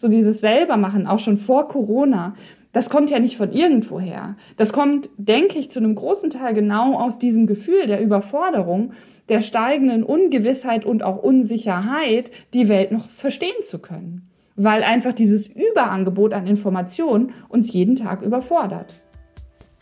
so 0.00 0.08
dieses 0.08 0.40
selbermachen, 0.40 1.06
auch 1.06 1.18
schon 1.18 1.36
vor 1.36 1.68
Corona, 1.68 2.34
das 2.72 2.88
kommt 2.88 3.10
ja 3.10 3.18
nicht 3.18 3.36
von 3.36 3.52
irgendwoher. 3.52 4.36
Das 4.56 4.72
kommt, 4.72 5.10
denke 5.18 5.58
ich, 5.58 5.70
zu 5.70 5.78
einem 5.78 5.94
großen 5.94 6.30
Teil 6.30 6.54
genau 6.54 6.98
aus 6.98 7.18
diesem 7.18 7.46
Gefühl 7.46 7.86
der 7.86 8.00
Überforderung, 8.00 8.92
der 9.28 9.42
steigenden 9.42 10.02
Ungewissheit 10.02 10.86
und 10.86 11.02
auch 11.02 11.22
Unsicherheit, 11.22 12.30
die 12.54 12.68
Welt 12.68 12.92
noch 12.92 13.10
verstehen 13.10 13.62
zu 13.62 13.78
können. 13.78 14.30
Weil 14.56 14.82
einfach 14.84 15.12
dieses 15.12 15.48
Überangebot 15.48 16.32
an 16.32 16.46
Informationen 16.46 17.34
uns 17.48 17.70
jeden 17.70 17.94
Tag 17.94 18.22
überfordert. 18.22 18.94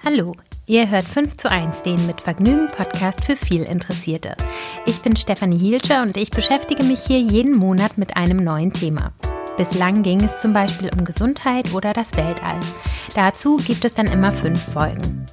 Hallo, 0.04 0.32
ihr 0.66 0.90
hört 0.90 1.04
5 1.04 1.36
zu 1.36 1.50
1, 1.50 1.82
den 1.82 2.06
mit 2.06 2.20
Vergnügen 2.20 2.68
Podcast 2.68 3.24
für 3.24 3.36
viel 3.36 3.62
Interessierte. 3.62 4.34
Ich 4.84 5.00
bin 5.00 5.14
Stefanie 5.14 5.58
Hielscher 5.58 6.02
und 6.02 6.16
ich 6.16 6.30
beschäftige 6.30 6.82
mich 6.82 7.00
hier 7.00 7.20
jeden 7.20 7.56
Monat 7.56 7.98
mit 7.98 8.16
einem 8.16 8.38
neuen 8.38 8.72
Thema. 8.72 9.12
Bislang 9.58 10.04
ging 10.04 10.22
es 10.22 10.38
zum 10.38 10.52
Beispiel 10.52 10.88
um 10.96 11.04
Gesundheit 11.04 11.74
oder 11.74 11.92
das 11.92 12.16
Weltall. 12.16 12.60
Dazu 13.16 13.56
gibt 13.56 13.84
es 13.84 13.92
dann 13.92 14.06
immer 14.06 14.30
fünf 14.30 14.62
Folgen. 14.72 15.26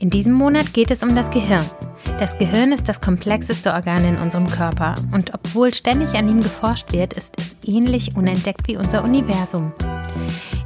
In 0.00 0.10
diesem 0.10 0.32
Monat 0.32 0.74
geht 0.74 0.90
es 0.90 1.04
um 1.04 1.14
das 1.14 1.30
Gehirn. 1.30 1.64
Das 2.18 2.36
Gehirn 2.36 2.72
ist 2.72 2.88
das 2.88 3.00
komplexeste 3.00 3.72
Organ 3.72 4.04
in 4.04 4.18
unserem 4.18 4.48
Körper 4.50 4.96
und 5.12 5.32
obwohl 5.34 5.72
ständig 5.72 6.14
an 6.14 6.28
ihm 6.28 6.42
geforscht 6.42 6.92
wird, 6.92 7.12
ist 7.12 7.32
es 7.38 7.54
ähnlich 7.64 8.16
unentdeckt 8.16 8.66
wie 8.66 8.76
unser 8.76 9.04
Universum. 9.04 9.72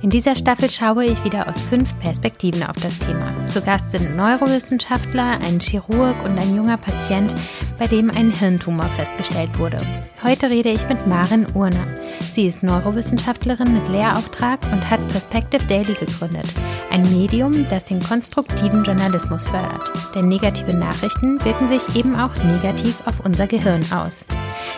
In 0.04 0.10
dieser 0.10 0.36
Staffel 0.36 0.68
schaue 0.68 1.06
ich 1.06 1.24
wieder 1.24 1.48
aus 1.48 1.62
fünf 1.62 1.98
Perspektiven 1.98 2.62
auf 2.62 2.76
das 2.76 2.98
Thema. 2.98 3.48
Zu 3.48 3.62
Gast 3.62 3.90
sind 3.90 4.14
Neurowissenschaftler, 4.14 5.40
ein 5.42 5.58
Chirurg 5.58 6.22
und 6.22 6.38
ein 6.38 6.54
junger 6.54 6.76
Patient, 6.76 7.34
bei 7.78 7.86
dem 7.86 8.10
ein 8.10 8.30
Hirntumor 8.30 8.84
festgestellt 8.90 9.58
wurde. 9.58 9.78
Heute 10.22 10.50
rede 10.50 10.68
ich 10.68 10.86
mit 10.90 11.06
Maren 11.06 11.46
Urner. 11.54 11.86
Sie 12.34 12.46
ist 12.46 12.62
Neurowissenschaftlerin 12.62 13.72
mit 13.72 13.88
Lehrauftrag 13.88 14.60
und 14.72 14.90
hat 14.90 15.00
Perspective 15.08 15.64
Daily 15.68 15.94
gegründet, 15.94 16.52
ein 16.90 17.00
Medium, 17.10 17.66
das 17.70 17.84
den 17.84 18.00
konstruktiven 18.00 18.84
Journalismus 18.84 19.44
fördert. 19.44 19.90
Denn 20.14 20.28
negative 20.28 20.74
Nachrichten 20.74 21.42
wirken 21.46 21.70
sich 21.70 21.96
eben 21.96 22.14
auch 22.14 22.34
negativ 22.44 22.98
auf 23.06 23.20
unser 23.24 23.46
Gehirn 23.46 23.80
aus. 23.90 24.26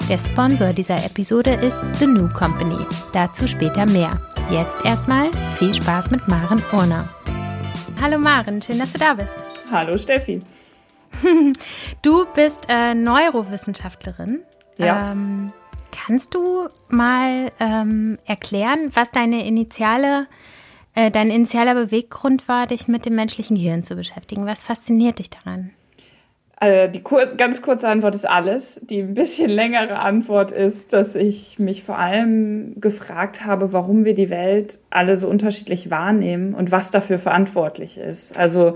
Der 0.08 0.18
Sponsor 0.18 0.72
dieser 0.72 1.04
Episode 1.04 1.50
ist 1.54 1.82
The 1.98 2.06
New 2.06 2.28
Company. 2.28 2.78
Dazu 3.12 3.48
später 3.48 3.86
mehr. 3.86 4.20
Jetzt 4.50 4.84
erstmal 4.84 5.32
viel 5.56 5.74
Spaß 5.74 6.12
mit 6.12 6.28
Maren 6.28 6.62
Urner. 6.72 7.08
Hallo 8.00 8.16
Maren, 8.16 8.62
schön, 8.62 8.78
dass 8.78 8.92
du 8.92 8.98
da 8.98 9.14
bist. 9.14 9.34
Hallo 9.72 9.98
Steffi. 9.98 10.40
Du 12.02 12.26
bist 12.32 12.66
äh, 12.68 12.94
Neurowissenschaftlerin. 12.94 14.42
Ja. 14.78 15.10
Ähm, 15.10 15.52
kannst 15.90 16.34
du 16.34 16.68
mal 16.88 17.50
ähm, 17.58 18.18
erklären, 18.24 18.90
was 18.94 19.10
deine 19.10 19.44
initiale, 19.44 20.28
äh, 20.94 21.10
dein 21.10 21.30
initialer 21.30 21.74
Beweggrund 21.74 22.46
war, 22.46 22.68
dich 22.68 22.86
mit 22.86 23.04
dem 23.04 23.16
menschlichen 23.16 23.56
Gehirn 23.56 23.82
zu 23.82 23.96
beschäftigen? 23.96 24.46
Was 24.46 24.66
fasziniert 24.66 25.18
dich 25.18 25.30
daran? 25.30 25.72
Also 26.58 26.90
die 26.90 27.02
kur 27.02 27.26
ganz 27.36 27.60
kurze 27.60 27.86
Antwort 27.88 28.14
ist 28.14 28.28
alles. 28.28 28.80
Die 28.82 29.00
ein 29.00 29.12
bisschen 29.12 29.50
längere 29.50 29.98
Antwort 29.98 30.52
ist, 30.52 30.94
dass 30.94 31.14
ich 31.14 31.58
mich 31.58 31.82
vor 31.82 31.98
allem 31.98 32.80
gefragt 32.80 33.44
habe, 33.44 33.74
warum 33.74 34.06
wir 34.06 34.14
die 34.14 34.30
Welt 34.30 34.78
alle 34.88 35.18
so 35.18 35.28
unterschiedlich 35.28 35.90
wahrnehmen 35.90 36.54
und 36.54 36.72
was 36.72 36.90
dafür 36.90 37.18
verantwortlich 37.18 37.98
ist. 37.98 38.34
Also 38.34 38.74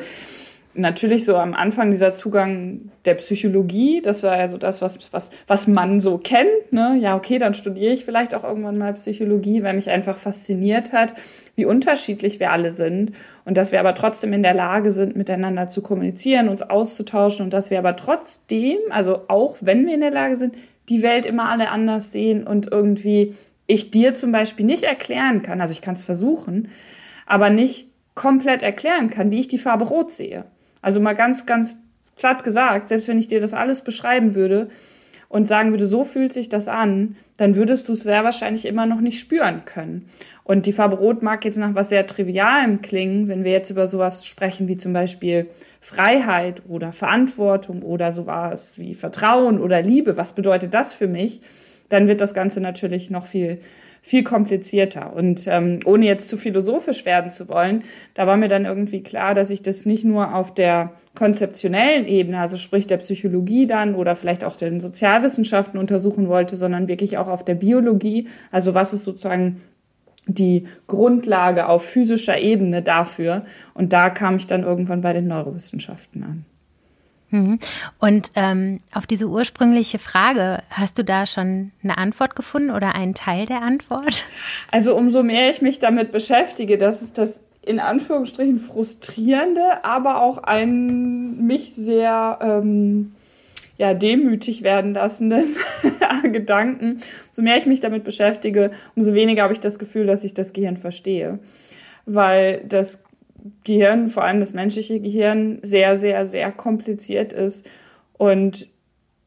natürlich 0.74 1.24
so 1.24 1.36
am 1.36 1.54
Anfang 1.54 1.90
dieser 1.90 2.14
Zugang 2.14 2.90
der 3.04 3.14
Psychologie, 3.14 4.00
das 4.02 4.22
war 4.22 4.38
ja 4.38 4.46
so 4.46 4.56
das, 4.56 4.80
was, 4.80 5.12
was, 5.12 5.30
was 5.46 5.66
man 5.66 6.00
so 6.00 6.18
kennt. 6.18 6.72
Ne? 6.72 6.96
Ja, 7.00 7.16
okay, 7.16 7.38
dann 7.38 7.54
studiere 7.54 7.92
ich 7.92 8.04
vielleicht 8.04 8.34
auch 8.34 8.44
irgendwann 8.44 8.78
mal 8.78 8.94
Psychologie, 8.94 9.62
weil 9.62 9.74
mich 9.74 9.90
einfach 9.90 10.16
fasziniert 10.16 10.92
hat, 10.92 11.14
wie 11.56 11.64
unterschiedlich 11.64 12.40
wir 12.40 12.52
alle 12.52 12.72
sind 12.72 13.12
und 13.44 13.56
dass 13.56 13.72
wir 13.72 13.80
aber 13.80 13.94
trotzdem 13.94 14.32
in 14.32 14.42
der 14.42 14.54
Lage 14.54 14.92
sind, 14.92 15.16
miteinander 15.16 15.68
zu 15.68 15.82
kommunizieren, 15.82 16.48
uns 16.48 16.62
auszutauschen 16.62 17.44
und 17.44 17.52
dass 17.52 17.70
wir 17.70 17.78
aber 17.78 17.96
trotzdem, 17.96 18.78
also 18.90 19.22
auch 19.28 19.56
wenn 19.60 19.86
wir 19.86 19.94
in 19.94 20.00
der 20.00 20.12
Lage 20.12 20.36
sind, 20.36 20.54
die 20.88 21.02
Welt 21.02 21.26
immer 21.26 21.48
alle 21.48 21.70
anders 21.70 22.12
sehen 22.12 22.46
und 22.46 22.70
irgendwie 22.70 23.34
ich 23.66 23.90
dir 23.90 24.14
zum 24.14 24.32
Beispiel 24.32 24.66
nicht 24.66 24.82
erklären 24.82 25.42
kann, 25.42 25.60
also 25.60 25.72
ich 25.72 25.80
kann 25.80 25.94
es 25.94 26.02
versuchen, 26.02 26.68
aber 27.26 27.50
nicht 27.50 27.88
komplett 28.14 28.62
erklären 28.62 29.10
kann, 29.10 29.30
wie 29.30 29.40
ich 29.40 29.48
die 29.48 29.58
Farbe 29.58 29.84
rot 29.84 30.10
sehe. 30.10 30.44
Also 30.82 31.00
mal 31.00 31.14
ganz, 31.14 31.46
ganz 31.46 31.78
platt 32.16 32.44
gesagt, 32.44 32.88
selbst 32.88 33.08
wenn 33.08 33.18
ich 33.18 33.28
dir 33.28 33.40
das 33.40 33.54
alles 33.54 33.82
beschreiben 33.82 34.34
würde 34.34 34.68
und 35.28 35.46
sagen 35.46 35.70
würde, 35.70 35.86
so 35.86 36.04
fühlt 36.04 36.32
sich 36.32 36.48
das 36.48 36.68
an, 36.68 37.16
dann 37.36 37.54
würdest 37.54 37.88
du 37.88 37.92
es 37.92 38.02
sehr 38.02 38.24
wahrscheinlich 38.24 38.66
immer 38.66 38.86
noch 38.86 39.00
nicht 39.00 39.18
spüren 39.18 39.64
können. 39.64 40.08
Und 40.44 40.66
die 40.66 40.72
Farbe 40.72 40.96
Rot 40.96 41.22
mag 41.22 41.44
jetzt 41.44 41.58
nach 41.58 41.74
was 41.74 41.88
sehr 41.88 42.06
Trivialem 42.06 42.82
klingen, 42.82 43.28
wenn 43.28 43.44
wir 43.44 43.52
jetzt 43.52 43.70
über 43.70 43.86
sowas 43.86 44.26
sprechen 44.26 44.68
wie 44.68 44.76
zum 44.76 44.92
Beispiel 44.92 45.46
Freiheit 45.80 46.62
oder 46.68 46.92
Verantwortung 46.92 47.82
oder 47.82 48.12
sowas 48.12 48.78
wie 48.78 48.94
Vertrauen 48.94 49.60
oder 49.60 49.80
Liebe. 49.80 50.16
Was 50.16 50.34
bedeutet 50.34 50.74
das 50.74 50.92
für 50.92 51.06
mich? 51.06 51.40
Dann 51.90 52.08
wird 52.08 52.22
das 52.22 52.32
Ganze 52.32 52.60
natürlich 52.60 53.10
noch 53.10 53.26
viel 53.26 53.60
viel 54.02 54.24
komplizierter. 54.24 55.12
Und 55.14 55.46
ähm, 55.46 55.80
ohne 55.84 56.06
jetzt 56.06 56.28
zu 56.28 56.36
philosophisch 56.36 57.04
werden 57.04 57.30
zu 57.30 57.48
wollen, 57.48 57.84
da 58.14 58.26
war 58.26 58.36
mir 58.36 58.48
dann 58.48 58.64
irgendwie 58.64 59.02
klar, 59.02 59.34
dass 59.34 59.50
ich 59.50 59.62
das 59.62 59.84
nicht 59.84 60.04
nur 60.04 60.34
auf 60.34 60.54
der 60.54 60.92
konzeptionellen 61.14 62.06
Ebene, 62.06 62.38
also 62.38 62.56
sprich 62.56 62.86
der 62.86 62.98
Psychologie 62.98 63.66
dann 63.66 63.94
oder 63.94 64.16
vielleicht 64.16 64.44
auch 64.44 64.56
den 64.56 64.80
Sozialwissenschaften 64.80 65.78
untersuchen 65.78 66.28
wollte, 66.28 66.56
sondern 66.56 66.88
wirklich 66.88 67.18
auch 67.18 67.28
auf 67.28 67.44
der 67.44 67.56
Biologie. 67.56 68.28
Also 68.50 68.74
was 68.74 68.94
ist 68.94 69.04
sozusagen 69.04 69.60
die 70.26 70.64
Grundlage 70.86 71.66
auf 71.66 71.84
physischer 71.84 72.38
Ebene 72.38 72.82
dafür? 72.82 73.44
Und 73.74 73.92
da 73.92 74.08
kam 74.10 74.36
ich 74.36 74.46
dann 74.46 74.62
irgendwann 74.62 75.00
bei 75.00 75.12
den 75.12 75.26
Neurowissenschaften 75.26 76.22
an. 76.22 76.44
Mhm. 77.30 77.58
Und 77.98 78.30
ähm, 78.36 78.80
auf 78.92 79.06
diese 79.06 79.28
ursprüngliche 79.28 79.98
Frage, 79.98 80.62
hast 80.70 80.98
du 80.98 81.04
da 81.04 81.26
schon 81.26 81.72
eine 81.82 81.98
Antwort 81.98 82.36
gefunden 82.36 82.70
oder 82.70 82.94
einen 82.94 83.14
Teil 83.14 83.46
der 83.46 83.62
Antwort? 83.62 84.24
Also 84.70 84.96
umso 84.96 85.22
mehr 85.22 85.50
ich 85.50 85.62
mich 85.62 85.78
damit 85.78 86.12
beschäftige, 86.12 86.78
das 86.78 87.02
ist 87.02 87.18
das 87.18 87.40
in 87.62 87.78
Anführungsstrichen 87.78 88.58
frustrierende, 88.58 89.84
aber 89.84 90.22
auch 90.22 90.38
ein 90.38 91.46
mich 91.46 91.74
sehr 91.74 92.38
ähm, 92.42 93.12
ja, 93.76 93.94
demütig 93.94 94.62
werden 94.62 94.94
lassenden 94.94 95.56
Gedanken. 96.22 97.00
Umso 97.28 97.42
mehr 97.42 97.56
ich 97.56 97.66
mich 97.66 97.80
damit 97.80 98.04
beschäftige, 98.04 98.72
umso 98.94 99.14
weniger 99.14 99.42
habe 99.42 99.52
ich 99.52 99.60
das 99.60 99.78
Gefühl, 99.78 100.06
dass 100.06 100.24
ich 100.24 100.34
das 100.34 100.52
Gehirn 100.52 100.76
verstehe. 100.76 101.38
Weil 102.06 102.64
das 102.66 102.98
Gehirn, 103.64 104.08
vor 104.08 104.24
allem 104.24 104.40
das 104.40 104.52
menschliche 104.52 105.00
Gehirn, 105.00 105.58
sehr, 105.62 105.96
sehr, 105.96 106.26
sehr 106.26 106.52
kompliziert 106.52 107.32
ist. 107.32 107.68
Und 108.14 108.68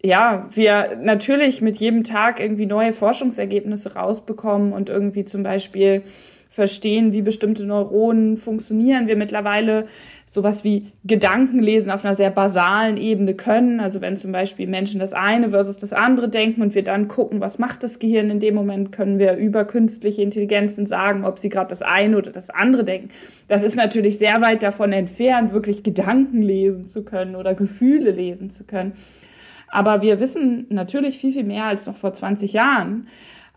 ja, 0.04 0.48
wir 0.52 0.98
natürlich 1.02 1.62
mit 1.62 1.78
jedem 1.78 2.04
Tag 2.04 2.40
irgendwie 2.40 2.66
neue 2.66 2.94
Forschungsergebnisse 2.94 3.96
rausbekommen 3.96 4.74
und 4.74 4.90
irgendwie 4.90 5.24
zum 5.24 5.44
Beispiel 5.44 6.04
verstehen, 6.54 7.14
wie 7.14 7.24
bestimmte 7.24 7.66
Neuronen 7.66 8.38
funktionieren. 8.38 9.08
Wir 9.08 9.16
mittlerweile 9.16 9.88
sowas 10.28 10.64
wie 10.64 10.92
Gedankenlesen 11.04 11.90
auf 11.90 12.06
einer 12.06 12.14
sehr 12.14 12.30
basalen 12.30 12.98
Ebene 12.98 13.34
können. 13.34 13.80
Also 13.80 14.02
wenn 14.02 14.18
zum 14.18 14.32
Beispiel 14.32 14.68
Menschen 14.68 15.00
das 15.00 15.14
eine 15.14 15.50
versus 15.50 15.80
das 15.80 15.94
andere 15.94 16.30
denken 16.30 16.62
und 16.62 16.76
wir 16.76 16.84
dann 16.84 17.08
gucken, 17.08 17.42
was 17.42 17.58
macht 17.58 17.82
das 17.82 17.98
Gehirn 17.98 18.30
in 18.30 18.40
dem 18.40 18.54
Moment, 18.54 18.92
können 18.92 19.18
wir 19.18 19.36
über 19.36 19.66
künstliche 19.66 20.22
Intelligenzen 20.22 20.86
sagen, 20.86 21.26
ob 21.26 21.40
sie 21.40 21.50
gerade 21.50 21.70
das 21.70 21.82
eine 21.82 22.20
oder 22.20 22.30
das 22.30 22.52
andere 22.52 22.84
denken. 22.84 23.10
Das 23.48 23.64
ist 23.64 23.76
natürlich 23.76 24.20
sehr 24.20 24.40
weit 24.42 24.62
davon 24.62 24.94
entfernt, 24.94 25.54
wirklich 25.54 25.82
Gedanken 25.82 26.44
lesen 26.44 26.88
zu 26.88 27.04
können 27.04 27.36
oder 27.36 27.56
Gefühle 27.56 28.12
lesen 28.12 28.52
zu 28.52 28.64
können. 28.64 28.94
Aber 29.70 30.04
wir 30.04 30.20
wissen 30.20 30.68
natürlich 30.70 31.18
viel, 31.18 31.32
viel 31.32 31.46
mehr 31.46 31.64
als 31.64 31.88
noch 31.88 31.96
vor 31.96 32.14
20 32.14 32.54
Jahren. 32.54 33.08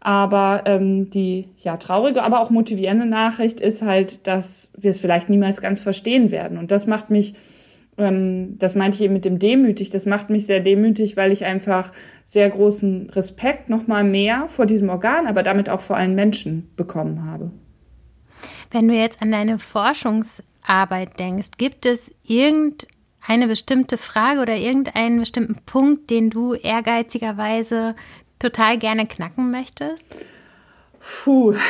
Aber 0.06 0.62
ähm, 0.66 1.10
die 1.10 1.48
ja 1.58 1.78
traurige, 1.78 2.22
aber 2.22 2.38
auch 2.38 2.50
motivierende 2.50 3.06
Nachricht 3.06 3.60
ist 3.60 3.82
halt, 3.82 4.28
dass 4.28 4.70
wir 4.78 4.90
es 4.90 5.00
vielleicht 5.00 5.28
niemals 5.28 5.60
ganz 5.60 5.80
verstehen 5.80 6.30
werden. 6.30 6.58
Und 6.58 6.70
das 6.70 6.86
macht 6.86 7.10
mich, 7.10 7.34
ähm, 7.98 8.56
das 8.56 8.76
meinte 8.76 8.98
ich 8.98 9.02
eben 9.02 9.14
mit 9.14 9.24
dem 9.24 9.40
demütig, 9.40 9.90
das 9.90 10.06
macht 10.06 10.30
mich 10.30 10.46
sehr 10.46 10.60
demütig, 10.60 11.16
weil 11.16 11.32
ich 11.32 11.44
einfach 11.44 11.90
sehr 12.24 12.48
großen 12.48 13.10
Respekt 13.10 13.68
nochmal 13.68 14.04
mehr 14.04 14.44
vor 14.46 14.66
diesem 14.66 14.90
Organ, 14.90 15.26
aber 15.26 15.42
damit 15.42 15.68
auch 15.68 15.80
vor 15.80 15.96
allen 15.96 16.14
Menschen 16.14 16.70
bekommen 16.76 17.28
habe. 17.28 17.50
Wenn 18.70 18.86
du 18.86 18.94
jetzt 18.94 19.20
an 19.20 19.32
deine 19.32 19.58
Forschungsarbeit 19.58 21.18
denkst, 21.18 21.50
gibt 21.58 21.84
es 21.84 22.12
irgendeine 22.22 23.48
bestimmte 23.48 23.98
Frage 23.98 24.40
oder 24.40 24.54
irgendeinen 24.54 25.18
bestimmten 25.18 25.56
Punkt, 25.66 26.10
den 26.10 26.30
du 26.30 26.54
ehrgeizigerweise 26.54 27.96
total 28.38 28.78
gerne 28.78 29.06
knacken 29.06 29.50
möchtest? 29.50 30.04
Puh. 31.00 31.54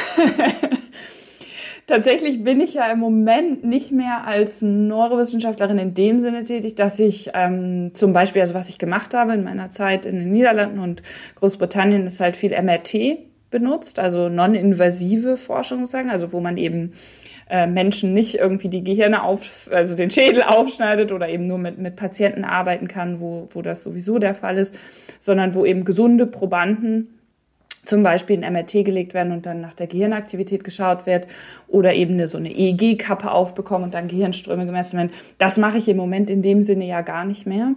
Tatsächlich 1.86 2.42
bin 2.42 2.60
ich 2.60 2.74
ja 2.74 2.90
im 2.90 2.98
Moment 2.98 3.64
nicht 3.64 3.92
mehr 3.92 4.26
als 4.26 4.60
Neurowissenschaftlerin 4.60 5.78
in 5.78 5.94
dem 5.94 6.18
Sinne 6.18 6.42
tätig, 6.42 6.74
dass 6.74 6.98
ich 6.98 7.30
ähm, 7.32 7.92
zum 7.94 8.12
Beispiel, 8.12 8.42
also 8.42 8.54
was 8.54 8.68
ich 8.68 8.78
gemacht 8.78 9.14
habe 9.14 9.34
in 9.34 9.44
meiner 9.44 9.70
Zeit 9.70 10.04
in 10.04 10.18
den 10.18 10.32
Niederlanden 10.32 10.80
und 10.80 11.02
Großbritannien, 11.36 12.04
ist 12.06 12.18
halt 12.18 12.34
viel 12.34 12.50
MRT. 12.50 13.18
benutzt, 13.50 14.00
also 14.00 14.28
non-invasive 14.28 15.36
Forschung 15.36 15.80
sozusagen, 15.80 16.10
also 16.10 16.32
wo 16.32 16.40
man 16.40 16.56
eben 16.56 16.94
äh, 17.48 17.68
Menschen 17.68 18.12
nicht 18.12 18.34
irgendwie 18.34 18.68
die 18.68 18.82
Gehirne 18.82 19.22
auf, 19.22 19.70
also 19.72 19.94
den 19.94 20.10
Schädel 20.10 20.42
aufschneidet 20.42 21.12
oder 21.12 21.28
eben 21.28 21.46
nur 21.46 21.58
mit, 21.58 21.78
mit 21.78 21.94
Patienten 21.94 22.44
arbeiten 22.44 22.88
kann, 22.88 23.20
wo, 23.20 23.48
wo 23.52 23.62
das 23.62 23.84
sowieso 23.84 24.18
der 24.18 24.34
Fall 24.34 24.58
ist, 24.58 24.74
sondern 25.18 25.54
wo 25.54 25.64
eben 25.64 25.84
gesunde 25.84 26.26
Probanden 26.26 27.16
zum 27.86 28.02
Beispiel 28.02 28.42
in 28.42 28.52
MRT 28.52 28.84
gelegt 28.84 29.14
werden 29.14 29.32
und 29.32 29.46
dann 29.46 29.60
nach 29.60 29.72
der 29.72 29.86
Gehirnaktivität 29.86 30.64
geschaut 30.64 31.06
wird 31.06 31.26
oder 31.68 31.94
eben 31.94 32.14
eine, 32.14 32.28
so 32.28 32.36
eine 32.36 32.50
EEG-Kappe 32.50 33.30
aufbekommen 33.30 33.84
und 33.84 33.94
dann 33.94 34.08
Gehirnströme 34.08 34.66
gemessen 34.66 34.98
werden. 34.98 35.10
Das 35.38 35.56
mache 35.56 35.78
ich 35.78 35.88
im 35.88 35.96
Moment 35.96 36.28
in 36.28 36.42
dem 36.42 36.62
Sinne 36.62 36.86
ja 36.86 37.00
gar 37.00 37.24
nicht 37.24 37.46
mehr, 37.46 37.74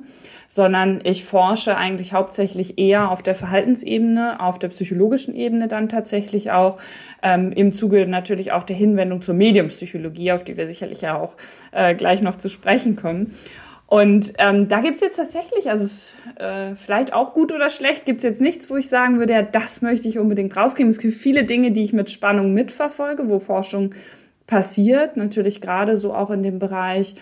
sondern 0.48 1.00
ich 1.04 1.24
forsche 1.24 1.78
eigentlich 1.78 2.14
hauptsächlich 2.14 2.80
eher 2.80 3.12
auf 3.12 3.22
der 3.22 3.36
Verhaltensebene, 3.36 4.40
auf 4.40 4.58
der 4.58 4.70
psychologischen 4.70 5.36
Ebene 5.36 5.68
dann 5.68 5.90
tatsächlich 5.90 6.52
auch, 6.52 6.80
ähm, 7.22 7.52
im 7.52 7.72
Zuge 7.72 8.08
natürlich 8.08 8.52
auch 8.52 8.64
der 8.64 8.76
Hinwendung 8.76 9.22
zur 9.22 9.36
Mediumpsychologie, 9.36 10.32
auf 10.32 10.44
die 10.44 10.58
wir 10.58 10.68
sicherlich 10.68 11.02
ja 11.02 11.18
auch 11.18 11.34
äh, 11.72 11.94
gleich 11.94 12.22
noch 12.22 12.38
zu 12.38 12.50
sprechen 12.50 12.96
kommen. 12.96 13.34
Und 13.90 14.34
ähm, 14.38 14.68
da 14.68 14.82
gibt's 14.82 15.02
jetzt 15.02 15.16
tatsächlich, 15.16 15.68
also 15.68 15.90
äh, 16.36 16.76
vielleicht 16.76 17.12
auch 17.12 17.34
gut 17.34 17.52
oder 17.52 17.72
schlecht, 17.72 18.06
gibt's 18.06 18.24
jetzt 18.24 18.40
nichts, 18.40 18.70
wo 18.70 18.76
ich 18.76 18.88
sagen 18.88 19.18
würde, 19.18 19.34
ja, 19.34 19.42
das 19.42 19.82
möchte 19.82 20.08
ich 20.08 20.20
unbedingt 20.20 20.56
rausgeben. 20.56 20.92
Es 20.92 21.00
gibt 21.00 21.16
viele 21.16 21.44
Dinge, 21.44 21.72
die 21.72 21.84
ich 21.84 21.92
mit 21.92 22.12
Spannung 22.12 22.54
mitverfolge, 22.54 23.30
wo 23.30 23.40
Forschung 23.40 23.96
passiert. 24.46 25.18
Natürlich 25.18 25.60
gerade 25.60 25.98
so 25.98 26.14
auch 26.14 26.30
in 26.30 26.44
dem 26.44 26.60
Bereich 26.60 27.16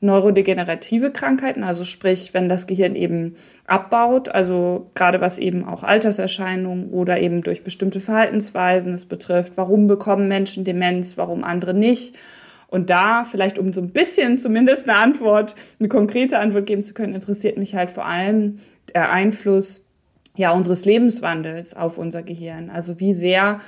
neurodegenerative 0.00 1.12
Krankheiten, 1.12 1.62
also 1.62 1.84
sprich, 1.84 2.34
wenn 2.34 2.48
das 2.48 2.66
Gehirn 2.66 2.96
eben 2.96 3.36
abbaut, 3.66 4.28
also 4.28 4.90
gerade 4.94 5.20
was 5.20 5.38
eben 5.38 5.64
auch 5.68 5.84
Alterserscheinungen 5.84 6.90
oder 6.90 7.20
eben 7.20 7.42
durch 7.42 7.62
bestimmte 7.62 8.00
Verhaltensweisen 8.00 8.92
es 8.92 9.04
betrifft, 9.04 9.52
warum 9.56 9.86
bekommen 9.86 10.26
Menschen 10.26 10.64
Demenz, 10.64 11.16
warum 11.16 11.44
andere 11.44 11.74
nicht 11.74 12.16
und 12.68 12.90
da 12.90 13.24
vielleicht, 13.24 13.58
um 13.58 13.72
so 13.72 13.80
ein 13.80 13.90
bisschen 13.90 14.38
zumindest 14.38 14.88
eine 14.88 14.98
Antwort, 14.98 15.54
eine 15.80 15.88
konkrete 15.88 16.38
Antwort 16.38 16.66
geben 16.66 16.84
zu 16.84 16.94
können, 16.94 17.14
interessiert 17.14 17.56
mich 17.56 17.74
halt 17.74 17.90
vor 17.90 18.04
allem 18.04 18.60
der 18.94 19.10
Einfluss 19.10 19.82
ja 20.36 20.52
unseres 20.52 20.84
Lebenswandels 20.84 21.74
auf 21.74 21.98
unser 21.98 22.22
Gehirn. 22.22 22.70
Also 22.70 23.00
wie 23.00 23.12
sehr 23.12 23.58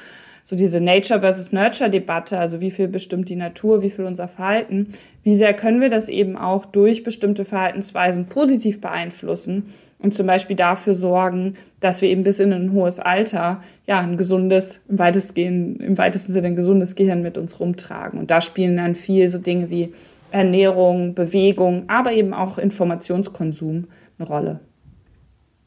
so 0.44 0.56
diese 0.56 0.80
Nature 0.80 1.20
versus 1.20 1.52
Nurture 1.52 1.90
Debatte, 1.90 2.38
also 2.38 2.60
wie 2.60 2.70
viel 2.70 2.88
bestimmt 2.88 3.28
die 3.28 3.36
Natur, 3.36 3.82
wie 3.82 3.90
viel 3.90 4.04
unser 4.04 4.28
Verhalten, 4.28 4.92
wie 5.22 5.34
sehr 5.34 5.54
können 5.54 5.80
wir 5.80 5.90
das 5.90 6.08
eben 6.08 6.36
auch 6.36 6.66
durch 6.66 7.02
bestimmte 7.02 7.44
Verhaltensweisen 7.44 8.26
positiv 8.26 8.80
beeinflussen 8.80 9.72
und 10.02 10.14
zum 10.14 10.26
Beispiel 10.26 10.56
dafür 10.56 10.94
sorgen, 10.94 11.56
dass 11.80 12.02
wir 12.02 12.08
eben 12.08 12.24
bis 12.24 12.40
in 12.40 12.52
ein 12.52 12.72
hohes 12.72 12.98
Alter 12.98 13.62
ja 13.86 14.00
ein 14.00 14.16
gesundes, 14.16 14.80
im 14.88 14.98
weitesten, 14.98 15.76
im 15.76 15.98
weitesten 15.98 16.32
Sinne 16.32 16.48
ein 16.48 16.56
gesundes 16.56 16.94
Gehirn 16.94 17.22
mit 17.22 17.38
uns 17.38 17.60
rumtragen. 17.60 18.18
Und 18.18 18.30
da 18.30 18.40
spielen 18.40 18.76
dann 18.76 18.94
viel 18.94 19.28
so 19.28 19.38
Dinge 19.38 19.70
wie 19.70 19.92
Ernährung, 20.30 21.14
Bewegung, 21.14 21.84
aber 21.88 22.12
eben 22.12 22.34
auch 22.34 22.58
Informationskonsum 22.58 23.86
eine 24.18 24.28
Rolle. 24.28 24.60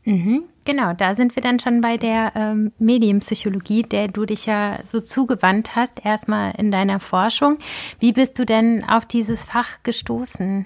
Mhm, 0.06 0.44
genau, 0.65 0.94
da 0.94 1.15
sind 1.15 1.36
wir 1.36 1.44
dann 1.44 1.59
schon 1.59 1.81
bei 1.81 1.97
der 1.97 2.33
ähm, 2.36 2.71
Medienpsychologie, 2.77 3.83
der 3.83 4.09
du 4.09 4.25
dich 4.25 4.45
ja 4.45 4.79
so 4.86 5.00
zugewandt 5.00 5.75
hast, 5.75 6.03
erstmal 6.03 6.53
in 6.57 6.71
deiner 6.71 7.00
Forschung. 7.00 7.57
Wie 8.00 8.12
bist 8.12 8.38
du 8.38 8.45
denn 8.45 8.83
auf 8.83 9.06
dieses 9.06 9.45
Fach 9.45 9.81
gestoßen? 9.83 10.65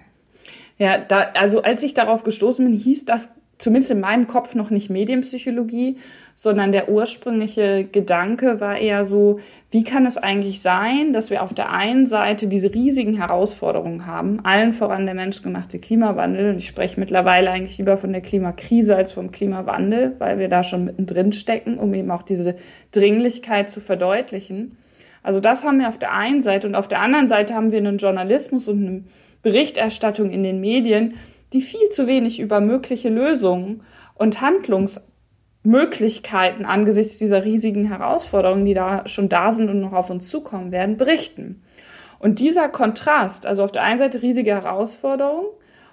Ja, 0.80 0.98
da, 0.98 1.31
also 1.34 1.62
als 1.63 1.84
ich 1.84 1.94
darauf 1.94 2.24
gestoßen 2.24 2.66
bin, 2.66 2.75
hieß 2.75 3.06
das 3.06 3.31
zumindest 3.57 3.92
in 3.92 4.00
meinem 4.00 4.27
Kopf 4.27 4.56
noch 4.56 4.69
nicht 4.69 4.89
Medienpsychologie, 4.89 5.98
sondern 6.36 6.71
der 6.71 6.89
ursprüngliche 6.89 7.86
Gedanke 7.92 8.59
war 8.59 8.77
eher 8.77 9.04
so, 9.04 9.39
wie 9.71 9.83
kann 9.83 10.06
es 10.06 10.18
eigentlich 10.18 10.62
sein, 10.62 11.12
dass 11.12 11.31
wir 11.31 11.42
auf 11.42 11.56
der 11.56 11.71
einen 11.71 12.06
Seite 12.06 12.48
diese 12.48 12.74
riesigen 12.74 13.18
Herausforderungen 13.18 14.06
haben, 14.06 14.39
allen 14.44 14.74
voran 14.74 15.06
der 15.06 15.15
menschgemachte 15.15 15.80
Klimawandel, 15.80 16.51
und 16.51 16.57
ich 16.57 16.68
spreche 16.68 17.00
mittlerweile 17.00 17.50
eigentlich 17.50 17.80
lieber 17.80 17.98
von 17.98 18.12
der 18.12 18.21
Klimakrise 18.21 18.95
als 18.95 19.13
vom 19.13 19.31
Klimawandel, 19.31 20.15
weil 20.19 20.38
wir 20.38 20.50
da 20.50 20.62
schon 20.63 20.86
mittendrin 20.86 21.33
stecken, 21.33 21.80
um 21.80 21.94
eben 21.95 22.12
auch 22.12 22.21
diese 22.21 22.56
Dringlichkeit 22.92 23.69
zu 23.69 23.81
verdeutlichen. 23.81 24.77
Also 25.24 25.39
das 25.39 25.63
haben 25.63 25.80
wir 25.80 25.89
auf 25.89 25.98
der 25.98 26.13
einen 26.13 26.42
Seite 26.42 26.68
und 26.68 26.75
auf 26.75 26.88
der 26.88 27.01
anderen 27.01 27.27
Seite 27.27 27.56
haben 27.56 27.71
wir 27.71 27.80
einen 27.80 27.98
Journalismus 27.98 28.68
und 28.68 28.88
eine 28.88 29.03
Berichterstattung 29.42 30.30
in 30.30 30.44
den 30.44 30.62
Medien, 30.62 31.15
die 31.54 31.62
viel 31.62 31.90
zu 31.90 32.08
wenig 32.08 32.40
über 32.40 32.60
mögliche 32.60 33.10
Lösungen 33.10 33.84
und 34.16 34.42
Handlungsmöglichkeiten 34.42 36.66
angesichts 36.66 37.18
dieser 37.18 37.46
riesigen 37.46 37.86
Herausforderungen, 37.86 38.66
die 38.66 38.74
da 38.74 39.08
schon 39.08 39.30
da 39.30 39.52
sind 39.52 39.70
und 39.70 39.80
noch 39.80 39.94
auf 39.94 40.10
uns 40.10 40.28
zukommen 40.30 40.72
werden, 40.72 40.98
berichten. 40.98 41.62
Und 42.20 42.40
dieser 42.40 42.68
Kontrast, 42.68 43.46
also 43.46 43.64
auf 43.64 43.72
der 43.72 43.84
einen 43.84 44.00
Seite 44.00 44.24
riesige 44.24 44.50
Herausforderungen 44.52 45.48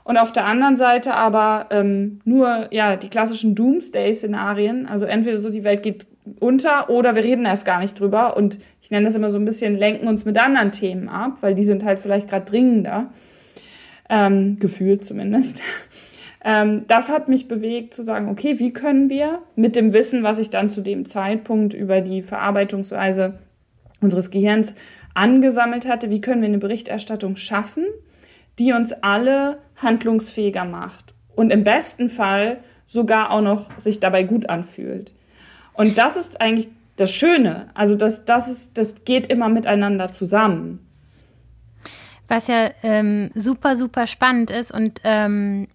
und 0.04 0.16
auf 0.16 0.32
der 0.32 0.46
anderen 0.46 0.76
Seite 0.76 1.14
aber 1.14 1.66
ähm, 1.70 2.20
nur 2.24 2.68
ja 2.70 2.96
die 2.96 3.10
klassischen 3.10 3.54
Doomsday-Szenarien, 3.54 4.86
also 4.86 5.04
entweder 5.04 5.38
so 5.38 5.50
die 5.50 5.64
Welt 5.64 5.82
geht 5.82 6.06
unter 6.40 6.88
oder 6.88 7.14
wir 7.14 7.24
reden 7.24 7.44
erst 7.44 7.66
gar 7.66 7.80
nicht 7.80 8.00
drüber 8.00 8.36
und 8.36 8.58
ich 8.80 8.90
nenne 8.90 9.04
das 9.04 9.14
immer 9.14 9.30
so 9.30 9.38
ein 9.38 9.44
bisschen 9.44 9.76
lenken 9.76 10.08
uns 10.08 10.24
mit 10.24 10.38
anderen 10.38 10.72
Themen 10.72 11.08
ab, 11.08 11.38
weil 11.42 11.54
die 11.54 11.64
sind 11.64 11.84
halt 11.84 11.98
vielleicht 11.98 12.30
gerade 12.30 12.46
dringender 12.46 13.10
ähm, 14.08 14.58
gefühlt 14.58 15.04
zumindest. 15.04 15.60
Ähm, 16.46 16.84
das 16.88 17.08
hat 17.08 17.28
mich 17.28 17.48
bewegt 17.48 17.94
zu 17.94 18.02
sagen, 18.02 18.28
okay, 18.28 18.58
wie 18.58 18.70
können 18.70 19.08
wir 19.08 19.38
mit 19.56 19.76
dem 19.76 19.94
Wissen, 19.94 20.22
was 20.22 20.38
ich 20.38 20.50
dann 20.50 20.68
zu 20.68 20.82
dem 20.82 21.06
Zeitpunkt 21.06 21.72
über 21.72 22.02
die 22.02 22.20
Verarbeitungsweise 22.20 23.38
unseres 24.02 24.30
Gehirns 24.30 24.74
angesammelt 25.14 25.88
hatte, 25.88 26.10
wie 26.10 26.20
können 26.20 26.42
wir 26.42 26.48
eine 26.48 26.58
Berichterstattung 26.58 27.36
schaffen, 27.36 27.86
die 28.58 28.72
uns 28.72 28.92
alle 28.92 29.56
handlungsfähiger 29.76 30.66
macht 30.66 31.14
und 31.34 31.50
im 31.50 31.64
besten 31.64 32.10
Fall 32.10 32.58
sogar 32.86 33.30
auch 33.30 33.40
noch 33.40 33.70
sich 33.80 33.98
dabei 33.98 34.22
gut 34.24 34.50
anfühlt. 34.50 35.14
Und 35.72 35.96
das 35.96 36.16
ist 36.16 36.42
eigentlich 36.42 36.68
das 36.96 37.10
Schöne. 37.10 37.70
Also 37.72 37.96
das, 37.96 38.26
das, 38.26 38.48
ist, 38.48 38.76
das 38.76 39.04
geht 39.04 39.28
immer 39.28 39.48
miteinander 39.48 40.10
zusammen 40.10 40.86
was 42.28 42.46
ja 42.48 42.70
ähm, 42.82 43.30
super, 43.34 43.76
super 43.76 44.06
spannend 44.06 44.50
ist 44.50 44.72
und 44.72 45.00
ähm, 45.04 45.68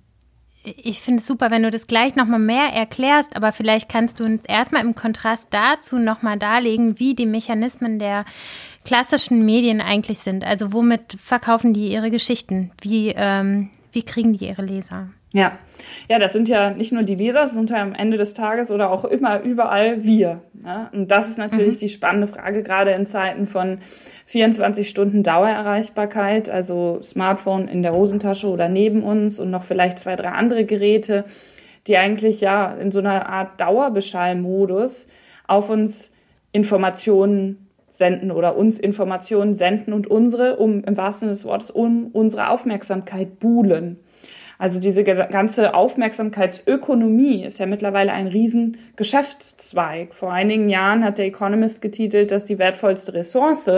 ich 0.63 1.01
finde 1.01 1.21
es 1.21 1.27
super, 1.27 1.51
wenn 1.51 1.63
du 1.63 1.71
das 1.71 1.87
gleich 1.87 2.15
nochmal 2.15 2.39
mehr 2.39 2.73
erklärst, 2.73 3.35
aber 3.35 3.53
vielleicht 3.53 3.89
kannst 3.89 4.19
du 4.19 4.25
uns 4.25 4.43
erstmal 4.45 4.83
im 4.83 4.93
Kontrast 4.93 5.47
dazu 5.51 5.97
nochmal 5.97 6.37
darlegen, 6.37 6.99
wie 6.99 7.15
die 7.15 7.25
Mechanismen 7.25 7.97
der 7.97 8.25
klassischen 8.85 9.45
Medien 9.45 9.81
eigentlich 9.81 10.19
sind. 10.19 10.43
Also 10.43 10.73
womit 10.73 11.17
verkaufen 11.21 11.73
die 11.73 11.91
ihre 11.91 12.11
Geschichten? 12.11 12.71
Wie, 12.81 13.13
ähm, 13.15 13.69
wie 13.91 14.03
kriegen 14.03 14.33
die 14.33 14.47
ihre 14.47 14.63
Leser? 14.63 15.09
Ja. 15.33 15.59
Ja, 16.09 16.17
das 16.19 16.33
sind 16.33 16.49
ja 16.49 16.71
nicht 16.71 16.91
nur 16.91 17.03
die 17.03 17.15
Leser, 17.15 17.41
das 17.41 17.53
sind 17.53 17.69
ja 17.69 17.81
am 17.81 17.93
Ende 17.93 18.17
des 18.17 18.33
Tages 18.33 18.71
oder 18.71 18.91
auch 18.91 19.05
immer 19.05 19.41
überall 19.41 20.03
wir. 20.03 20.41
Ja? 20.63 20.89
Und 20.91 21.09
das 21.11 21.27
ist 21.27 21.37
natürlich 21.37 21.75
mhm. 21.75 21.79
die 21.79 21.89
spannende 21.89 22.27
Frage, 22.27 22.63
gerade 22.63 22.91
in 22.91 23.05
Zeiten 23.05 23.45
von 23.45 23.77
24 24.25 24.89
Stunden 24.89 25.23
Dauererreichbarkeit, 25.23 26.49
also 26.49 26.99
Smartphone 27.03 27.67
in 27.67 27.83
der 27.83 27.93
Hosentasche 27.93 28.47
oder 28.47 28.69
neben 28.69 29.03
uns 29.03 29.39
und 29.39 29.51
noch 29.51 29.63
vielleicht 29.63 29.99
zwei, 29.99 30.15
drei 30.15 30.29
andere 30.29 30.65
Geräte, 30.65 31.25
die 31.87 31.97
eigentlich 31.97 32.41
ja 32.41 32.73
in 32.73 32.91
so 32.91 32.99
einer 32.99 33.29
Art 33.29 33.61
Dauerbeschallmodus 33.61 35.07
auf 35.47 35.69
uns 35.69 36.11
Informationen 36.51 37.67
senden 37.89 38.31
oder 38.31 38.55
uns 38.55 38.79
Informationen 38.79 39.53
senden 39.53 39.93
und 39.93 40.07
unsere, 40.07 40.57
um 40.57 40.83
im 40.83 40.97
wahrsten 40.97 41.27
Sinne 41.27 41.31
des 41.33 41.45
Wortes, 41.45 41.71
um 41.71 42.07
unsere 42.07 42.49
Aufmerksamkeit 42.49 43.39
buhlen. 43.39 43.97
Also 44.59 44.79
diese 44.79 45.05
ganze 45.05 45.73
Aufmerksamkeitsökonomie 45.73 47.45
ist 47.45 47.59
ja 47.59 47.65
mittlerweile 47.65 48.11
ein 48.11 48.27
riesen 48.27 48.77
Geschäftszweig. 48.97 50.13
Vor 50.13 50.33
einigen 50.33 50.69
Jahren 50.69 51.05
hat 51.05 51.17
der 51.17 51.25
Economist 51.25 51.81
getitelt, 51.81 52.29
dass 52.31 52.43
die 52.43 52.59
wertvollste 52.59 53.13
Ressource 53.13 53.71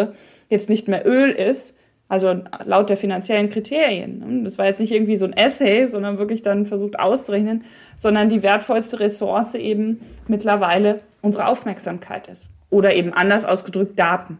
jetzt 0.49 0.69
nicht 0.69 0.87
mehr 0.87 1.07
Öl 1.07 1.29
ist, 1.29 1.75
also 2.09 2.35
laut 2.65 2.89
der 2.89 2.97
finanziellen 2.97 3.49
Kriterien. 3.49 4.43
Das 4.43 4.57
war 4.57 4.65
jetzt 4.65 4.79
nicht 4.79 4.91
irgendwie 4.91 5.17
so 5.17 5.25
ein 5.25 5.33
Essay, 5.33 5.85
sondern 5.85 6.17
wirklich 6.17 6.41
dann 6.41 6.65
versucht 6.65 6.99
auszurechnen, 6.99 7.63
sondern 7.95 8.27
die 8.27 8.41
wertvollste 8.41 8.99
Ressource 8.99 9.53
eben 9.53 10.01
mittlerweile 10.27 11.01
unsere 11.21 11.45
Aufmerksamkeit 11.45 12.27
ist. 12.27 12.49
Oder 12.71 12.95
eben 12.95 13.13
anders 13.13 13.45
ausgedrückt 13.45 13.99
Daten. 13.99 14.39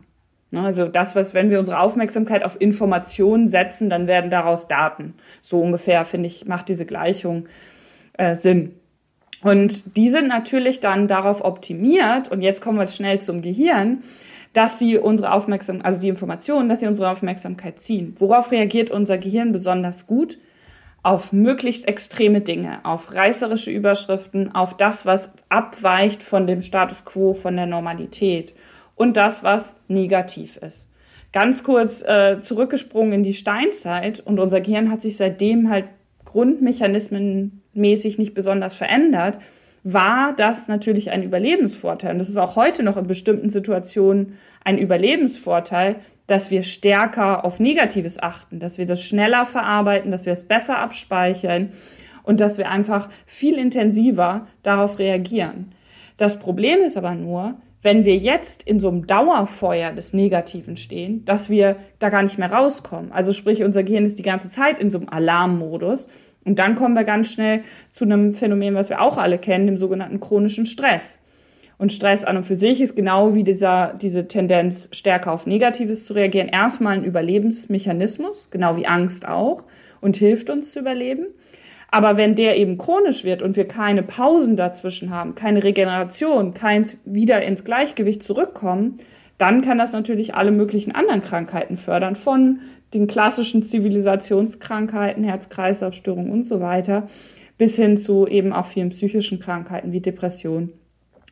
Ne, 0.52 0.62
also 0.62 0.88
das, 0.88 1.16
was, 1.16 1.34
wenn 1.34 1.50
wir 1.50 1.60
unsere 1.60 1.80
Aufmerksamkeit 1.80 2.44
auf 2.44 2.60
Informationen 2.60 3.48
setzen, 3.48 3.90
dann 3.90 4.08
werden 4.08 4.30
daraus 4.30 4.68
Daten. 4.68 5.14
So 5.42 5.62
ungefähr, 5.62 6.04
finde 6.06 6.28
ich, 6.28 6.46
macht 6.46 6.70
diese 6.70 6.86
Gleichung 6.86 7.48
äh, 8.18 8.36
Sinn. 8.36 8.76
Und 9.42 9.98
die 9.98 10.10
sind 10.10 10.28
natürlich 10.28 10.82
dann 10.82 11.08
darauf 11.08 11.44
optimiert, 11.44 12.28
und 12.30 12.42
jetzt 12.42 12.62
kommen 12.62 12.78
wir 12.78 12.86
schnell 12.88 13.20
zum 13.20 13.42
Gehirn, 13.42 14.04
dass 14.54 14.78
sie 14.78 14.98
unsere 14.98 15.32
Aufmerksamkeit, 15.32 15.86
also 15.86 16.00
die 16.00 16.10
Informationen, 16.10 16.70
dass 16.70 16.82
sie 16.82 16.88
unsere 16.88 17.10
Aufmerksamkeit 17.10 17.80
ziehen. 17.80 18.14
Worauf 18.20 18.52
reagiert 18.52 18.92
unser 18.92 19.18
Gehirn 19.18 19.52
besonders 19.52 20.06
gut? 20.06 20.38
auf 21.04 21.34
möglichst 21.34 21.88
extreme 21.88 22.42
Dinge, 22.42 22.80
auf 22.84 23.14
reißerische 23.14 23.72
Überschriften, 23.72 24.54
auf 24.54 24.78
das, 24.78 25.06
was 25.06 25.32
abweicht 25.50 26.22
von 26.22 26.46
dem 26.46 26.62
Status 26.62 27.06
quo, 27.06 27.34
von 27.34 27.56
der 27.56 27.66
Normalität 27.66 28.54
und 29.02 29.18
das, 29.18 29.42
was 29.42 29.76
negativ 29.88 30.58
ist. 30.58 30.88
Ganz 31.34 31.64
kurz 31.64 32.04
äh, 32.04 32.40
zurückgesprungen 32.40 33.14
in 33.14 33.24
die 33.24 33.34
Steinzeit 33.34 34.20
und 34.20 34.40
unser 34.40 34.62
Gehirn 34.62 34.92
hat 34.92 35.02
sich 35.02 35.18
seitdem 35.18 35.72
halt 35.72 35.86
grundmechanismenmäßig 36.24 38.20
nicht 38.20 38.36
besonders 38.36 38.76
verändert, 38.76 39.40
war 39.84 40.36
das 40.36 40.68
natürlich 40.68 41.10
ein 41.10 41.24
Überlebensvorteil. 41.24 42.12
Und 42.12 42.20
das 42.20 42.30
ist 42.30 42.38
auch 42.38 42.56
heute 42.56 42.84
noch 42.84 42.96
in 42.96 43.08
bestimmten 43.08 43.50
Situationen 43.50 44.38
ein 44.64 44.78
Überlebensvorteil, 44.78 45.96
dass 46.28 46.52
wir 46.52 46.62
stärker 46.62 47.44
auf 47.44 47.60
Negatives 47.60 48.22
achten, 48.22 48.60
dass 48.60 48.78
wir 48.78 48.86
das 48.86 49.02
schneller 49.02 49.46
verarbeiten, 49.46 50.12
dass 50.12 50.28
wir 50.28 50.34
es 50.34 50.48
besser 50.48 50.78
abspeichern 50.78 51.72
und 52.22 52.40
dass 52.40 52.60
wir 52.60 52.70
einfach 52.70 53.10
viel 53.26 53.56
intensiver 53.56 54.46
darauf 54.62 55.00
reagieren. 55.00 55.72
Das 56.18 56.38
Problem 56.38 56.82
ist 56.84 56.98
aber 56.98 57.16
nur, 57.16 57.56
wenn 57.82 58.06
wir 58.06 58.16
jetzt 58.16 58.64
in 58.64 58.80
so 58.80 58.90
einem 58.90 59.08
Dauerfeuer 59.08 59.92
des 59.92 60.14
Negativen 60.14 60.78
stehen, 60.78 61.26
dass 61.26 61.50
wir 61.50 61.78
da 62.00 62.10
gar 62.10 62.22
nicht 62.22 62.38
mehr 62.38 62.52
rauskommen. 62.52 63.12
Also 63.12 63.34
sprich, 63.34 63.64
unser 63.64 63.84
Gehirn 63.84 64.06
ist 64.06 64.20
die 64.20 64.24
ganze 64.24 64.50
Zeit 64.50 64.78
in 64.78 64.92
so 64.92 65.00
einem 65.00 65.10
Alarmmodus. 65.10 66.08
Und 66.44 66.60
dann 66.60 66.76
kommen 66.76 66.96
wir 66.96 67.04
ganz 67.04 67.32
schnell 67.32 67.62
zu 67.92 68.06
einem 68.06 68.34
Phänomen, 68.34 68.76
was 68.76 68.90
wir 68.90 69.02
auch 69.02 69.18
alle 69.18 69.38
kennen, 69.38 69.68
dem 69.68 69.78
sogenannten 69.78 70.20
chronischen 70.20 70.66
Stress. 70.66 71.18
Und 71.78 71.92
Stress 71.92 72.24
an 72.24 72.38
und 72.38 72.44
für 72.44 72.56
sich 72.56 72.80
ist 72.80 72.96
genau 72.96 73.34
wie 73.34 73.44
dieser, 73.44 73.96
diese 74.00 74.28
Tendenz, 74.28 74.88
stärker 74.92 75.32
auf 75.32 75.48
Negatives 75.48 76.06
zu 76.06 76.14
reagieren, 76.14 76.48
erstmal 76.48 76.94
ein 76.94 77.04
Überlebensmechanismus, 77.04 78.50
genau 78.52 78.76
wie 78.76 78.86
Angst 78.86 79.28
auch, 79.28 79.64
und 80.00 80.18
hilft 80.18 80.52
uns 80.52 80.74
zu 80.74 80.80
überleben. 80.80 81.26
Aber 81.92 82.16
wenn 82.16 82.36
der 82.36 82.58
eben 82.58 82.78
chronisch 82.78 83.26
wird 83.26 83.42
und 83.42 83.58
wir 83.58 83.68
keine 83.68 84.02
Pausen 84.02 84.56
dazwischen 84.56 85.10
haben, 85.10 85.36
keine 85.36 85.64
Regeneration, 85.64 86.54
keins 86.54 86.96
wieder 87.04 87.44
ins 87.44 87.66
Gleichgewicht 87.66 88.24
zurückkommen, 88.24 89.00
dann 89.38 89.62
kann 89.62 89.78
das 89.78 89.92
natürlich 89.92 90.34
alle 90.34 90.52
möglichen 90.52 90.96
anderen 90.96 91.22
Krankheiten 91.22 91.76
fördern, 91.76 92.16
von 92.16 92.62
den 92.94 93.08
klassischen 93.08 93.62
Zivilisationskrankheiten, 93.64 95.24
Herz-Kreislauf-Störungen 95.24 96.32
und 96.32 96.44
so 96.46 96.62
weiter, 96.62 97.08
bis 97.58 97.76
hin 97.76 97.98
zu 97.98 98.26
eben 98.26 98.54
auch 98.54 98.66
vielen 98.66 98.90
psychischen 98.90 99.40
Krankheiten 99.40 99.92
wie 99.92 100.02
Depression 100.02 100.72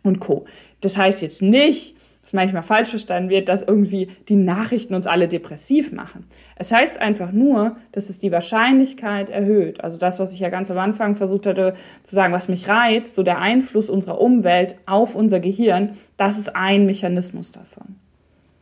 und 0.04 0.20
Co. 0.20 0.46
Das 0.82 0.98
heißt 0.98 1.22
jetzt 1.22 1.42
nicht, 1.42 1.96
dass 2.30 2.34
manchmal 2.36 2.62
falsch 2.62 2.90
verstanden 2.90 3.32
wird, 3.32 3.50
dass 3.50 3.64
irgendwie 3.64 4.10
die 4.28 4.36
Nachrichten 4.36 4.94
uns 4.94 5.08
alle 5.08 5.28
depressiv 5.28 5.92
machen. 5.92 6.28
Es 6.56 6.72
heißt 6.72 7.02
einfach 7.02 7.32
nur, 7.32 7.76
dass 7.92 8.08
es 8.12 8.20
die 8.20 8.32
Wahrscheinlichkeit 8.32 9.32
erhöht. 9.32 9.84
Also 9.84 9.98
das, 9.98 10.20
was 10.20 10.32
ich 10.32 10.40
ja 10.40 10.50
ganz 10.50 10.70
am 10.70 10.78
Anfang 10.78 11.16
versucht 11.16 11.48
hatte 11.48 11.74
zu 12.04 12.14
sagen, 12.14 12.32
was 12.32 12.48
mich 12.48 12.68
reizt, 12.68 13.16
so 13.16 13.24
der 13.24 13.40
Einfluss 13.40 13.90
unserer 13.90 14.22
Umwelt 14.22 14.76
auf 14.86 15.16
unser 15.16 15.40
Gehirn, 15.40 15.98
das 16.18 16.38
ist 16.38 16.56
ein 16.56 16.86
Mechanismus 16.86 17.52
davon. 17.52 17.96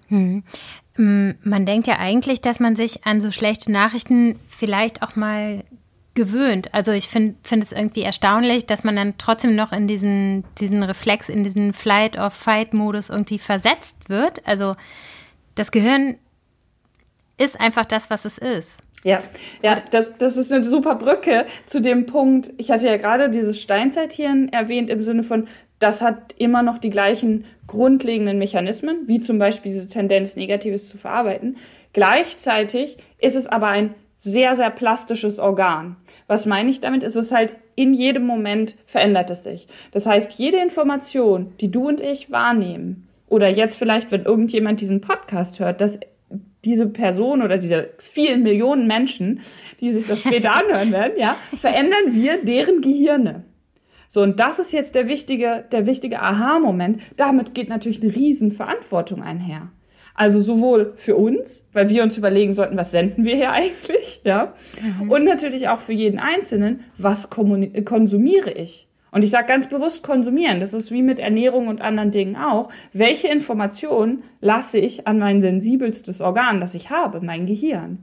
Hm. 0.08 0.44
Mm, 0.96 1.32
man 1.44 1.66
denkt 1.66 1.88
ja 1.88 2.00
eigentlich, 2.00 2.40
dass 2.40 2.62
man 2.62 2.78
sich 2.78 3.06
an 3.06 3.20
so 3.20 3.32
schlechte 3.32 3.70
Nachrichten 3.70 4.40
vielleicht 4.48 5.04
auch 5.04 5.18
mal 5.18 5.66
gewöhnt. 6.18 6.74
Also 6.74 6.92
ich 6.92 7.08
finde 7.08 7.36
find 7.44 7.64
es 7.64 7.72
irgendwie 7.72 8.02
erstaunlich, 8.02 8.66
dass 8.66 8.84
man 8.84 8.98
dann 8.98 9.14
trotzdem 9.18 9.56
noch 9.56 9.72
in 9.72 9.88
diesen, 9.88 10.44
diesen 10.60 10.84
Reflex, 10.84 11.30
in 11.30 11.44
diesen 11.44 11.74
Flight-of-Fight-Modus 11.74 13.10
irgendwie 13.10 13.40
versetzt 13.40 14.10
wird. 14.10 14.46
Also 14.46 14.76
das 15.56 15.72
Gehirn 15.72 16.18
ist 17.38 17.58
einfach 17.60 17.86
das, 17.86 18.10
was 18.10 18.26
es 18.26 18.40
ist. 18.40 18.80
Ja, 19.04 19.22
ja, 19.62 19.82
das, 19.92 20.18
das 20.18 20.38
ist 20.38 20.52
eine 20.52 20.64
super 20.64 20.96
Brücke 20.96 21.46
zu 21.68 21.82
dem 21.82 22.08
Punkt. 22.08 22.52
Ich 22.58 22.72
hatte 22.72 22.88
ja 22.88 22.98
gerade 22.98 23.30
dieses 23.30 23.62
Steinzeithirn 23.62 24.50
erwähnt 24.50 24.90
im 24.90 25.04
Sinne 25.04 25.24
von, 25.24 25.48
das 25.78 26.02
hat 26.02 26.34
immer 26.40 26.64
noch 26.64 26.80
die 26.80 26.90
gleichen 26.90 27.46
grundlegenden 27.68 28.40
Mechanismen, 28.40 29.04
wie 29.06 29.22
zum 29.22 29.38
Beispiel 29.38 29.72
diese 29.72 29.88
Tendenz, 29.88 30.36
Negatives 30.36 30.90
zu 30.90 30.98
verarbeiten. 30.98 31.58
Gleichzeitig 31.94 32.98
ist 33.20 33.36
es 33.36 33.46
aber 33.46 33.68
ein 33.68 33.94
sehr, 34.18 34.56
sehr 34.56 34.70
plastisches 34.70 35.40
Organ. 35.40 35.96
Was 36.28 36.46
meine 36.46 36.70
ich 36.70 36.82
damit? 36.82 37.04
Ist 37.04 37.16
es 37.16 37.32
halt 37.32 37.56
in 37.76 37.94
jedem 37.94 38.26
Moment 38.26 38.76
verändert 38.86 39.30
es 39.30 39.44
sich. 39.44 39.68
Das 39.92 40.08
heißt, 40.08 40.34
jede 40.34 40.58
Information, 40.58 41.54
die 41.62 41.70
du 41.70 41.88
und 41.88 42.02
ich 42.02 42.32
wahrnehmen, 42.32 43.08
oder 43.28 43.50
jetzt 43.50 43.78
vielleicht, 43.78 44.12
wenn 44.12 44.24
irgendjemand 44.24 44.82
diesen 44.82 45.02
Podcast 45.02 45.60
hört, 45.60 45.82
dass 45.82 46.00
diese 46.66 46.88
Person 46.88 47.42
oder 47.42 47.58
diese 47.58 47.90
vielen 48.00 48.44
Millionen 48.44 48.88
Menschen, 48.88 49.42
die 49.80 49.92
sich 49.92 50.08
das 50.08 50.22
später 50.22 50.56
anhören 50.64 50.92
werden, 50.92 51.14
ja, 51.18 51.38
verändern 51.54 52.14
wir 52.14 52.44
deren 52.44 52.82
Gehirne. 52.82 53.44
So, 54.10 54.22
und 54.22 54.40
das 54.40 54.58
ist 54.58 54.72
jetzt 54.74 54.96
der 54.96 55.08
wichtige, 55.08 55.66
der 55.72 55.86
wichtige 55.86 56.22
Aha-Moment. 56.22 57.02
Damit 57.18 57.54
geht 57.54 57.70
natürlich 57.70 58.02
eine 58.02 58.16
Riesenverantwortung 58.16 59.22
einher. 59.22 59.70
Also 60.18 60.42
sowohl 60.42 60.94
für 60.96 61.16
uns, 61.16 61.66
weil 61.74 61.90
wir 61.90 62.02
uns 62.02 62.18
überlegen 62.18 62.54
sollten, 62.54 62.76
was 62.76 62.92
senden 62.92 63.24
wir 63.24 63.36
hier 63.36 63.52
eigentlich, 63.54 64.20
ja, 64.26 64.54
mhm. 64.82 65.12
und 65.12 65.24
natürlich 65.24 65.70
auch 65.70 65.80
für 65.80 65.94
jeden 65.94 66.20
Einzelnen, 66.20 66.82
was 66.98 67.30
konsumiere 67.30 68.52
ich. 68.52 68.88
Und 69.12 69.24
ich 69.24 69.30
sage 69.30 69.46
ganz 69.48 69.70
bewusst 69.70 70.04
konsumieren. 70.04 70.60
Das 70.60 70.74
ist 70.74 70.92
wie 70.92 71.02
mit 71.02 71.20
Ernährung 71.20 71.68
und 71.68 71.82
anderen 71.82 72.12
Dingen 72.12 72.36
auch. 72.36 72.70
Welche 72.94 73.30
Informationen 73.30 74.24
lasse 74.42 74.80
ich 74.80 75.08
an 75.08 75.18
mein 75.18 75.40
sensibelstes 75.40 76.20
Organ, 76.20 76.60
das 76.60 76.76
ich 76.76 76.90
habe, 76.90 77.22
mein 77.22 77.46
Gehirn? 77.46 78.00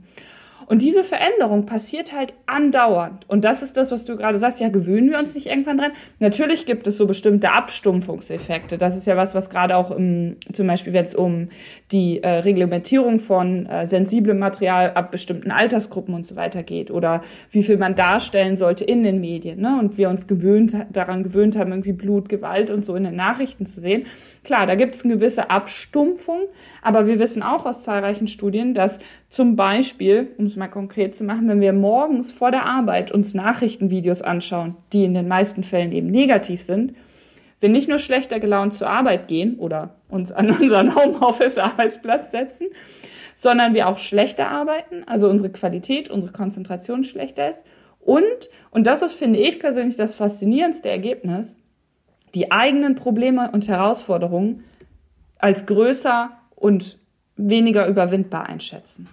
Und 0.67 0.81
diese 0.81 1.03
Veränderung 1.03 1.65
passiert 1.65 2.13
halt 2.13 2.33
andauernd. 2.47 3.29
Und 3.29 3.45
das 3.45 3.61
ist 3.61 3.77
das, 3.77 3.91
was 3.91 4.05
du 4.05 4.15
gerade 4.15 4.39
sagst. 4.39 4.59
Ja, 4.59 4.69
gewöhnen 4.69 5.11
wir 5.11 5.19
uns 5.19 5.35
nicht 5.35 5.47
irgendwann 5.47 5.77
dran? 5.77 5.91
Natürlich 6.19 6.65
gibt 6.65 6.87
es 6.87 6.97
so 6.97 7.05
bestimmte 7.05 7.51
Abstumpfungseffekte. 7.51 8.77
Das 8.77 8.97
ist 8.97 9.05
ja 9.05 9.15
was, 9.15 9.35
was 9.35 9.49
gerade 9.49 9.75
auch 9.75 9.91
im, 9.91 10.37
zum 10.53 10.67
Beispiel, 10.67 10.93
wenn 10.93 11.05
es 11.05 11.13
um 11.13 11.49
die 11.91 12.23
äh, 12.23 12.29
Reglementierung 12.29 13.19
von 13.19 13.65
äh, 13.67 13.85
sensiblem 13.85 14.39
Material 14.39 14.91
ab 14.93 15.11
bestimmten 15.11 15.51
Altersgruppen 15.51 16.15
und 16.15 16.25
so 16.25 16.35
weiter 16.35 16.63
geht 16.63 16.89
oder 16.89 17.21
wie 17.51 17.61
viel 17.61 17.77
man 17.77 17.95
darstellen 17.95 18.57
sollte 18.57 18.83
in 18.83 19.03
den 19.03 19.19
Medien. 19.19 19.61
Ne? 19.61 19.77
Und 19.79 19.97
wir 19.97 20.09
uns 20.09 20.27
gewöhnt, 20.27 20.75
daran 20.91 21.23
gewöhnt 21.23 21.57
haben, 21.57 21.71
irgendwie 21.71 21.93
Blut, 21.93 22.29
Gewalt 22.29 22.71
und 22.71 22.85
so 22.85 22.95
in 22.95 23.03
den 23.03 23.15
Nachrichten 23.15 23.65
zu 23.65 23.79
sehen. 23.79 24.05
Klar, 24.43 24.67
da 24.67 24.75
gibt 24.75 24.95
es 24.95 25.03
eine 25.03 25.15
gewisse 25.15 25.49
Abstumpfung, 25.49 26.41
aber 26.81 27.07
wir 27.07 27.19
wissen 27.19 27.43
auch 27.43 27.65
aus 27.65 27.83
zahlreichen 27.83 28.27
Studien, 28.27 28.73
dass 28.73 28.99
zum 29.29 29.55
Beispiel, 29.55 30.31
um 30.37 30.45
es 30.45 30.55
mal 30.55 30.67
konkret 30.67 31.15
zu 31.15 31.23
machen, 31.23 31.47
wenn 31.47 31.61
wir 31.61 31.73
morgens 31.73 32.31
vor 32.31 32.51
der 32.51 32.65
Arbeit 32.65 33.11
uns 33.11 33.33
Nachrichtenvideos 33.33 34.21
anschauen, 34.21 34.75
die 34.93 35.03
in 35.03 35.13
den 35.13 35.27
meisten 35.27 35.63
Fällen 35.63 35.91
eben 35.91 36.07
negativ 36.07 36.61
sind, 36.61 36.93
wir 37.59 37.69
nicht 37.69 37.89
nur 37.89 37.99
schlechter 37.99 38.39
gelaunt 38.39 38.73
zur 38.73 38.89
Arbeit 38.89 39.27
gehen 39.27 39.57
oder 39.57 39.95
uns 40.09 40.31
an 40.31 40.51
unseren 40.61 40.95
Homeoffice-Arbeitsplatz 40.95 42.31
setzen, 42.31 42.67
sondern 43.33 43.73
wir 43.73 43.87
auch 43.87 43.97
schlechter 43.97 44.49
arbeiten, 44.49 45.03
also 45.05 45.29
unsere 45.29 45.51
Qualität, 45.51 46.09
unsere 46.09 46.31
Konzentration 46.31 47.03
schlechter 47.03 47.49
ist. 47.49 47.65
Und, 47.99 48.23
und 48.71 48.87
das 48.87 49.01
ist, 49.01 49.13
finde 49.13 49.39
ich 49.39 49.59
persönlich, 49.59 49.95
das 49.95 50.15
faszinierendste 50.15 50.89
Ergebnis, 50.89 51.57
die 52.35 52.51
eigenen 52.51 52.95
Probleme 52.95 53.49
und 53.51 53.67
Herausforderungen 53.67 54.63
als 55.37 55.65
größer 55.65 56.31
und 56.55 56.99
weniger 57.35 57.87
überwindbar 57.87 58.47
einschätzen. 58.47 59.09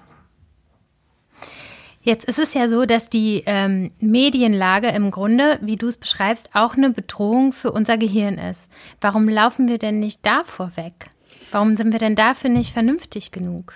Jetzt 2.04 2.24
ist 2.24 2.40
es 2.40 2.52
ja 2.52 2.68
so, 2.68 2.84
dass 2.84 3.08
die 3.08 3.44
ähm, 3.46 3.92
Medienlage 4.00 4.88
im 4.88 5.12
Grunde, 5.12 5.58
wie 5.60 5.76
du 5.76 5.86
es 5.86 5.96
beschreibst, 5.96 6.50
auch 6.52 6.76
eine 6.76 6.90
Bedrohung 6.90 7.52
für 7.52 7.70
unser 7.70 7.96
Gehirn 7.96 8.38
ist. 8.38 8.68
Warum 9.00 9.28
laufen 9.28 9.68
wir 9.68 9.78
denn 9.78 10.00
nicht 10.00 10.26
davor 10.26 10.72
weg? 10.74 11.10
Warum 11.52 11.76
sind 11.76 11.92
wir 11.92 12.00
denn 12.00 12.16
dafür 12.16 12.50
nicht 12.50 12.72
vernünftig 12.72 13.30
genug? 13.30 13.74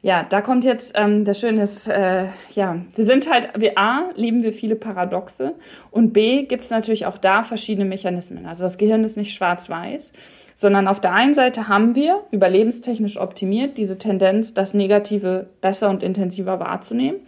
Ja, 0.00 0.22
da 0.22 0.40
kommt 0.40 0.64
jetzt 0.64 0.92
ähm, 0.96 1.24
das 1.24 1.40
Schöne 1.40 1.62
ist, 1.62 1.88
äh, 1.88 2.28
ja, 2.54 2.76
wir 2.94 3.04
sind 3.04 3.30
halt, 3.30 3.50
wir 3.56 3.76
A, 3.76 4.10
leben 4.14 4.42
wir 4.42 4.52
viele 4.52 4.76
Paradoxe 4.76 5.54
und 5.90 6.12
B, 6.12 6.44
gibt 6.44 6.64
es 6.64 6.70
natürlich 6.70 7.06
auch 7.06 7.18
da 7.18 7.42
verschiedene 7.42 7.88
Mechanismen. 7.88 8.46
Also 8.46 8.62
das 8.62 8.78
Gehirn 8.78 9.04
ist 9.04 9.16
nicht 9.16 9.34
schwarz-weiß, 9.34 10.12
sondern 10.54 10.86
auf 10.86 11.00
der 11.00 11.12
einen 11.12 11.34
Seite 11.34 11.68
haben 11.68 11.96
wir, 11.96 12.22
überlebenstechnisch 12.30 13.18
optimiert, 13.18 13.78
diese 13.78 13.98
Tendenz, 13.98 14.54
das 14.54 14.74
Negative 14.74 15.48
besser 15.60 15.90
und 15.90 16.02
intensiver 16.02 16.60
wahrzunehmen. 16.60 17.20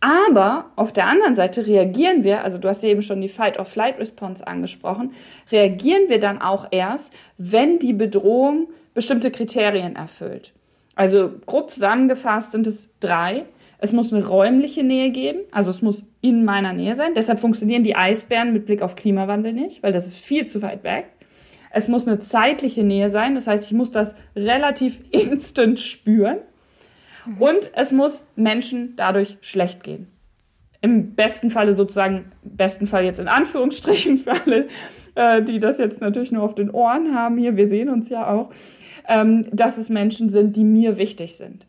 Aber 0.00 0.66
auf 0.76 0.92
der 0.92 1.06
anderen 1.06 1.34
Seite 1.34 1.66
reagieren 1.66 2.22
wir, 2.22 2.44
also 2.44 2.58
du 2.58 2.68
hast 2.68 2.82
ja 2.82 2.90
eben 2.90 3.02
schon 3.02 3.20
die 3.20 3.28
Fight-or-Flight-Response 3.28 4.46
angesprochen, 4.46 5.12
reagieren 5.50 6.08
wir 6.08 6.20
dann 6.20 6.40
auch 6.40 6.68
erst, 6.70 7.12
wenn 7.38 7.78
die 7.78 7.94
Bedrohung 7.94 8.68
bestimmte 8.94 9.30
Kriterien 9.30 9.96
erfüllt. 9.96 10.52
Also 10.94 11.30
grob 11.44 11.70
zusammengefasst 11.70 12.52
sind 12.52 12.66
es 12.66 12.90
drei. 13.00 13.44
Es 13.78 13.92
muss 13.92 14.12
eine 14.12 14.26
räumliche 14.26 14.82
Nähe 14.82 15.10
geben, 15.10 15.40
also 15.50 15.70
es 15.70 15.82
muss 15.82 16.06
in 16.22 16.44
meiner 16.44 16.72
Nähe 16.72 16.94
sein. 16.94 17.12
Deshalb 17.14 17.38
funktionieren 17.38 17.84
die 17.84 17.94
Eisbären 17.94 18.54
mit 18.54 18.64
Blick 18.64 18.80
auf 18.80 18.96
Klimawandel 18.96 19.52
nicht, 19.52 19.82
weil 19.82 19.92
das 19.92 20.06
ist 20.06 20.16
viel 20.16 20.46
zu 20.46 20.62
weit 20.62 20.82
weg. 20.82 21.06
Es 21.70 21.88
muss 21.88 22.08
eine 22.08 22.18
zeitliche 22.18 22.84
Nähe 22.84 23.10
sein, 23.10 23.34
das 23.34 23.46
heißt, 23.46 23.70
ich 23.70 23.76
muss 23.76 23.90
das 23.90 24.14
relativ 24.34 25.00
instant 25.10 25.78
spüren. 25.78 26.38
Mhm. 27.26 27.42
Und 27.42 27.70
es 27.74 27.92
muss 27.92 28.24
Menschen 28.36 28.94
dadurch 28.96 29.36
schlecht 29.40 29.82
gehen. 29.82 30.08
im 30.82 31.14
besten 31.14 31.50
Falle 31.50 31.74
sozusagen, 31.74 32.26
besten 32.42 32.86
Fall 32.86 33.04
jetzt 33.04 33.18
in 33.18 33.28
Anführungsstrichen 33.28 34.18
für 34.18 34.32
alle, 34.32 34.68
äh, 35.14 35.42
die 35.42 35.58
das 35.58 35.78
jetzt 35.78 36.00
natürlich 36.00 36.32
nur 36.32 36.42
auf 36.42 36.54
den 36.54 36.70
Ohren 36.70 37.14
haben 37.14 37.38
hier, 37.38 37.56
wir 37.56 37.68
sehen 37.68 37.88
uns 37.88 38.08
ja 38.08 38.28
auch, 38.28 38.50
ähm, 39.08 39.46
dass 39.52 39.78
es 39.78 39.88
Menschen 39.88 40.30
sind, 40.30 40.56
die 40.56 40.64
mir 40.64 40.96
wichtig 40.96 41.36
sind. 41.36 41.66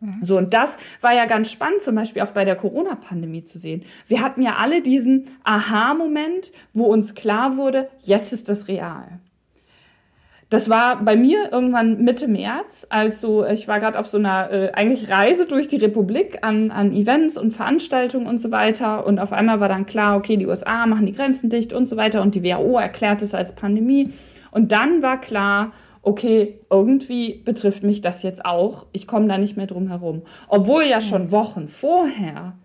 Mhm. 0.00 0.18
So, 0.22 0.36
und 0.36 0.52
das 0.52 0.76
war 1.00 1.14
ja 1.14 1.26
ganz 1.26 1.50
spannend, 1.50 1.82
zum 1.82 1.94
Beispiel 1.94 2.22
auch 2.22 2.32
bei 2.32 2.44
der 2.44 2.56
Corona-Pandemie 2.56 3.44
zu 3.44 3.58
sehen. 3.58 3.84
Wir 4.06 4.20
hatten 4.20 4.42
ja 4.42 4.56
alle 4.56 4.82
diesen 4.82 5.28
Aha-Moment, 5.44 6.50
wo 6.74 6.84
uns 6.84 7.14
klar 7.14 7.56
wurde, 7.56 7.88
jetzt 8.02 8.32
ist 8.32 8.48
das 8.48 8.68
real. 8.68 9.20
Das 10.52 10.68
war 10.68 11.02
bei 11.02 11.16
mir 11.16 11.50
irgendwann 11.50 12.04
Mitte 12.04 12.28
März, 12.28 12.86
also 12.90 13.46
ich 13.46 13.68
war 13.68 13.80
gerade 13.80 13.98
auf 13.98 14.06
so 14.06 14.18
einer 14.18 14.50
äh, 14.52 14.70
eigentlich 14.72 15.08
Reise 15.08 15.46
durch 15.46 15.66
die 15.66 15.78
Republik 15.78 16.40
an, 16.42 16.70
an 16.70 16.92
Events 16.92 17.38
und 17.38 17.52
Veranstaltungen 17.52 18.26
und 18.26 18.36
so 18.36 18.50
weiter. 18.50 19.06
Und 19.06 19.18
auf 19.18 19.32
einmal 19.32 19.60
war 19.60 19.70
dann 19.70 19.86
klar, 19.86 20.14
okay, 20.14 20.36
die 20.36 20.46
USA 20.46 20.84
machen 20.84 21.06
die 21.06 21.14
Grenzen 21.14 21.48
dicht 21.48 21.72
und 21.72 21.86
so 21.88 21.96
weiter 21.96 22.20
und 22.20 22.34
die 22.34 22.44
WHO 22.44 22.78
erklärt 22.78 23.22
es 23.22 23.32
als 23.32 23.54
Pandemie. 23.54 24.10
Und 24.50 24.72
dann 24.72 25.00
war 25.00 25.22
klar, 25.22 25.72
okay, 26.02 26.58
irgendwie 26.68 27.40
betrifft 27.42 27.82
mich 27.82 28.02
das 28.02 28.22
jetzt 28.22 28.44
auch. 28.44 28.84
Ich 28.92 29.06
komme 29.06 29.28
da 29.28 29.38
nicht 29.38 29.56
mehr 29.56 29.66
drum 29.66 29.88
herum. 29.88 30.20
Obwohl 30.48 30.82
ja 30.82 31.00
schon 31.00 31.32
Wochen 31.32 31.66
vorher 31.66 32.58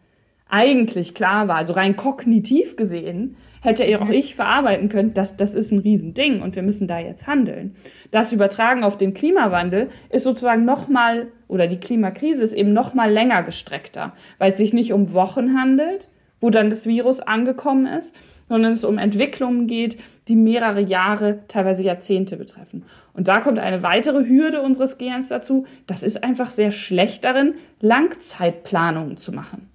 eigentlich 0.50 1.15
klar 1.15 1.48
war, 1.48 1.56
also 1.56 1.72
rein 1.72 1.96
kognitiv 1.96 2.75
gesehen, 2.75 3.38
hätte 3.67 4.00
auch 4.00 4.07
mhm. 4.07 4.13
ich 4.13 4.36
verarbeiten 4.36 4.89
können, 4.89 5.13
dass 5.13 5.38
das 5.38 5.53
ist 5.53 5.71
ein 5.71 5.79
Riesending 5.79 6.41
und 6.41 6.55
wir 6.55 6.63
müssen 6.63 6.88
da 6.88 7.00
jetzt 7.00 7.27
handeln. 7.27 7.75
Das 8.12 8.31
Übertragen 8.31 8.83
auf 8.83 8.97
den 8.97 9.13
Klimawandel 9.13 9.89
ist 10.09 10.24
sozusagen 10.24 10.65
nochmal, 10.65 11.27
oder 11.47 11.67
die 11.67 11.79
Klimakrise 11.79 12.43
ist 12.43 12.53
eben 12.53 12.74
nochmal 12.74 13.12
länger 13.12 13.43
gestreckter, 13.43 14.13
weil 14.38 14.51
es 14.51 14.57
sich 14.57 14.74
nicht 14.74 14.93
um 14.93 15.13
Wochen 15.13 15.59
handelt, 15.59 16.07
wo 16.39 16.50
dann 16.50 16.69
das 16.69 16.88
Virus 16.88 17.19
angekommen 17.19 17.86
ist, 17.86 18.15
sondern 18.47 18.71
es 18.71 18.86
um 18.86 18.97
Entwicklungen 18.97 19.67
geht, 19.67 19.97
die 20.27 20.36
mehrere 20.36 20.81
Jahre, 20.81 21.39
teilweise 21.47 21.83
Jahrzehnte 21.83 22.38
betreffen. 22.38 22.86
Und 23.13 23.27
da 23.27 23.41
kommt 23.41 23.59
eine 23.59 23.83
weitere 23.83 24.25
Hürde 24.25 24.62
unseres 24.62 24.97
Gehens 24.97 25.27
dazu. 25.27 25.65
Das 25.88 26.03
ist 26.03 26.24
einfach 26.24 26.51
sehr 26.51 26.71
schlecht 26.71 27.24
darin, 27.24 27.55
Langzeitplanungen 27.81 29.17
zu 29.17 29.33
machen. 29.33 29.69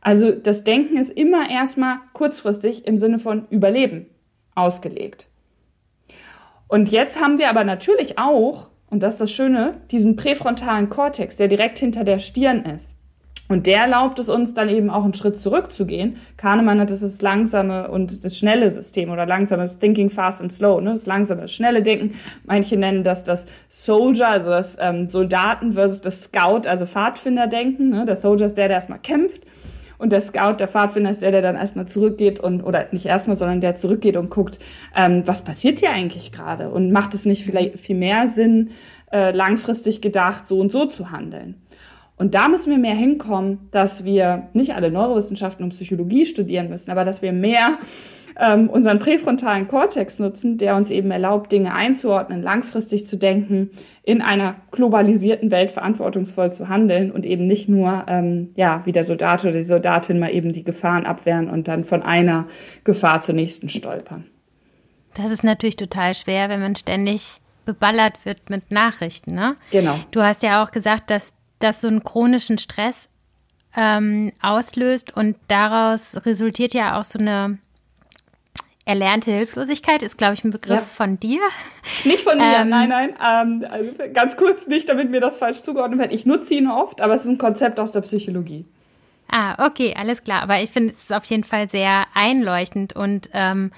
Also 0.00 0.32
das 0.32 0.64
Denken 0.64 0.96
ist 0.96 1.10
immer 1.10 1.50
erstmal 1.50 1.98
kurzfristig 2.12 2.86
im 2.86 2.98
Sinne 2.98 3.18
von 3.18 3.46
Überleben 3.50 4.06
ausgelegt. 4.54 5.28
Und 6.68 6.90
jetzt 6.90 7.20
haben 7.20 7.38
wir 7.38 7.48
aber 7.48 7.64
natürlich 7.64 8.18
auch, 8.18 8.68
und 8.90 9.02
das 9.02 9.14
ist 9.14 9.20
das 9.20 9.32
Schöne, 9.32 9.80
diesen 9.90 10.16
präfrontalen 10.16 10.90
Kortex, 10.90 11.36
der 11.36 11.48
direkt 11.48 11.78
hinter 11.78 12.04
der 12.04 12.18
Stirn 12.18 12.64
ist. 12.64 12.94
Und 13.50 13.66
der 13.66 13.78
erlaubt 13.78 14.18
es 14.18 14.28
uns 14.28 14.52
dann 14.52 14.68
eben 14.68 14.90
auch 14.90 15.04
einen 15.04 15.14
Schritt 15.14 15.38
zurückzugehen. 15.38 16.18
Kahnemann 16.36 16.80
hat 16.80 16.90
das 16.90 17.00
das 17.00 17.22
langsame 17.22 17.90
und 17.90 18.22
das 18.22 18.36
schnelle 18.36 18.70
System 18.70 19.10
oder 19.10 19.24
langsames 19.24 19.78
Thinking 19.78 20.10
Fast 20.10 20.42
and 20.42 20.52
Slow, 20.52 20.82
ne? 20.82 20.90
das 20.90 21.06
langsame, 21.06 21.48
schnelle 21.48 21.82
Denken. 21.82 22.12
Manche 22.44 22.76
nennen 22.76 23.04
das 23.04 23.24
das 23.24 23.46
Soldier, 23.70 24.28
also 24.28 24.50
das 24.50 24.76
ähm, 24.78 25.08
Soldaten 25.08 25.72
versus 25.72 26.02
das 26.02 26.24
Scout, 26.24 26.68
also 26.68 26.84
Pfadfinder-Denken. 26.84 27.88
Ne? 27.88 28.04
Der 28.04 28.16
Soldier 28.16 28.44
ist 28.46 28.58
der, 28.58 28.68
der 28.68 28.76
erstmal 28.76 28.98
kämpft 28.98 29.44
und 29.98 30.10
der 30.10 30.20
Scout, 30.20 30.56
der 30.60 30.68
Pfadfinder 30.68 31.10
ist 31.10 31.22
der, 31.22 31.32
der 31.32 31.42
dann 31.42 31.56
erstmal 31.56 31.86
zurückgeht 31.86 32.40
und, 32.40 32.62
oder 32.62 32.86
nicht 32.92 33.06
erstmal, 33.06 33.36
sondern 33.36 33.60
der 33.60 33.74
zurückgeht 33.74 34.16
und 34.16 34.30
guckt, 34.30 34.58
ähm, 34.96 35.22
was 35.26 35.42
passiert 35.42 35.80
hier 35.80 35.90
eigentlich 35.90 36.32
gerade? 36.32 36.70
Und 36.70 36.92
macht 36.92 37.14
es 37.14 37.24
nicht 37.24 37.44
vielleicht 37.44 37.78
viel 37.78 37.96
mehr 37.96 38.28
Sinn, 38.28 38.70
äh, 39.12 39.32
langfristig 39.32 40.00
gedacht, 40.00 40.46
so 40.46 40.60
und 40.60 40.72
so 40.72 40.86
zu 40.86 41.10
handeln? 41.10 41.56
Und 42.16 42.34
da 42.34 42.48
müssen 42.48 42.70
wir 42.70 42.78
mehr 42.78 42.96
hinkommen, 42.96 43.68
dass 43.70 44.04
wir 44.04 44.48
nicht 44.52 44.74
alle 44.74 44.90
Neurowissenschaften 44.90 45.64
und 45.64 45.70
Psychologie 45.70 46.26
studieren 46.26 46.68
müssen, 46.68 46.90
aber 46.90 47.04
dass 47.04 47.22
wir 47.22 47.32
mehr 47.32 47.78
ähm, 48.38 48.70
unseren 48.70 48.98
präfrontalen 48.98 49.66
Kortex 49.66 50.18
nutzen, 50.18 50.58
der 50.58 50.76
uns 50.76 50.90
eben 50.90 51.10
erlaubt, 51.10 51.50
Dinge 51.50 51.74
einzuordnen, 51.74 52.42
langfristig 52.42 53.06
zu 53.06 53.16
denken, 53.16 53.70
in 54.02 54.22
einer 54.22 54.56
globalisierten 54.70 55.50
Welt 55.50 55.72
verantwortungsvoll 55.72 56.52
zu 56.52 56.68
handeln 56.68 57.10
und 57.10 57.26
eben 57.26 57.46
nicht 57.46 57.68
nur, 57.68 58.04
ähm, 58.06 58.50
ja, 58.54 58.82
wie 58.84 58.92
der 58.92 59.04
Soldat 59.04 59.44
oder 59.44 59.54
die 59.54 59.64
Soldatin 59.64 60.18
mal 60.18 60.32
eben 60.32 60.52
die 60.52 60.64
Gefahren 60.64 61.04
abwehren 61.04 61.50
und 61.50 61.68
dann 61.68 61.84
von 61.84 62.02
einer 62.02 62.46
Gefahr 62.84 63.20
zur 63.20 63.34
nächsten 63.34 63.68
stolpern. 63.68 64.26
Das 65.14 65.32
ist 65.32 65.42
natürlich 65.42 65.76
total 65.76 66.14
schwer, 66.14 66.48
wenn 66.48 66.60
man 66.60 66.76
ständig 66.76 67.40
beballert 67.64 68.24
wird 68.24 68.50
mit 68.50 68.70
Nachrichten, 68.70 69.34
ne? 69.34 69.56
Genau. 69.72 69.96
Du 70.10 70.22
hast 70.22 70.42
ja 70.42 70.62
auch 70.62 70.70
gesagt, 70.70 71.10
dass 71.10 71.34
das 71.58 71.80
so 71.80 71.88
einen 71.88 72.04
chronischen 72.04 72.56
Stress 72.56 73.08
ähm, 73.76 74.32
auslöst 74.40 75.14
und 75.14 75.36
daraus 75.48 76.24
resultiert 76.24 76.72
ja 76.72 76.98
auch 76.98 77.04
so 77.04 77.18
eine 77.18 77.58
Erlernte 78.88 79.30
Hilflosigkeit 79.30 80.02
ist, 80.02 80.16
glaube 80.16 80.32
ich, 80.32 80.44
ein 80.44 80.50
Begriff 80.50 80.76
ja. 80.76 80.80
von 80.80 81.20
dir. 81.20 81.40
Nicht 82.04 82.22
von 82.22 82.38
mir, 82.38 82.60
ähm, 82.60 82.70
nein, 82.70 82.88
nein. 82.88 83.10
Ähm, 83.10 83.66
also 83.70 83.92
ganz 84.14 84.38
kurz 84.38 84.66
nicht, 84.66 84.88
damit 84.88 85.10
mir 85.10 85.20
das 85.20 85.36
falsch 85.36 85.60
zugeordnet 85.60 86.00
wird. 86.00 86.12
Ich 86.12 86.24
nutze 86.24 86.54
ihn 86.54 86.68
oft, 86.68 87.02
aber 87.02 87.12
es 87.12 87.24
ist 87.24 87.28
ein 87.28 87.36
Konzept 87.36 87.78
aus 87.78 87.92
der 87.92 88.00
Psychologie. 88.00 88.64
Ah, 89.30 89.66
okay, 89.66 89.94
alles 89.94 90.24
klar. 90.24 90.42
Aber 90.42 90.62
ich 90.62 90.70
finde 90.70 90.94
es 90.94 91.12
auf 91.12 91.24
jeden 91.26 91.44
Fall 91.44 91.68
sehr 91.68 92.06
einleuchtend 92.14 92.94
und 92.94 93.28
ähm, 93.34 93.72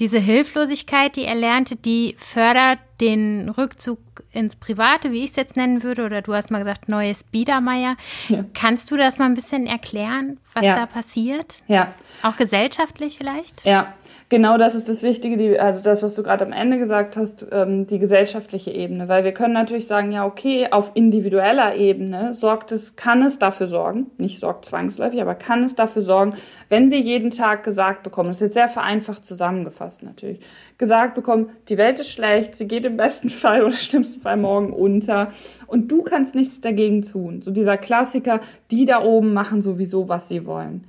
diese 0.00 0.18
Hilflosigkeit, 0.18 1.14
die 1.14 1.26
Erlernte, 1.26 1.76
die 1.76 2.16
fördert 2.18 2.78
den 3.00 3.50
Rückzug 3.50 3.98
ins 4.32 4.56
Private, 4.56 5.12
wie 5.12 5.22
ich 5.22 5.30
es 5.30 5.36
jetzt 5.36 5.56
nennen 5.56 5.82
würde, 5.82 6.04
oder 6.04 6.22
du 6.22 6.34
hast 6.34 6.50
mal 6.50 6.58
gesagt, 6.58 6.88
neues 6.88 7.22
Biedermeier. 7.22 7.96
Ja. 8.28 8.44
Kannst 8.54 8.90
du 8.90 8.96
das 8.96 9.18
mal 9.18 9.26
ein 9.26 9.34
bisschen 9.34 9.66
erklären, 9.66 10.38
was 10.54 10.64
ja. 10.64 10.74
da 10.74 10.86
passiert? 10.86 11.62
Ja. 11.68 11.94
Auch 12.22 12.36
gesellschaftlich 12.36 13.18
vielleicht? 13.18 13.64
Ja, 13.64 13.94
genau 14.30 14.56
das 14.56 14.74
ist 14.74 14.88
das 14.88 15.02
Wichtige, 15.02 15.36
die, 15.36 15.60
also 15.60 15.82
das, 15.82 16.02
was 16.02 16.14
du 16.14 16.22
gerade 16.22 16.46
am 16.46 16.52
Ende 16.52 16.78
gesagt 16.78 17.18
hast, 17.18 17.46
ähm, 17.52 17.86
die 17.86 17.98
gesellschaftliche 17.98 18.70
Ebene. 18.70 19.08
Weil 19.08 19.24
wir 19.24 19.32
können 19.32 19.52
natürlich 19.52 19.86
sagen, 19.86 20.12
ja, 20.12 20.24
okay, 20.24 20.68
auf 20.70 20.92
individueller 20.94 21.74
Ebene 21.74 22.32
sorgt 22.32 22.72
es, 22.72 22.96
kann 22.96 23.22
es 23.22 23.38
dafür 23.38 23.66
sorgen, 23.66 24.06
nicht 24.16 24.38
sorgt 24.38 24.64
zwangsläufig, 24.64 25.20
aber 25.20 25.34
kann 25.34 25.64
es 25.64 25.74
dafür 25.74 26.00
sorgen, 26.00 26.34
wenn 26.70 26.90
wir 26.90 27.00
jeden 27.00 27.30
Tag 27.30 27.64
gesagt 27.64 28.04
bekommen, 28.04 28.28
das 28.28 28.38
ist 28.38 28.42
jetzt 28.42 28.54
sehr 28.54 28.68
vereinfacht 28.68 29.26
zusammengefasst 29.26 30.02
natürlich, 30.02 30.38
gesagt 30.78 31.14
bekommen, 31.14 31.50
die 31.68 31.76
Welt 31.76 31.98
ist 32.00 32.10
schlecht, 32.10 32.54
sie 32.54 32.68
geht 32.68 32.86
im 32.86 32.96
besten 32.96 33.28
Fall 33.28 33.64
oder 33.64 33.74
schlimmsten 33.74 34.20
Fall 34.20 34.36
morgen 34.36 34.72
unter 34.72 35.32
und 35.66 35.90
du 35.90 36.02
kannst 36.02 36.34
nichts 36.34 36.60
dagegen 36.60 37.02
tun. 37.02 37.42
So 37.42 37.50
dieser 37.50 37.76
Klassiker, 37.76 38.40
die 38.70 38.84
da 38.84 39.02
oben 39.02 39.34
machen 39.34 39.60
sowieso, 39.60 40.08
was 40.08 40.28
sie 40.28 40.46
wollen. 40.46 40.84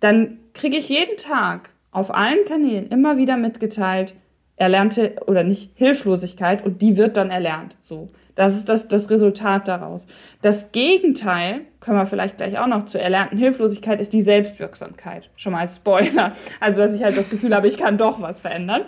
Dann 0.00 0.38
kriege 0.52 0.76
ich 0.76 0.88
jeden 0.88 1.16
Tag 1.16 1.70
auf 1.94 2.14
allen 2.14 2.44
Kanälen 2.44 2.88
immer 2.88 3.16
wieder 3.16 3.36
mitgeteilt, 3.36 4.14
erlernte 4.56 5.16
oder 5.26 5.42
nicht 5.42 5.70
Hilflosigkeit 5.74 6.64
und 6.64 6.82
die 6.82 6.96
wird 6.96 7.16
dann 7.16 7.30
erlernt. 7.30 7.76
So. 7.80 8.10
Das 8.34 8.56
ist 8.56 8.68
das, 8.68 8.88
das 8.88 9.10
Resultat 9.10 9.68
daraus. 9.68 10.08
Das 10.42 10.72
Gegenteil, 10.72 11.60
können 11.80 11.98
wir 11.98 12.06
vielleicht 12.06 12.38
gleich 12.38 12.58
auch 12.58 12.66
noch 12.66 12.86
zur 12.86 13.00
erlernten 13.00 13.38
Hilflosigkeit, 13.38 14.00
ist 14.00 14.12
die 14.12 14.22
Selbstwirksamkeit. 14.22 15.30
Schon 15.36 15.52
mal 15.52 15.60
als 15.60 15.76
Spoiler. 15.76 16.32
Also, 16.58 16.82
dass 16.82 16.96
ich 16.96 17.04
halt 17.04 17.16
das 17.16 17.30
Gefühl 17.30 17.54
habe, 17.54 17.68
ich 17.68 17.78
kann 17.78 17.96
doch 17.96 18.20
was 18.20 18.40
verändern. 18.40 18.82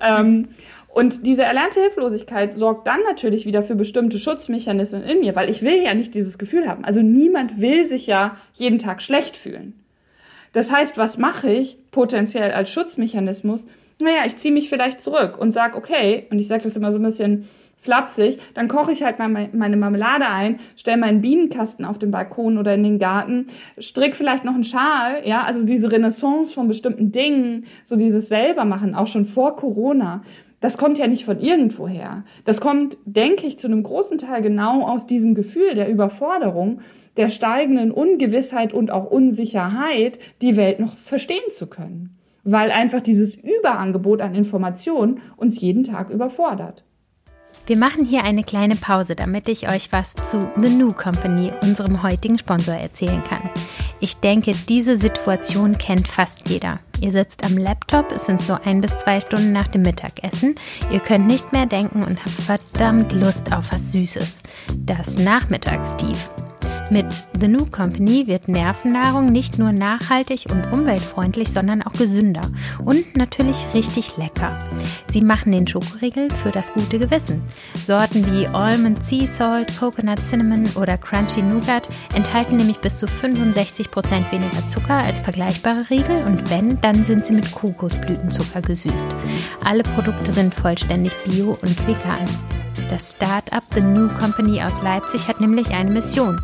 Ähm, 0.00 0.48
und 0.88 1.26
diese 1.26 1.42
erlernte 1.42 1.80
Hilflosigkeit 1.80 2.54
sorgt 2.54 2.86
dann 2.86 3.00
natürlich 3.02 3.44
wieder 3.44 3.62
für 3.62 3.74
bestimmte 3.74 4.18
Schutzmechanismen 4.18 5.02
in 5.02 5.20
mir, 5.20 5.36
weil 5.36 5.50
ich 5.50 5.62
will 5.62 5.82
ja 5.82 5.92
nicht 5.92 6.14
dieses 6.14 6.38
Gefühl 6.38 6.66
haben. 6.66 6.84
Also 6.84 7.02
niemand 7.02 7.60
will 7.60 7.84
sich 7.84 8.06
ja 8.06 8.36
jeden 8.54 8.78
Tag 8.78 9.02
schlecht 9.02 9.36
fühlen. 9.36 9.74
Das 10.58 10.72
heißt, 10.72 10.98
was 10.98 11.18
mache 11.18 11.52
ich 11.52 11.78
potenziell 11.92 12.50
als 12.50 12.72
Schutzmechanismus? 12.72 13.68
Naja, 14.00 14.22
ich 14.26 14.38
ziehe 14.38 14.52
mich 14.52 14.68
vielleicht 14.68 15.00
zurück 15.00 15.38
und 15.38 15.52
sage, 15.52 15.78
okay, 15.78 16.26
und 16.32 16.40
ich 16.40 16.48
sage 16.48 16.64
das 16.64 16.76
immer 16.76 16.90
so 16.90 16.98
ein 16.98 17.04
bisschen 17.04 17.48
flapsig, 17.76 18.40
dann 18.54 18.66
koche 18.66 18.90
ich 18.90 19.04
halt 19.04 19.20
meine 19.20 19.76
Marmelade 19.76 20.26
ein, 20.26 20.58
stelle 20.74 20.96
meinen 20.96 21.20
Bienenkasten 21.20 21.84
auf 21.84 22.00
den 22.00 22.10
Balkon 22.10 22.58
oder 22.58 22.74
in 22.74 22.82
den 22.82 22.98
Garten, 22.98 23.46
strick 23.78 24.16
vielleicht 24.16 24.44
noch 24.44 24.54
einen 24.54 24.64
Schal, 24.64 25.22
ja, 25.24 25.44
also 25.44 25.64
diese 25.64 25.92
Renaissance 25.92 26.52
von 26.52 26.66
bestimmten 26.66 27.12
Dingen, 27.12 27.66
so 27.84 27.94
dieses 27.94 28.26
selber 28.26 28.64
machen, 28.64 28.96
auch 28.96 29.06
schon 29.06 29.26
vor 29.26 29.54
Corona. 29.54 30.22
Das 30.58 30.76
kommt 30.76 30.98
ja 30.98 31.06
nicht 31.06 31.24
von 31.24 31.38
irgendwoher. 31.38 32.24
Das 32.44 32.60
kommt, 32.60 32.98
denke 33.04 33.46
ich, 33.46 33.60
zu 33.60 33.68
einem 33.68 33.84
großen 33.84 34.18
Teil 34.18 34.42
genau 34.42 34.88
aus 34.88 35.06
diesem 35.06 35.36
Gefühl 35.36 35.74
der 35.76 35.88
Überforderung 35.88 36.80
der 37.18 37.28
steigenden 37.28 37.90
Ungewissheit 37.90 38.72
und 38.72 38.90
auch 38.90 39.10
Unsicherheit 39.10 40.18
die 40.40 40.56
Welt 40.56 40.80
noch 40.80 40.96
verstehen 40.96 41.52
zu 41.52 41.66
können. 41.66 42.16
Weil 42.44 42.70
einfach 42.70 43.02
dieses 43.02 43.36
Überangebot 43.36 44.22
an 44.22 44.34
Informationen 44.34 45.20
uns 45.36 45.60
jeden 45.60 45.82
Tag 45.82 46.08
überfordert. 46.08 46.84
Wir 47.66 47.76
machen 47.76 48.06
hier 48.06 48.24
eine 48.24 48.44
kleine 48.44 48.76
Pause, 48.76 49.14
damit 49.14 49.46
ich 49.46 49.68
euch 49.68 49.92
was 49.92 50.14
zu 50.14 50.48
The 50.56 50.70
New 50.70 50.92
Company, 50.92 51.52
unserem 51.60 52.02
heutigen 52.02 52.38
Sponsor, 52.38 52.74
erzählen 52.74 53.22
kann. 53.24 53.50
Ich 54.00 54.16
denke, 54.16 54.54
diese 54.68 54.96
Situation 54.96 55.76
kennt 55.76 56.08
fast 56.08 56.48
jeder. 56.48 56.78
Ihr 57.02 57.12
sitzt 57.12 57.44
am 57.44 57.58
Laptop, 57.58 58.10
es 58.10 58.24
sind 58.24 58.40
so 58.40 58.56
ein 58.64 58.80
bis 58.80 58.96
zwei 58.98 59.20
Stunden 59.20 59.52
nach 59.52 59.68
dem 59.68 59.82
Mittagessen. 59.82 60.54
Ihr 60.90 61.00
könnt 61.00 61.26
nicht 61.26 61.52
mehr 61.52 61.66
denken 61.66 62.04
und 62.04 62.18
habt 62.24 62.30
verdammt 62.30 63.12
Lust 63.12 63.52
auf 63.52 63.70
was 63.70 63.92
Süßes. 63.92 64.42
Das 64.86 65.18
Nachmittagstief. 65.18 66.30
Mit 66.90 67.24
The 67.38 67.48
New 67.48 67.66
Company 67.66 68.26
wird 68.26 68.48
Nervennahrung 68.48 69.30
nicht 69.30 69.58
nur 69.58 69.72
nachhaltig 69.72 70.46
und 70.50 70.72
umweltfreundlich, 70.72 71.50
sondern 71.50 71.82
auch 71.82 71.92
gesünder 71.92 72.40
und 72.82 73.14
natürlich 73.14 73.66
richtig 73.74 74.16
lecker. 74.16 74.58
Sie 75.10 75.20
machen 75.20 75.52
den 75.52 75.66
Schokoriegel 75.66 76.30
für 76.30 76.50
das 76.50 76.72
gute 76.72 76.98
Gewissen. 76.98 77.42
Sorten 77.86 78.24
wie 78.32 78.46
Almond 78.46 79.04
Sea 79.04 79.26
Salt, 79.26 79.78
Coconut 79.78 80.20
Cinnamon 80.24 80.64
oder 80.76 80.96
Crunchy 80.96 81.42
Nougat 81.42 81.90
enthalten 82.14 82.56
nämlich 82.56 82.78
bis 82.78 82.96
zu 82.96 83.04
65% 83.04 84.32
weniger 84.32 84.66
Zucker 84.68 85.04
als 85.04 85.20
vergleichbare 85.20 85.90
Riegel 85.90 86.24
und 86.24 86.48
wenn, 86.48 86.80
dann 86.80 87.04
sind 87.04 87.26
sie 87.26 87.34
mit 87.34 87.52
Kokosblütenzucker 87.52 88.62
gesüßt. 88.62 89.06
Alle 89.62 89.82
Produkte 89.82 90.32
sind 90.32 90.54
vollständig 90.54 91.12
bio 91.24 91.58
und 91.60 91.86
vegan. 91.86 92.24
Das 92.88 93.12
Start-up 93.12 93.64
The 93.74 93.82
New 93.82 94.08
Company 94.08 94.62
aus 94.62 94.80
Leipzig 94.82 95.28
hat 95.28 95.40
nämlich 95.40 95.72
eine 95.72 95.90
Mission. 95.90 96.40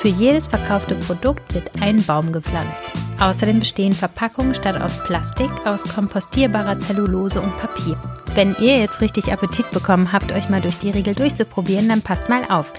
Für 0.00 0.08
jedes 0.08 0.46
verkaufte 0.46 0.94
Produkt 0.94 1.54
wird 1.54 1.70
ein 1.80 2.00
Baum 2.04 2.30
gepflanzt. 2.32 2.84
Außerdem 3.18 3.58
bestehen 3.58 3.92
Verpackungen 3.92 4.54
statt 4.54 4.80
aus 4.80 5.02
Plastik 5.04 5.50
aus 5.64 5.82
kompostierbarer 5.82 6.78
Zellulose 6.78 7.40
und 7.40 7.56
Papier. 7.58 7.96
Wenn 8.34 8.54
ihr 8.60 8.78
jetzt 8.78 9.00
richtig 9.00 9.32
Appetit 9.32 9.70
bekommen 9.70 10.12
habt, 10.12 10.30
euch 10.30 10.48
mal 10.48 10.60
durch 10.60 10.78
die 10.78 10.90
Riegel 10.90 11.14
durchzuprobieren, 11.14 11.88
dann 11.88 12.02
passt 12.02 12.28
mal 12.28 12.44
auf. 12.48 12.72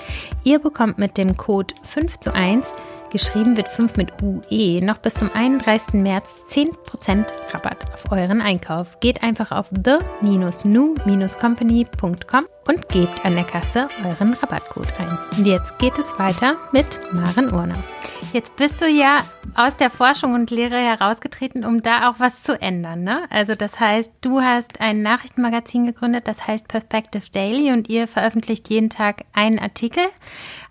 Ihr 0.43 0.59
bekommt 0.59 0.97
mit 0.97 1.17
dem 1.17 1.35
Code 1.35 1.73
5 1.83 2.19
zu 2.21 2.33
1 2.33 2.65
geschrieben 3.13 3.56
wird 3.56 3.69
5 3.69 3.95
mit 3.95 4.12
UE, 4.21 4.84
noch 4.84 4.97
bis 4.97 5.13
zum 5.13 5.32
31. 5.32 5.93
März 5.93 6.28
10% 6.49 7.26
Rabatt 7.54 7.93
auf 7.93 8.12
euren 8.12 8.41
Einkauf. 8.41 8.99
Geht 8.99 9.23
einfach 9.23 9.54
auf 9.54 9.69
the-new-company.com 9.71 12.45
und 12.67 12.89
gebt 12.89 13.23
an 13.23 13.36
der 13.36 13.45
Kasse 13.45 13.88
euren 14.04 14.34
Rabattcode 14.34 14.99
ein. 14.99 15.17
Und 15.38 15.45
jetzt 15.45 15.80
geht 15.80 15.97
es 15.97 16.12
weiter 16.17 16.58
mit 16.71 16.99
Maren 17.13 17.54
Urner. 17.54 17.82
Jetzt 18.34 18.56
bist 18.56 18.82
du 18.82 18.88
ja 18.88 19.23
aus 19.54 19.78
der 19.78 19.91
Forschung 19.91 20.34
und 20.34 20.49
Lehre 20.49 20.78
herausgetreten, 20.78 21.63
um 21.63 21.84
da 21.84 22.10
auch 22.10 22.15
was 22.17 22.41
zu 22.41 22.60
ändern. 22.60 23.04
Ne? 23.04 23.28
Also 23.30 23.54
das 23.54 23.80
heißt, 23.80 24.12
du 24.21 24.41
hast 24.41 24.82
ein 24.82 25.04
Nachrichtenmagazin 25.04 25.86
gegründet, 25.86 26.28
das 26.28 26.47
heißt 26.47 26.67
Perspective 26.67 27.30
Daily 27.32 27.71
und 27.71 27.89
ihr 27.89 28.08
veröffentlicht 28.08 28.69
jeden 28.69 28.89
Tag 28.89 29.26
einen 29.34 29.60
Artikel. 29.60 30.02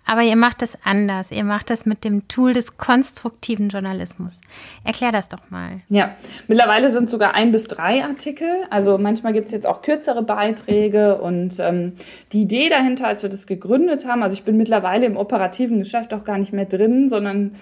Aber 0.05 0.21
ihr 0.21 0.35
macht 0.35 0.61
das 0.61 0.77
anders. 0.83 1.31
Ihr 1.31 1.45
macht 1.45 1.69
das 1.69 1.85
mit 1.85 2.03
dem 2.03 2.27
Tool 2.27 2.53
des 2.53 2.77
konstruktiven 2.77 3.69
Journalismus. 3.69 4.39
Erklär 4.83 5.11
das 5.11 5.29
doch 5.29 5.49
mal. 5.49 5.81
Ja, 5.87 6.15
mittlerweile 6.47 6.91
sind 6.91 7.09
sogar 7.09 7.33
ein 7.35 7.51
bis 7.51 7.67
drei 7.67 8.03
Artikel. 8.03 8.49
Also 8.69 8.97
manchmal 8.97 9.31
gibt 9.31 9.47
es 9.47 9.53
jetzt 9.53 9.65
auch 9.65 9.81
kürzere 9.81 10.21
Beiträge. 10.21 11.21
Und 11.21 11.57
ähm, 11.59 11.93
die 12.33 12.41
Idee 12.41 12.67
dahinter, 12.67 13.07
als 13.07 13.23
wir 13.23 13.29
das 13.29 13.47
gegründet 13.47 14.05
haben, 14.05 14.23
also 14.23 14.33
ich 14.33 14.43
bin 14.43 14.57
mittlerweile 14.57 15.05
im 15.05 15.15
operativen 15.15 15.79
Geschäft 15.79 16.13
auch 16.13 16.25
gar 16.25 16.37
nicht 16.37 16.51
mehr 16.51 16.65
drin, 16.65 17.07
sondern 17.07 17.55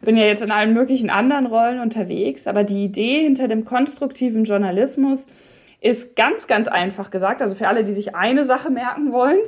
bin 0.00 0.16
ja 0.16 0.24
jetzt 0.24 0.44
in 0.44 0.52
allen 0.52 0.74
möglichen 0.74 1.10
anderen 1.10 1.46
Rollen 1.46 1.80
unterwegs. 1.80 2.46
Aber 2.46 2.62
die 2.62 2.84
Idee 2.84 3.22
hinter 3.24 3.48
dem 3.48 3.64
konstruktiven 3.64 4.44
Journalismus 4.44 5.26
ist 5.80 6.14
ganz, 6.14 6.46
ganz 6.46 6.68
einfach 6.68 7.10
gesagt. 7.10 7.42
Also 7.42 7.56
für 7.56 7.66
alle, 7.66 7.82
die 7.82 7.92
sich 7.92 8.14
eine 8.14 8.44
Sache 8.44 8.70
merken 8.70 9.10
wollen 9.12 9.38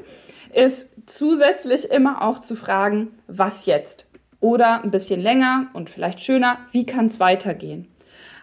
ist 0.53 0.90
zusätzlich 1.07 1.91
immer 1.91 2.23
auch 2.23 2.41
zu 2.41 2.57
fragen, 2.57 3.09
was 3.27 3.67
jetzt? 3.67 4.07
Oder 4.41 4.83
ein 4.83 4.91
bisschen 4.91 5.21
länger 5.21 5.69
und 5.75 5.91
vielleicht 5.91 6.21
schöner, 6.21 6.59
wie 6.73 6.87
kann 6.87 7.07
es 7.07 7.21
weitergehen? 7.21 7.89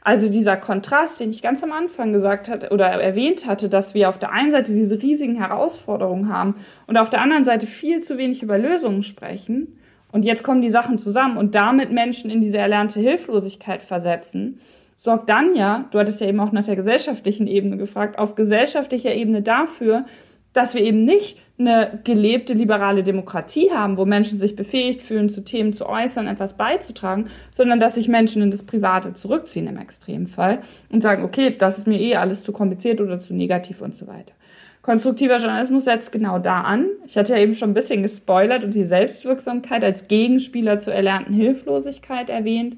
Also 0.07 0.29
dieser 0.29 0.55
Kontrast, 0.55 1.19
den 1.19 1.31
ich 1.31 1.41
ganz 1.41 1.63
am 1.63 1.73
Anfang 1.73 2.13
gesagt 2.13 2.47
hatte 2.47 2.69
oder 2.69 2.85
erwähnt 2.85 3.45
hatte, 3.45 3.67
dass 3.67 3.93
wir 3.93 4.07
auf 4.07 4.17
der 4.17 4.31
einen 4.31 4.51
Seite 4.51 4.73
diese 4.73 5.01
riesigen 5.01 5.35
Herausforderungen 5.35 6.29
haben 6.29 6.55
und 6.85 6.95
auf 6.95 7.09
der 7.09 7.21
anderen 7.21 7.43
Seite 7.43 7.67
viel 7.67 8.01
zu 8.01 8.17
wenig 8.17 8.41
über 8.41 8.57
Lösungen 8.57 9.03
sprechen. 9.03 9.79
Und 10.13 10.23
jetzt 10.23 10.43
kommen 10.43 10.61
die 10.61 10.69
Sachen 10.69 10.97
zusammen 10.97 11.37
und 11.37 11.55
damit 11.55 11.91
Menschen 11.91 12.29
in 12.29 12.39
diese 12.39 12.57
erlernte 12.57 13.01
Hilflosigkeit 13.01 13.81
versetzen, 13.81 14.61
sorgt 14.95 15.29
dann 15.29 15.55
ja, 15.55 15.89
du 15.91 15.99
hattest 15.99 16.21
ja 16.21 16.27
eben 16.27 16.39
auch 16.39 16.53
nach 16.53 16.63
der 16.63 16.77
gesellschaftlichen 16.77 17.45
Ebene 17.45 17.75
gefragt, 17.75 18.17
auf 18.17 18.35
gesellschaftlicher 18.35 19.13
Ebene 19.13 19.41
dafür, 19.41 20.05
dass 20.53 20.73
wir 20.73 20.83
eben 20.83 21.03
nicht 21.03 21.37
eine 21.59 21.99
gelebte 22.03 22.53
liberale 22.53 23.01
Demokratie 23.01 23.71
haben, 23.71 23.97
wo 23.97 24.05
Menschen 24.05 24.37
sich 24.37 24.55
befähigt 24.55 25.01
fühlen, 25.01 25.27
zu 25.27 25.43
Themen 25.43 25.73
zu 25.73 25.87
äußern, 25.87 26.27
etwas 26.27 26.55
beizutragen, 26.55 27.29
sondern 27.51 27.79
dass 27.79 27.95
sich 27.95 28.07
Menschen 28.07 28.43
in 28.43 28.51
das 28.51 28.63
Private 28.63 29.13
zurückziehen 29.13 29.67
im 29.67 29.77
Extremfall 29.77 30.59
und 30.89 31.01
sagen, 31.01 31.23
okay, 31.23 31.55
das 31.57 31.79
ist 31.79 31.87
mir 31.87 31.99
eh 31.99 32.15
alles 32.15 32.43
zu 32.43 32.51
kompliziert 32.51 33.01
oder 33.01 33.19
zu 33.19 33.33
negativ 33.33 33.81
und 33.81 33.95
so 33.95 34.05
weiter. 34.05 34.33
Konstruktiver 34.83 35.37
Journalismus 35.37 35.83
setzt 35.83 36.11
genau 36.11 36.39
da 36.39 36.61
an. 36.61 36.85
Ich 37.07 37.17
hatte 37.17 37.33
ja 37.33 37.39
eben 37.39 37.55
schon 37.55 37.71
ein 37.71 37.73
bisschen 37.73 38.03
gespoilert 38.03 38.63
und 38.63 38.73
die 38.73 38.85
Selbstwirksamkeit 38.85 39.83
als 39.83 40.07
Gegenspieler 40.07 40.79
zur 40.79 40.93
erlernten 40.93 41.33
Hilflosigkeit 41.33 42.29
erwähnt, 42.29 42.77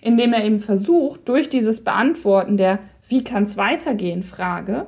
indem 0.00 0.32
er 0.32 0.44
eben 0.44 0.58
versucht, 0.58 1.28
durch 1.28 1.50
dieses 1.50 1.84
Beantworten 1.84 2.56
der 2.56 2.80
Wie 3.06 3.22
kann 3.22 3.44
es 3.44 3.56
weitergehen 3.56 4.22
Frage, 4.22 4.86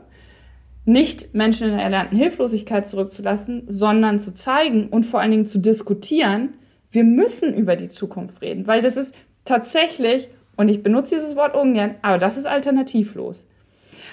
nicht 0.86 1.34
Menschen 1.34 1.68
in 1.68 1.74
der 1.74 1.82
erlernten 1.82 2.16
Hilflosigkeit 2.16 2.86
zurückzulassen, 2.86 3.64
sondern 3.66 4.18
zu 4.18 4.32
zeigen 4.32 4.88
und 4.88 5.04
vor 5.04 5.20
allen 5.20 5.32
Dingen 5.32 5.46
zu 5.46 5.58
diskutieren, 5.58 6.54
wir 6.90 7.04
müssen 7.04 7.54
über 7.54 7.76
die 7.76 7.88
Zukunft 7.88 8.40
reden, 8.40 8.66
weil 8.66 8.80
das 8.80 8.96
ist 8.96 9.14
tatsächlich, 9.44 10.28
und 10.56 10.68
ich 10.68 10.82
benutze 10.82 11.16
dieses 11.16 11.36
Wort 11.36 11.54
ungern, 11.54 11.96
aber 12.02 12.18
das 12.18 12.38
ist 12.38 12.46
alternativlos. 12.46 13.46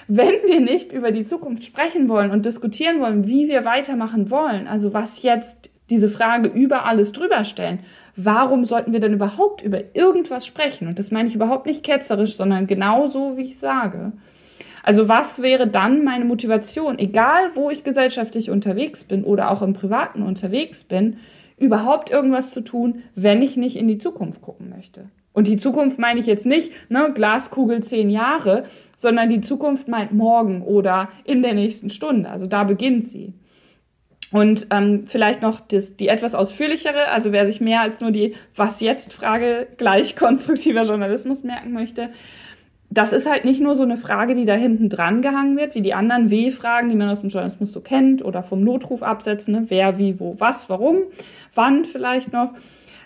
Wenn 0.08 0.34
wir 0.46 0.60
nicht 0.60 0.92
über 0.92 1.12
die 1.12 1.24
Zukunft 1.24 1.64
sprechen 1.64 2.08
wollen 2.08 2.30
und 2.30 2.44
diskutieren 2.44 3.00
wollen, 3.00 3.26
wie 3.26 3.48
wir 3.48 3.64
weitermachen 3.64 4.30
wollen, 4.30 4.66
also 4.66 4.92
was 4.92 5.22
jetzt 5.22 5.70
diese 5.90 6.08
Frage 6.08 6.48
über 6.48 6.84
alles 6.84 7.12
drüber 7.12 7.44
stellen, 7.44 7.78
warum 8.16 8.64
sollten 8.64 8.92
wir 8.92 9.00
denn 9.00 9.14
überhaupt 9.14 9.62
über 9.62 9.94
irgendwas 9.94 10.44
sprechen? 10.44 10.88
Und 10.88 10.98
das 10.98 11.10
meine 11.10 11.28
ich 11.28 11.34
überhaupt 11.34 11.66
nicht 11.66 11.84
ketzerisch, 11.84 12.36
sondern 12.36 12.66
genau 12.66 13.06
so, 13.06 13.36
wie 13.36 13.44
ich 13.44 13.58
sage. 13.58 14.12
Also 14.84 15.08
was 15.08 15.40
wäre 15.40 15.66
dann 15.66 16.04
meine 16.04 16.26
Motivation, 16.26 16.98
egal 16.98 17.50
wo 17.54 17.70
ich 17.70 17.84
gesellschaftlich 17.84 18.50
unterwegs 18.50 19.02
bin 19.02 19.24
oder 19.24 19.50
auch 19.50 19.62
im 19.62 19.72
Privaten 19.72 20.22
unterwegs 20.22 20.84
bin, 20.84 21.16
überhaupt 21.56 22.10
irgendwas 22.10 22.52
zu 22.52 22.60
tun, 22.60 23.02
wenn 23.14 23.40
ich 23.40 23.56
nicht 23.56 23.76
in 23.76 23.88
die 23.88 23.96
Zukunft 23.96 24.42
gucken 24.42 24.68
möchte? 24.68 25.06
Und 25.32 25.48
die 25.48 25.56
Zukunft 25.56 25.98
meine 25.98 26.20
ich 26.20 26.26
jetzt 26.26 26.44
nicht, 26.44 26.70
ne, 26.90 27.10
Glaskugel 27.14 27.82
zehn 27.82 28.10
Jahre, 28.10 28.64
sondern 28.94 29.30
die 29.30 29.40
Zukunft 29.40 29.88
meint 29.88 30.12
morgen 30.12 30.60
oder 30.60 31.08
in 31.24 31.42
der 31.42 31.54
nächsten 31.54 31.88
Stunde. 31.88 32.28
Also 32.28 32.46
da 32.46 32.64
beginnt 32.64 33.04
sie. 33.04 33.32
Und 34.32 34.66
ähm, 34.70 35.06
vielleicht 35.06 35.40
noch 35.40 35.60
das, 35.60 35.96
die 35.96 36.08
etwas 36.08 36.34
ausführlichere, 36.34 37.08
also 37.08 37.32
wer 37.32 37.46
sich 37.46 37.60
mehr 37.60 37.80
als 37.80 38.00
nur 38.00 38.10
die 38.10 38.34
Was 38.54 38.80
jetzt 38.80 39.14
Frage 39.14 39.66
gleich 39.78 40.14
konstruktiver 40.14 40.82
Journalismus 40.82 41.42
merken 41.42 41.72
möchte, 41.72 42.10
das 42.94 43.12
ist 43.12 43.28
halt 43.28 43.44
nicht 43.44 43.60
nur 43.60 43.74
so 43.74 43.82
eine 43.82 43.96
Frage, 43.96 44.34
die 44.34 44.44
da 44.44 44.54
hinten 44.54 44.88
dran 44.88 45.20
gehangen 45.20 45.56
wird, 45.56 45.74
wie 45.74 45.82
die 45.82 45.94
anderen 45.94 46.30
W-Fragen, 46.30 46.88
die 46.88 46.96
man 46.96 47.08
aus 47.08 47.20
dem 47.20 47.28
Journalismus 47.28 47.72
so 47.72 47.80
kennt 47.80 48.24
oder 48.24 48.42
vom 48.42 48.62
Notruf 48.62 49.02
absetzen, 49.02 49.52
ne? 49.52 49.64
wer, 49.68 49.98
wie, 49.98 50.20
wo, 50.20 50.36
was, 50.38 50.70
warum, 50.70 50.98
wann 51.54 51.84
vielleicht 51.84 52.32
noch, 52.32 52.50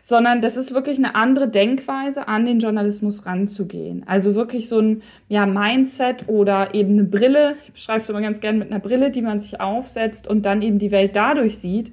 sondern 0.03 0.42
das 0.42 0.57
ist 0.57 0.74
wirklich 0.74 0.98
eine 0.98 1.14
andere 1.14 1.48
Denkweise, 1.48 2.29
an 2.29 2.44
den 2.44 2.59
Journalismus 2.59 3.24
ranzugehen. 3.24 4.05
Also 4.07 4.35
wirklich 4.35 4.68
so 4.68 4.79
ein 4.79 5.03
ja, 5.29 5.46
Mindset 5.46 6.29
oder 6.29 6.74
eben 6.74 6.92
eine 6.92 7.05
Brille, 7.05 7.57
ich 7.64 7.72
beschreibe 7.72 8.01
es 8.01 8.11
immer 8.11 8.20
ganz 8.20 8.40
gerne 8.40 8.59
mit 8.59 8.70
einer 8.70 8.81
Brille, 8.81 9.11
die 9.11 9.22
man 9.22 9.40
sich 9.40 9.61
aufsetzt 9.61 10.29
und 10.29 10.44
dann 10.44 10.62
eben 10.62 10.79
die 10.79 10.90
Welt 10.90 11.16
dadurch 11.16 11.59
sieht. 11.59 11.92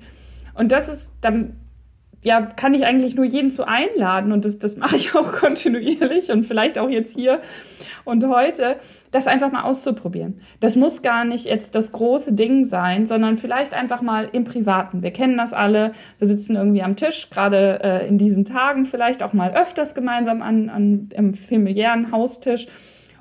Und 0.54 0.72
das 0.72 0.90
ist, 0.90 1.14
dann 1.22 1.56
ja, 2.26 2.42
kann 2.42 2.74
ich 2.74 2.88
eigentlich 2.88 3.14
nur 3.14 3.24
jeden 3.24 3.52
zu 3.52 3.68
einladen 3.68 4.32
und 4.32 4.46
das, 4.46 4.58
das 4.58 4.78
mache 4.78 4.96
ich 4.96 5.14
auch 5.16 5.32
kontinuierlich 5.32 6.32
und 6.32 6.44
vielleicht 6.44 6.80
auch 6.80 6.90
jetzt 6.90 7.16
hier 7.16 7.40
und 8.04 8.28
heute, 8.28 8.78
das 9.12 9.28
einfach 9.28 9.52
mal 9.52 9.62
auszuprobieren. 9.62 10.42
Das 10.60 10.76
muss 10.76 11.04
gar 11.04 11.24
nicht 11.24 11.46
jetzt 11.46 11.76
das 11.76 11.92
große 11.92 12.34
Ding 12.34 12.64
sein, 12.64 13.06
sondern 13.06 13.38
vielleicht 13.38 13.76
einfach 13.76 14.02
mal 14.02 14.28
im 14.32 14.44
Privaten. 14.44 15.04
Wir 15.04 15.12
kennen 15.12 15.38
das 15.38 15.54
alle, 15.54 15.92
wir 16.18 16.28
sitzen 16.28 16.56
irgendwie 16.56 16.82
am 16.82 16.96
Tisch, 16.96 17.30
gerade 17.30 17.80
äh, 17.84 18.08
in 18.08 18.18
diesen 18.18 18.44
Tagen 18.44 18.86
vielleicht 18.86 19.22
auch 19.22 19.34
mal 19.34 19.56
öfters 19.56 19.94
gemeinsam 19.94 20.42
an, 20.42 20.70
an 20.70 21.10
im 21.14 21.36
familiären 21.36 22.12
Haustisch 22.12 22.66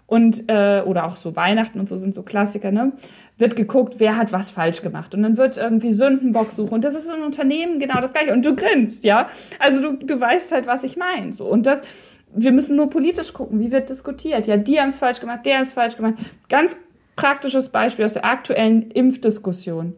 und 0.07 0.49
äh, 0.49 0.83
oder 0.85 1.05
auch 1.05 1.17
so 1.17 1.37
Weihnachten 1.37 1.79
und 1.79 1.91
so 1.91 1.97
sind 1.97 2.15
so 2.15 2.23
Klassiker, 2.23 2.71
ne? 2.71 2.93
Wird 3.37 3.57
geguckt, 3.57 3.95
wer 3.99 4.17
hat 4.17 4.33
was 4.33 4.51
falsch 4.51 4.83
gemacht 4.83 5.15
und 5.15 5.23
dann 5.23 5.37
wird 5.37 5.57
irgendwie 5.57 5.93
Sündenbock 5.93 6.53
suchen 6.53 6.75
und 6.75 6.85
das 6.85 6.95
ist 6.95 7.11
in 7.11 7.23
Unternehmen 7.23 7.81
genau 7.81 8.01
das 8.01 8.13
gleiche 8.13 8.33
und 8.33 8.45
du 8.47 8.55
grinst, 8.55 9.03
ja? 9.03 9.29
Also 9.59 9.83
du, 9.83 10.05
du 10.05 10.21
weißt 10.21 10.53
halt, 10.53 10.67
was 10.67 10.85
ich 10.85 10.97
meine, 10.97 11.33
so 11.33 11.47
und 11.47 11.67
das 11.67 11.83
wir 12.37 12.53
müssen 12.53 12.77
nur 12.77 12.91
politisch 12.91 13.33
gucken, 13.33 13.61
wie 13.61 13.71
wird 13.71 13.91
diskutiert. 13.91 14.49
Ja, 14.49 14.57
die 14.57 14.81
haben 14.81 14.89
es 14.89 14.99
falsch 14.99 15.21
gemacht, 15.21 15.47
der 15.47 15.63
ist 15.63 15.73
falsch 15.73 15.97
gemacht. 15.97 16.15
Ganz 16.49 16.77
praktisches 17.15 17.69
Beispiel 17.69 18.05
aus 18.05 18.15
der 18.15 18.25
aktuellen 18.25 18.91
Impfdiskussion. 18.91 19.95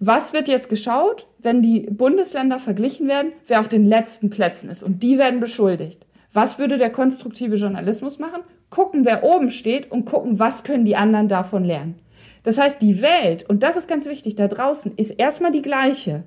Was 0.00 0.32
wird 0.32 0.48
jetzt 0.48 0.68
geschaut, 0.68 1.28
wenn 1.38 1.62
die 1.62 1.82
Bundesländer 1.82 2.58
verglichen 2.58 3.06
werden, 3.06 3.30
wer 3.46 3.60
auf 3.60 3.68
den 3.68 3.86
letzten 3.86 4.30
Plätzen 4.30 4.68
ist? 4.68 4.82
Und 4.82 5.04
die 5.04 5.16
werden 5.16 5.38
beschuldigt. 5.38 6.06
Was 6.32 6.58
würde 6.58 6.76
der 6.76 6.90
konstruktive 6.90 7.54
Journalismus 7.54 8.18
machen? 8.18 8.42
gucken, 8.70 9.04
wer 9.04 9.24
oben 9.24 9.50
steht 9.50 9.90
und 9.90 10.04
gucken, 10.04 10.38
was 10.38 10.64
können 10.64 10.84
die 10.84 10.96
anderen 10.96 11.28
davon 11.28 11.64
lernen. 11.64 11.98
Das 12.42 12.58
heißt, 12.58 12.80
die 12.80 13.02
Welt, 13.02 13.48
und 13.48 13.62
das 13.62 13.76
ist 13.76 13.88
ganz 13.88 14.06
wichtig, 14.06 14.36
da 14.36 14.48
draußen 14.48 14.92
ist 14.96 15.10
erstmal 15.10 15.52
die 15.52 15.62
gleiche. 15.62 16.24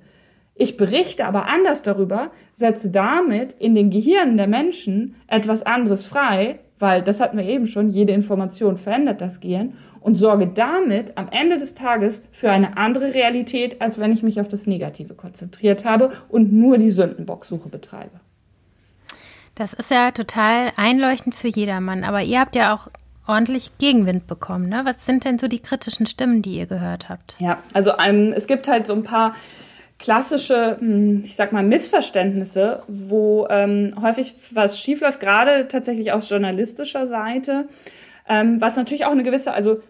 Ich 0.56 0.78
berichte 0.78 1.26
aber 1.26 1.48
anders 1.48 1.82
darüber, 1.82 2.32
setze 2.54 2.90
damit 2.90 3.54
in 3.54 3.74
den 3.74 3.90
Gehirnen 3.90 4.38
der 4.38 4.48
Menschen 4.48 5.16
etwas 5.28 5.64
anderes 5.64 6.06
frei, 6.06 6.60
weil 6.78 7.02
das 7.02 7.20
hatten 7.20 7.38
wir 7.38 7.46
eben 7.46 7.68
schon, 7.68 7.90
jede 7.90 8.12
Information 8.12 8.78
verändert 8.78 9.22
das 9.22 9.40
Gehirn 9.40 9.74
und 10.02 10.16
sorge 10.16 10.48
damit 10.48 11.18
am 11.18 11.30
Ende 11.30 11.58
des 11.58 11.76
Tages 11.76 12.28
für 12.32 12.50
eine 12.52 12.78
andere 12.78 13.14
Realität, 13.14 13.82
als 13.82 14.00
wenn 14.00 14.12
ich 14.12 14.24
mich 14.24 14.42
auf 14.42 14.50
das 14.50 14.68
Negative 14.68 15.14
konzentriert 15.14 15.86
habe 15.86 16.12
und 16.28 16.52
nur 16.52 16.78
die 16.78 16.90
Sündenbocksuche 16.90 17.70
betreibe. 17.70 18.20
Das 19.56 19.74
ist 19.74 19.92
ja 19.92 20.12
total 20.12 20.72
einleuchtend 20.76 21.36
für 21.36 21.50
jedermann, 21.50 22.04
aber 22.04 22.24
ihr 22.24 22.40
habt 22.40 22.56
ja 22.56 22.74
auch 22.74 22.88
ordentlich 23.28 23.78
Gegenwind 23.78 24.28
bekommen. 24.28 24.70
Ne? 24.70 24.82
Was 24.84 25.06
sind 25.06 25.26
denn 25.26 25.40
so 25.40 25.48
die 25.48 25.60
kritischen 25.60 26.06
Stimmen, 26.06 26.42
die 26.42 26.58
ihr 26.58 26.66
gehört 26.66 27.10
habt? 27.10 27.36
Ja, 27.40 27.60
also 27.74 27.94
ähm, 27.98 28.34
es 28.36 28.48
gibt 28.48 28.68
halt 28.68 28.88
so 28.88 28.94
ein 28.94 29.04
paar 29.04 29.36
klassische, 30.00 30.78
hm, 30.80 31.22
ich 31.24 31.36
sag 31.36 31.52
mal, 31.52 31.64
Missverständnisse, 31.64 32.84
wo 32.88 33.48
ähm, 33.50 33.94
häufig 34.02 34.34
was 34.54 34.80
schiefläuft, 34.80 35.20
gerade 35.20 35.68
tatsächlich 35.68 36.12
aus 36.12 36.30
journalistischer 36.30 37.06
Seite, 37.06 37.68
ähm, 38.28 38.60
was 38.60 38.76
natürlich 38.76 39.06
auch 39.06 39.12
eine 39.12 39.24
gewisse, 39.24 39.54
also 39.54 39.82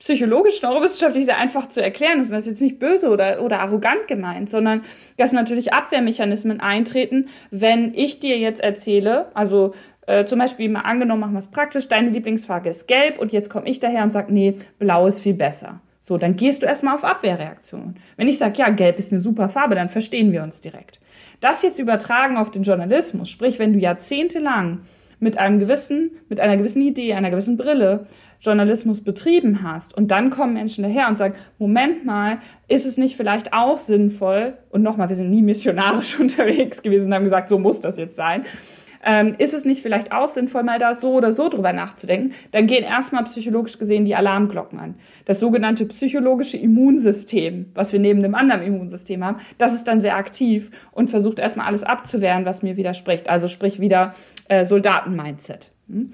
psychologisch, 0.00 0.60
neurowissenschaftlich 0.60 1.24
sehr 1.24 1.38
einfach 1.38 1.68
zu 1.68 1.82
erklären 1.82 2.20
ist. 2.20 2.26
Und 2.26 2.34
das 2.34 2.42
ist 2.42 2.50
jetzt 2.50 2.62
nicht 2.62 2.78
böse 2.78 3.08
oder, 3.08 3.42
oder 3.42 3.60
arrogant 3.60 4.08
gemeint, 4.08 4.50
sondern 4.50 4.82
dass 5.16 5.32
natürlich 5.32 5.72
Abwehrmechanismen 5.72 6.60
eintreten, 6.60 7.28
wenn 7.50 7.94
ich 7.94 8.20
dir 8.20 8.38
jetzt 8.38 8.60
erzähle, 8.60 9.30
also 9.34 9.74
äh, 10.06 10.24
zum 10.24 10.38
Beispiel 10.38 10.68
mal 10.68 10.80
angenommen, 10.80 11.20
machen 11.20 11.32
wir 11.32 11.38
es 11.38 11.50
praktisch, 11.50 11.88
deine 11.88 12.10
Lieblingsfarbe 12.10 12.68
ist 12.68 12.88
gelb 12.88 13.18
und 13.18 13.32
jetzt 13.32 13.50
komme 13.50 13.68
ich 13.68 13.80
daher 13.80 14.02
und 14.02 14.12
sage, 14.12 14.32
nee, 14.32 14.56
blau 14.78 15.06
ist 15.06 15.20
viel 15.20 15.34
besser. 15.34 15.80
So, 16.00 16.18
dann 16.18 16.36
gehst 16.36 16.62
du 16.62 16.66
erstmal 16.66 16.94
auf 16.94 17.04
Abwehrreaktion. 17.04 17.94
Wenn 18.16 18.28
ich 18.28 18.36
sage, 18.36 18.58
ja, 18.58 18.68
gelb 18.68 18.98
ist 18.98 19.10
eine 19.10 19.20
super 19.20 19.48
Farbe, 19.48 19.74
dann 19.74 19.88
verstehen 19.88 20.32
wir 20.32 20.42
uns 20.42 20.60
direkt. 20.60 21.00
Das 21.40 21.62
jetzt 21.62 21.78
übertragen 21.78 22.36
auf 22.36 22.50
den 22.50 22.62
Journalismus, 22.62 23.30
sprich, 23.30 23.58
wenn 23.58 23.72
du 23.72 23.78
jahrzehntelang 23.78 24.80
mit 25.18 25.38
einem 25.38 25.58
gewissen, 25.58 26.10
mit 26.28 26.40
einer 26.40 26.58
gewissen 26.58 26.82
Idee, 26.82 27.14
einer 27.14 27.30
gewissen 27.30 27.56
Brille 27.56 28.06
Journalismus 28.40 29.02
betrieben 29.02 29.62
hast 29.62 29.96
und 29.96 30.10
dann 30.10 30.28
kommen 30.28 30.52
Menschen 30.52 30.84
daher 30.84 31.08
und 31.08 31.16
sagen, 31.16 31.34
Moment 31.58 32.04
mal, 32.04 32.38
ist 32.68 32.84
es 32.84 32.98
nicht 32.98 33.16
vielleicht 33.16 33.54
auch 33.54 33.78
sinnvoll, 33.78 34.54
und 34.70 34.82
nochmal, 34.82 35.08
wir 35.08 35.16
sind 35.16 35.30
nie 35.30 35.42
missionarisch 35.42 36.20
unterwegs 36.20 36.82
gewesen 36.82 37.06
und 37.06 37.14
haben 37.14 37.24
gesagt, 37.24 37.48
so 37.48 37.58
muss 37.58 37.80
das 37.80 37.96
jetzt 37.96 38.16
sein, 38.16 38.44
ähm, 39.04 39.34
ist 39.38 39.54
es 39.54 39.64
nicht 39.64 39.82
vielleicht 39.82 40.12
auch 40.12 40.28
sinnvoll, 40.28 40.62
mal 40.62 40.78
da 40.78 40.94
so 40.94 41.12
oder 41.14 41.32
so 41.32 41.48
drüber 41.48 41.72
nachzudenken, 41.72 42.32
dann 42.52 42.66
gehen 42.66 42.84
erstmal 42.84 43.24
psychologisch 43.24 43.78
gesehen 43.78 44.04
die 44.04 44.14
Alarmglocken 44.14 44.78
an. 44.78 44.94
Das 45.24 45.40
sogenannte 45.40 45.86
psychologische 45.86 46.56
Immunsystem, 46.56 47.66
was 47.74 47.92
wir 47.92 48.00
neben 48.00 48.22
dem 48.22 48.34
anderen 48.34 48.62
Immunsystem 48.62 49.24
haben, 49.24 49.38
das 49.58 49.74
ist 49.74 49.84
dann 49.84 50.00
sehr 50.00 50.16
aktiv 50.16 50.70
und 50.92 51.10
versucht 51.10 51.38
erstmal 51.38 51.66
alles 51.66 51.84
abzuwehren, 51.84 52.44
was 52.44 52.62
mir 52.62 52.76
widerspricht. 52.76 53.28
Also 53.28 53.48
sprich 53.48 53.80
wieder 53.80 54.14
äh, 54.48 54.64
Soldaten-Mindset. 54.64 55.73
Hm? 55.88 56.10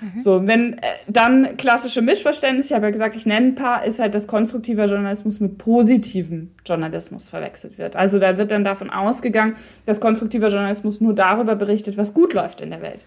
Mhm. 0.00 0.20
So, 0.20 0.46
wenn 0.46 0.74
äh, 0.74 0.86
dann 1.08 1.56
klassische 1.56 2.02
Missverständnisse, 2.02 2.68
ich 2.68 2.74
habe 2.74 2.86
ja 2.86 2.90
gesagt, 2.90 3.16
ich 3.16 3.26
nenne 3.26 3.48
ein 3.48 3.54
paar, 3.54 3.84
ist 3.84 3.98
halt, 3.98 4.14
dass 4.14 4.26
konstruktiver 4.26 4.84
Journalismus 4.84 5.40
mit 5.40 5.58
positivem 5.58 6.50
Journalismus 6.66 7.28
verwechselt 7.30 7.78
wird. 7.78 7.96
Also 7.96 8.18
da 8.18 8.36
wird 8.36 8.50
dann 8.50 8.64
davon 8.64 8.90
ausgegangen, 8.90 9.56
dass 9.86 10.00
konstruktiver 10.00 10.48
Journalismus 10.48 11.00
nur 11.00 11.14
darüber 11.14 11.56
berichtet, 11.56 11.96
was 11.96 12.12
gut 12.12 12.34
läuft 12.34 12.60
in 12.60 12.70
der 12.70 12.82
Welt. 12.82 13.06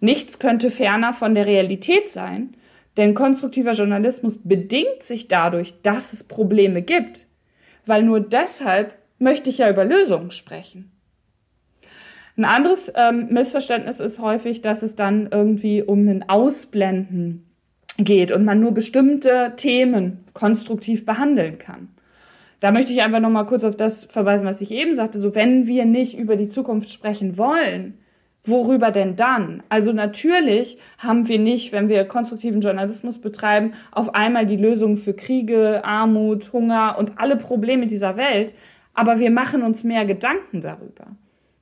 Nichts 0.00 0.38
könnte 0.38 0.70
ferner 0.70 1.12
von 1.12 1.34
der 1.34 1.46
Realität 1.46 2.10
sein, 2.10 2.50
denn 2.96 3.14
konstruktiver 3.14 3.72
Journalismus 3.72 4.38
bedingt 4.42 5.02
sich 5.02 5.28
dadurch, 5.28 5.74
dass 5.82 6.12
es 6.12 6.24
Probleme 6.24 6.82
gibt, 6.82 7.26
weil 7.86 8.02
nur 8.02 8.20
deshalb 8.20 8.94
möchte 9.18 9.48
ich 9.48 9.58
ja 9.58 9.70
über 9.70 9.84
Lösungen 9.84 10.30
sprechen. 10.30 10.90
Ein 12.36 12.44
anderes 12.44 12.92
ähm, 12.94 13.28
Missverständnis 13.30 13.98
ist 13.98 14.20
häufig, 14.20 14.60
dass 14.60 14.82
es 14.82 14.94
dann 14.94 15.28
irgendwie 15.30 15.82
um 15.82 16.06
ein 16.06 16.28
Ausblenden 16.28 17.46
geht 17.98 18.30
und 18.30 18.44
man 18.44 18.60
nur 18.60 18.72
bestimmte 18.72 19.54
Themen 19.56 20.24
konstruktiv 20.34 21.06
behandeln 21.06 21.58
kann. 21.58 21.88
Da 22.60 22.72
möchte 22.72 22.92
ich 22.92 23.02
einfach 23.02 23.20
noch 23.20 23.30
mal 23.30 23.44
kurz 23.44 23.64
auf 23.64 23.76
das 23.76 24.04
verweisen, 24.04 24.46
was 24.46 24.60
ich 24.60 24.70
eben 24.70 24.94
sagte. 24.94 25.18
So, 25.18 25.34
wenn 25.34 25.66
wir 25.66 25.86
nicht 25.86 26.18
über 26.18 26.36
die 26.36 26.48
Zukunft 26.48 26.90
sprechen 26.90 27.38
wollen, 27.38 27.98
worüber 28.44 28.90
denn 28.90 29.16
dann? 29.16 29.62
Also 29.68 29.92
natürlich 29.92 30.78
haben 30.98 31.28
wir 31.28 31.38
nicht, 31.38 31.72
wenn 31.72 31.88
wir 31.88 32.04
konstruktiven 32.04 32.60
Journalismus 32.60 33.18
betreiben, 33.18 33.72
auf 33.92 34.14
einmal 34.14 34.46
die 34.46 34.56
Lösung 34.56 34.96
für 34.96 35.14
Kriege, 35.14 35.84
Armut, 35.84 36.52
Hunger 36.52 36.96
und 36.98 37.18
alle 37.18 37.36
Probleme 37.36 37.86
dieser 37.86 38.16
Welt, 38.16 38.54
aber 38.94 39.20
wir 39.20 39.30
machen 39.30 39.62
uns 39.62 39.84
mehr 39.84 40.04
Gedanken 40.04 40.60
darüber. 40.60 41.06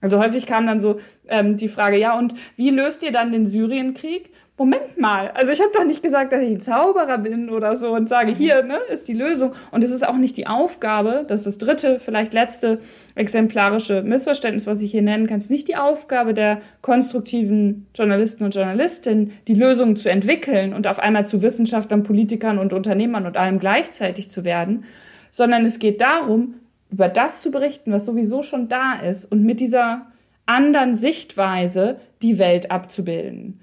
Also 0.05 0.19
häufig 0.19 0.45
kam 0.45 0.67
dann 0.67 0.81
so 0.81 0.99
ähm, 1.29 1.57
die 1.57 1.69
Frage, 1.69 1.99
ja, 1.99 2.19
und 2.19 2.35
wie 2.57 2.69
löst 2.69 3.03
ihr 3.03 3.11
dann 3.11 3.33
den 3.33 3.47
Syrienkrieg? 3.47 4.31
Moment 4.59 5.01
mal, 5.01 5.31
also 5.31 5.51
ich 5.51 5.63
habe 5.63 5.71
doch 5.73 5.87
nicht 5.87 6.03
gesagt, 6.03 6.31
dass 6.31 6.43
ich 6.43 6.51
ein 6.51 6.61
Zauberer 6.61 7.17
bin 7.17 7.49
oder 7.49 7.75
so 7.77 7.95
und 7.95 8.07
sage, 8.07 8.33
mhm. 8.33 8.35
hier 8.35 8.63
ne, 8.65 8.77
ist 8.93 9.09
die 9.09 9.15
Lösung. 9.15 9.53
Und 9.71 9.83
es 9.83 9.91
ist 9.91 10.07
auch 10.07 10.19
nicht 10.19 10.37
die 10.37 10.47
Aufgabe, 10.47 11.25
das 11.27 11.41
ist 11.41 11.47
das 11.47 11.59
dritte, 11.59 12.01
vielleicht 12.01 12.35
letzte 12.35 12.81
exemplarische 13.15 14.03
Missverständnis, 14.03 14.67
was 14.67 14.83
ich 14.83 14.91
hier 14.91 15.01
nennen 15.01 15.27
kann, 15.27 15.39
es 15.39 15.45
ist 15.45 15.51
nicht 15.51 15.69
die 15.69 15.77
Aufgabe 15.77 16.35
der 16.35 16.61
konstruktiven 16.83 17.87
Journalisten 17.95 18.45
und 18.45 18.55
Journalistinnen, 18.55 19.33
die 19.49 19.55
Lösungen 19.55 19.97
zu 19.97 20.11
entwickeln 20.11 20.75
und 20.75 20.87
auf 20.87 20.99
einmal 20.99 21.27
zu 21.27 21.41
Wissenschaftlern, 21.43 22.03
Politikern 22.03 22.59
und 22.59 22.75
Unternehmern 22.75 23.25
und 23.25 23.39
allem 23.39 23.59
gleichzeitig 23.59 24.29
zu 24.29 24.45
werden, 24.45 24.85
sondern 25.31 25.65
es 25.65 25.79
geht 25.79 26.03
darum, 26.03 26.57
über 26.91 27.09
das 27.09 27.43
zu 27.43 27.51
berichten, 27.51 27.93
was 27.93 28.07
sowieso 28.07 28.43
schon 28.43 28.69
da 28.69 28.95
ist 28.95 29.25
und 29.25 29.43
mit 29.43 29.61
dieser 29.61 30.07
anderen 30.47 30.95
Sichtweise 30.95 32.01
die 32.23 32.39
Welt 32.39 32.71
abzubilden. 32.71 33.61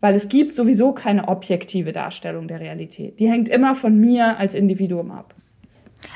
Weil 0.00 0.14
es 0.14 0.28
gibt 0.28 0.54
sowieso 0.54 0.92
keine 0.92 1.28
objektive 1.28 1.92
Darstellung 1.92 2.48
der 2.48 2.60
Realität. 2.60 3.20
Die 3.20 3.30
hängt 3.30 3.48
immer 3.48 3.74
von 3.74 3.98
mir 3.98 4.38
als 4.38 4.54
Individuum 4.54 5.12
ab. 5.12 5.31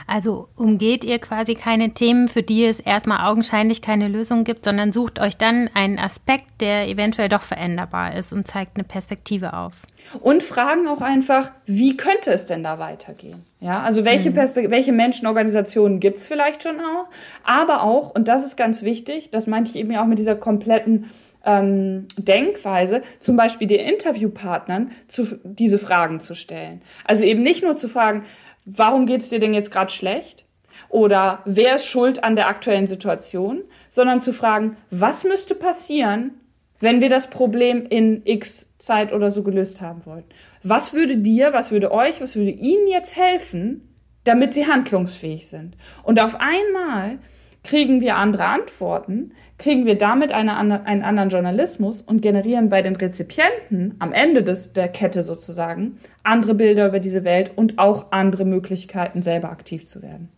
Also 0.06 0.48
umgeht 0.56 1.04
ihr 1.04 1.18
quasi 1.18 1.54
keine 1.54 1.90
Themen, 1.90 2.28
für 2.28 2.42
die 2.42 2.64
es 2.64 2.80
erstmal 2.80 3.30
augenscheinlich 3.30 3.82
keine 3.82 4.08
Lösung 4.08 4.44
gibt, 4.44 4.64
sondern 4.64 4.92
sucht 4.92 5.18
euch 5.18 5.36
dann 5.36 5.70
einen 5.74 5.98
Aspekt, 5.98 6.60
der 6.60 6.88
eventuell 6.88 7.28
doch 7.28 7.42
veränderbar 7.42 8.14
ist 8.14 8.32
und 8.32 8.46
zeigt 8.46 8.76
eine 8.76 8.84
Perspektive 8.84 9.54
auf. 9.54 9.74
Und 10.20 10.42
fragen 10.42 10.86
auch 10.88 11.00
einfach, 11.00 11.50
wie 11.66 11.96
könnte 11.96 12.30
es 12.30 12.46
denn 12.46 12.62
da 12.62 12.78
weitergehen? 12.78 13.44
Ja, 13.60 13.82
also 13.82 14.04
welche, 14.04 14.30
mhm. 14.30 14.70
welche 14.70 14.92
Menschenorganisationen 14.92 15.98
gibt 15.98 16.18
es 16.18 16.26
vielleicht 16.26 16.62
schon 16.62 16.78
auch, 16.78 17.06
aber 17.42 17.82
auch, 17.82 18.14
und 18.14 18.28
das 18.28 18.44
ist 18.44 18.56
ganz 18.56 18.82
wichtig, 18.82 19.30
das 19.30 19.46
meinte 19.46 19.70
ich 19.70 19.76
eben 19.76 19.90
ja 19.90 20.02
auch 20.02 20.06
mit 20.06 20.18
dieser 20.18 20.36
kompletten 20.36 21.10
ähm, 21.46 22.06
Denkweise, 22.18 23.02
zum 23.20 23.36
Beispiel 23.36 23.68
den 23.68 23.80
Interviewpartnern 23.80 24.90
zu, 25.08 25.38
diese 25.44 25.78
Fragen 25.78 26.20
zu 26.20 26.34
stellen. 26.34 26.82
Also 27.04 27.22
eben 27.22 27.42
nicht 27.42 27.62
nur 27.62 27.76
zu 27.76 27.88
fragen, 27.88 28.24
warum 28.66 29.06
geht 29.06 29.22
es 29.22 29.30
dir 29.30 29.38
denn 29.38 29.54
jetzt 29.54 29.70
gerade 29.70 29.92
schlecht? 29.92 30.44
Oder 30.88 31.40
wer 31.44 31.76
ist 31.76 31.86
schuld 31.86 32.22
an 32.22 32.36
der 32.36 32.48
aktuellen 32.48 32.86
Situation? 32.86 33.62
Sondern 33.88 34.20
zu 34.20 34.32
fragen, 34.32 34.76
was 34.90 35.24
müsste 35.24 35.54
passieren, 35.54 36.32
wenn 36.80 37.00
wir 37.00 37.08
das 37.08 37.30
Problem 37.30 37.86
in 37.86 38.22
x 38.24 38.74
Zeit 38.78 39.12
oder 39.12 39.30
so 39.30 39.42
gelöst 39.42 39.80
haben 39.80 40.04
wollen? 40.04 40.24
Was 40.62 40.92
würde 40.92 41.16
dir, 41.16 41.52
was 41.52 41.70
würde 41.70 41.92
euch, 41.92 42.20
was 42.20 42.36
würde 42.36 42.50
ihnen 42.50 42.86
jetzt 42.88 43.16
helfen, 43.16 43.88
damit 44.24 44.52
sie 44.52 44.66
handlungsfähig 44.66 45.48
sind? 45.48 45.76
Und 46.02 46.22
auf 46.22 46.36
einmal 46.38 47.18
kriegen 47.64 48.00
wir 48.00 48.16
andere 48.16 48.44
Antworten, 48.44 49.32
kriegen 49.58 49.86
wir 49.86 49.96
damit 49.96 50.32
eine, 50.32 50.56
einen 50.56 51.02
anderen 51.02 51.30
Journalismus 51.30 52.02
und 52.02 52.20
generieren 52.20 52.68
bei 52.68 52.82
den 52.82 52.96
Rezipienten 52.96 53.94
am 53.98 54.12
Ende 54.12 54.42
des, 54.42 54.72
der 54.72 54.88
Kette 54.88 55.22
sozusagen 55.22 55.98
andere 56.22 56.54
Bilder 56.54 56.88
über 56.88 57.00
diese 57.00 57.24
Welt 57.24 57.52
und 57.56 57.78
auch 57.78 58.12
andere 58.12 58.44
Möglichkeiten, 58.44 59.22
selber 59.22 59.50
aktiv 59.50 59.86
zu 59.86 60.02
werden. 60.02 60.28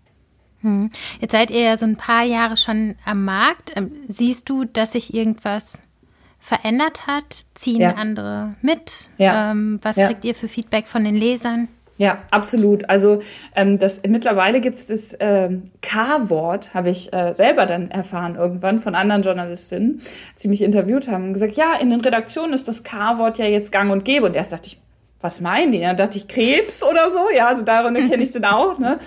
Hm. 0.61 0.91
Jetzt 1.21 1.33
seid 1.33 1.51
ihr 1.51 1.63
ja 1.63 1.77
so 1.77 1.87
ein 1.87 1.97
paar 1.97 2.25
Jahre 2.25 2.57
schon 2.57 2.97
am 3.05 3.25
Markt. 3.25 3.73
Ähm, 3.77 3.93
siehst 4.09 4.49
du, 4.49 4.65
dass 4.65 4.93
sich 4.93 5.15
irgendwas 5.15 5.79
verändert 6.39 7.07
hat? 7.07 7.45
Ziehen 7.55 7.81
ja. 7.81 7.95
andere 7.95 8.55
mit? 8.63 9.09
Ja. 9.19 9.51
Ähm, 9.51 9.79
was 9.83 9.97
ja. 9.97 10.07
kriegt 10.07 10.25
ihr 10.25 10.35
für 10.35 10.49
Feedback 10.49 10.87
von 10.87 11.05
den 11.05 11.15
Lesern? 11.15 11.69
Ja, 11.99 12.23
absolut. 12.31 12.89
Also 12.89 13.19
ähm, 13.57 13.81
das 13.81 14.03
mittlerweile 14.07 14.61
gibt 14.61 14.77
es 14.77 14.87
das 14.87 15.17
ähm, 15.19 15.65
K-Wort, 15.83 16.73
habe 16.73 16.91
ich 16.91 17.13
äh, 17.13 17.35
selber 17.35 17.67
dann 17.67 17.91
erfahren 17.91 18.37
irgendwann 18.37 18.81
von 18.81 18.95
anderen 18.95 19.23
Journalistinnen, 19.23 20.01
die 20.41 20.49
mich 20.49 20.63
interviewt 20.63 21.09
haben 21.09 21.25
und 21.25 21.33
gesagt, 21.35 21.55
ja, 21.55 21.75
in 21.75 21.91
den 21.91 22.01
Redaktionen 22.01 22.53
ist 22.53 22.69
das 22.69 22.85
K-Wort 22.85 23.39
ja 23.39 23.47
jetzt 23.47 23.73
gang 23.73 23.91
und 23.91 24.05
gäbe. 24.05 24.27
Und 24.27 24.37
erst 24.37 24.53
dachte 24.53 24.69
ich, 24.69 24.79
was 25.21 25.41
meinen 25.41 25.73
die? 25.73 25.81
Dann 25.81 25.97
dachte 25.97 26.19
ich, 26.19 26.29
Krebs 26.29 26.85
oder 26.85 27.11
so. 27.11 27.19
Ja, 27.37 27.49
also 27.49 27.65
darin 27.65 27.95
kenne 28.09 28.23
ich 28.23 28.31
dann 28.31 28.45
auch. 28.45 28.79
Ne? 28.79 29.01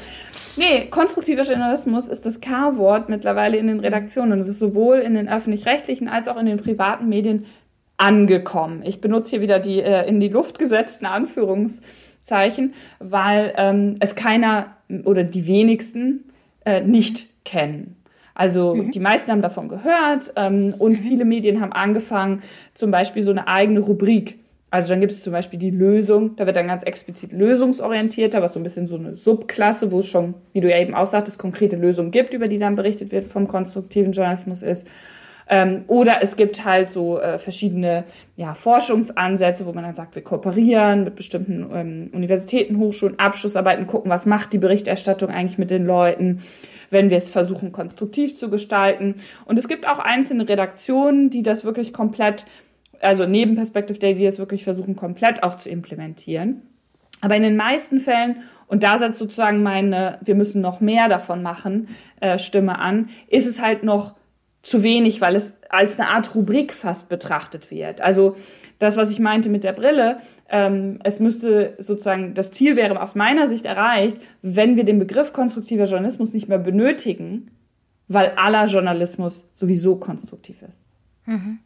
Nee, 0.57 0.87
konstruktiver 0.87 1.43
Journalismus 1.43 2.09
ist 2.09 2.25
das 2.25 2.41
K-Wort 2.41 3.07
mittlerweile 3.07 3.55
in 3.55 3.67
den 3.67 3.79
Redaktionen. 3.79 4.33
Und 4.33 4.39
es 4.41 4.49
ist 4.49 4.59
sowohl 4.59 4.97
in 4.97 5.13
den 5.13 5.29
öffentlich-rechtlichen 5.29 6.09
als 6.09 6.27
auch 6.27 6.35
in 6.35 6.45
den 6.45 6.57
privaten 6.57 7.07
Medien 7.07 7.45
angekommen. 7.95 8.81
Ich 8.83 8.99
benutze 8.99 9.29
hier 9.29 9.41
wieder 9.41 9.59
die 9.59 9.81
äh, 9.81 10.05
in 10.09 10.19
die 10.19 10.27
Luft 10.27 10.59
gesetzten 10.59 11.05
Anführungs- 11.05 11.81
Zeichen, 12.21 12.73
weil 12.99 13.53
ähm, 13.57 13.95
es 13.99 14.15
keiner 14.15 14.77
oder 15.05 15.23
die 15.23 15.47
wenigsten 15.47 16.25
äh, 16.65 16.81
nicht 16.81 17.27
kennen. 17.43 17.95
Also 18.33 18.75
mhm. 18.75 18.91
die 18.91 18.99
meisten 18.99 19.31
haben 19.31 19.41
davon 19.41 19.67
gehört 19.67 20.33
ähm, 20.35 20.73
und 20.77 20.93
mhm. 20.93 20.95
viele 20.95 21.25
Medien 21.25 21.61
haben 21.61 21.73
angefangen, 21.73 22.41
zum 22.73 22.91
Beispiel 22.91 23.23
so 23.23 23.31
eine 23.31 23.47
eigene 23.47 23.81
Rubrik. 23.81 24.39
Also 24.69 24.89
dann 24.89 25.01
gibt 25.01 25.11
es 25.11 25.21
zum 25.21 25.33
Beispiel 25.33 25.59
die 25.59 25.69
Lösung, 25.69 26.37
da 26.37 26.45
wird 26.45 26.55
dann 26.55 26.67
ganz 26.67 26.83
explizit 26.83 27.33
lösungsorientierter, 27.33 28.41
was 28.41 28.53
so 28.53 28.59
ein 28.59 28.63
bisschen 28.63 28.87
so 28.87 28.95
eine 28.95 29.17
Subklasse, 29.17 29.91
wo 29.91 29.99
es 29.99 30.07
schon, 30.07 30.33
wie 30.53 30.61
du 30.61 30.69
ja 30.69 30.79
eben 30.79 30.95
auch 30.95 31.07
sagtest, 31.07 31.37
konkrete 31.37 31.75
Lösungen 31.75 32.11
gibt, 32.11 32.33
über 32.33 32.47
die 32.47 32.57
dann 32.57 32.75
berichtet 32.75 33.11
wird, 33.11 33.25
vom 33.25 33.49
konstruktiven 33.49 34.13
Journalismus 34.13 34.63
ist. 34.63 34.87
Ähm, 35.47 35.83
oder 35.87 36.19
es 36.21 36.35
gibt 36.35 36.63
halt 36.65 36.89
so 36.89 37.19
äh, 37.19 37.37
verschiedene 37.37 38.05
ja, 38.35 38.53
Forschungsansätze, 38.53 39.65
wo 39.65 39.73
man 39.73 39.83
dann 39.83 39.95
sagt, 39.95 40.15
wir 40.15 40.23
kooperieren 40.23 41.03
mit 41.03 41.15
bestimmten 41.15 41.69
ähm, 41.73 42.09
Universitäten, 42.13 42.77
Hochschulen, 42.77 43.19
Abschlussarbeiten, 43.19 43.87
gucken, 43.87 44.09
was 44.09 44.25
macht 44.25 44.53
die 44.53 44.57
Berichterstattung 44.57 45.29
eigentlich 45.29 45.57
mit 45.57 45.71
den 45.71 45.85
Leuten, 45.85 46.41
wenn 46.89 47.09
wir 47.09 47.17
es 47.17 47.29
versuchen, 47.29 47.71
konstruktiv 47.71 48.37
zu 48.37 48.49
gestalten. 48.49 49.15
Und 49.45 49.57
es 49.57 49.67
gibt 49.67 49.87
auch 49.87 49.99
einzelne 49.99 50.47
Redaktionen, 50.47 51.29
die 51.29 51.43
das 51.43 51.63
wirklich 51.63 51.93
komplett, 51.93 52.45
also 52.99 53.25
neben 53.25 53.55
Perspective 53.55 53.99
Day, 53.99 54.15
die 54.15 54.25
das 54.25 54.39
wirklich 54.39 54.63
versuchen, 54.63 54.95
komplett 54.95 55.43
auch 55.43 55.57
zu 55.57 55.69
implementieren. 55.69 56.61
Aber 57.21 57.35
in 57.35 57.43
den 57.43 57.55
meisten 57.55 57.99
Fällen, 57.99 58.37
und 58.67 58.83
da 58.83 58.97
setzt 58.97 59.19
sozusagen 59.19 59.61
meine, 59.63 60.17
wir 60.21 60.35
müssen 60.35 60.61
noch 60.61 60.81
mehr 60.81 61.07
davon 61.07 61.43
machen, 61.43 61.89
äh, 62.19 62.39
Stimme 62.39 62.79
an, 62.79 63.09
ist 63.27 63.45
es 63.45 63.61
halt 63.61 63.83
noch 63.83 64.15
zu 64.61 64.83
wenig, 64.83 65.21
weil 65.21 65.35
es 65.35 65.57
als 65.69 65.99
eine 65.99 66.09
Art 66.09 66.35
Rubrik 66.35 66.73
fast 66.73 67.09
betrachtet 67.09 67.71
wird. 67.71 68.01
Also 68.01 68.35
das, 68.79 68.97
was 68.97 69.11
ich 69.11 69.19
meinte 69.19 69.49
mit 69.49 69.63
der 69.63 69.73
Brille, 69.73 70.19
ähm, 70.49 70.99
es 71.03 71.19
müsste 71.19 71.75
sozusagen, 71.79 72.33
das 72.33 72.51
Ziel 72.51 72.75
wäre 72.75 73.01
aus 73.01 73.15
meiner 73.15 73.47
Sicht 73.47 73.65
erreicht, 73.65 74.17
wenn 74.41 74.75
wir 74.75 74.83
den 74.83 74.99
Begriff 74.99 75.33
konstruktiver 75.33 75.85
Journalismus 75.85 76.33
nicht 76.33 76.47
mehr 76.47 76.59
benötigen, 76.59 77.51
weil 78.07 78.33
aller 78.35 78.65
Journalismus 78.65 79.45
sowieso 79.53 79.95
konstruktiv 79.95 80.61
ist. 80.61 80.81
Mhm. 81.25 81.59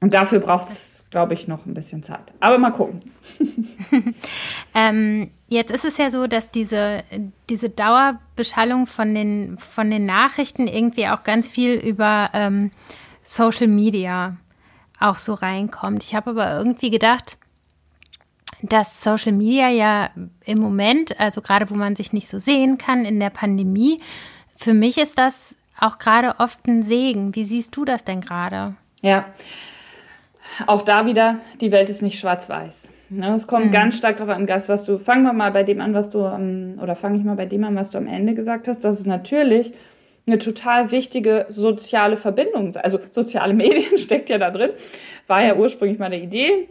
Und 0.00 0.14
dafür 0.14 0.40
braucht 0.40 0.70
es, 0.70 0.93
glaube 1.14 1.34
ich, 1.34 1.46
noch 1.46 1.64
ein 1.64 1.74
bisschen 1.74 2.02
Zeit. 2.02 2.32
Aber 2.40 2.58
mal 2.58 2.72
gucken. 2.72 3.00
ähm, 4.74 5.30
Jetzt 5.54 5.70
ist 5.70 5.84
es 5.84 5.98
ja 5.98 6.10
so, 6.10 6.26
dass 6.26 6.50
diese, 6.50 7.04
diese 7.48 7.70
Dauerbeschallung 7.70 8.88
von 8.88 9.14
den, 9.14 9.56
von 9.56 9.88
den 9.88 10.04
Nachrichten 10.04 10.66
irgendwie 10.66 11.06
auch 11.06 11.22
ganz 11.22 11.48
viel 11.48 11.74
über 11.74 12.30
ähm, 12.32 12.72
Social 13.22 13.68
Media 13.68 14.36
auch 14.98 15.16
so 15.16 15.34
reinkommt. 15.34 16.02
Ich 16.02 16.16
habe 16.16 16.30
aber 16.30 16.58
irgendwie 16.58 16.90
gedacht, 16.90 17.38
dass 18.62 19.04
Social 19.04 19.30
Media 19.30 19.68
ja 19.68 20.10
im 20.44 20.58
Moment, 20.58 21.20
also 21.20 21.40
gerade 21.40 21.70
wo 21.70 21.76
man 21.76 21.94
sich 21.94 22.12
nicht 22.12 22.28
so 22.28 22.40
sehen 22.40 22.76
kann 22.76 23.04
in 23.04 23.20
der 23.20 23.30
Pandemie, 23.30 23.98
für 24.56 24.74
mich 24.74 24.98
ist 24.98 25.18
das 25.18 25.54
auch 25.78 25.98
gerade 25.98 26.40
oft 26.40 26.66
ein 26.66 26.82
Segen. 26.82 27.32
Wie 27.36 27.44
siehst 27.44 27.76
du 27.76 27.84
das 27.84 28.04
denn 28.04 28.22
gerade? 28.22 28.74
Ja, 29.02 29.26
auch 30.66 30.82
da 30.82 31.06
wieder, 31.06 31.38
die 31.60 31.72
Welt 31.72 31.88
ist 31.88 32.02
nicht 32.02 32.18
schwarz-weiß. 32.18 32.88
Ne? 33.10 33.34
Es 33.34 33.46
kommt 33.46 33.66
mhm. 33.66 33.70
ganz 33.70 33.98
stark 33.98 34.16
darauf 34.16 34.34
an, 34.34 34.46
Gast, 34.46 34.68
was 34.68 34.84
du, 34.84 34.98
fangen 34.98 35.22
wir 35.22 35.32
mal 35.32 35.50
bei 35.50 35.62
dem 35.62 35.80
an, 35.80 35.94
was 35.94 36.10
du, 36.10 36.24
am, 36.24 36.78
oder 36.82 36.94
fange 36.94 37.18
ich 37.18 37.24
mal 37.24 37.36
bei 37.36 37.46
dem 37.46 37.64
an, 37.64 37.76
was 37.76 37.90
du 37.90 37.98
am 37.98 38.06
Ende 38.06 38.34
gesagt 38.34 38.68
hast, 38.68 38.84
dass 38.84 38.98
es 38.98 39.06
natürlich 39.06 39.72
eine 40.26 40.38
total 40.38 40.90
wichtige 40.90 41.46
soziale 41.48 42.16
Verbindung, 42.16 42.74
also 42.76 42.98
soziale 43.10 43.54
Medien 43.54 43.98
steckt 43.98 44.30
ja 44.30 44.38
da 44.38 44.50
drin, 44.50 44.70
war 45.26 45.44
ja 45.44 45.54
ursprünglich 45.54 45.98
mal 45.98 46.06
eine 46.06 46.20
Idee. 46.20 46.68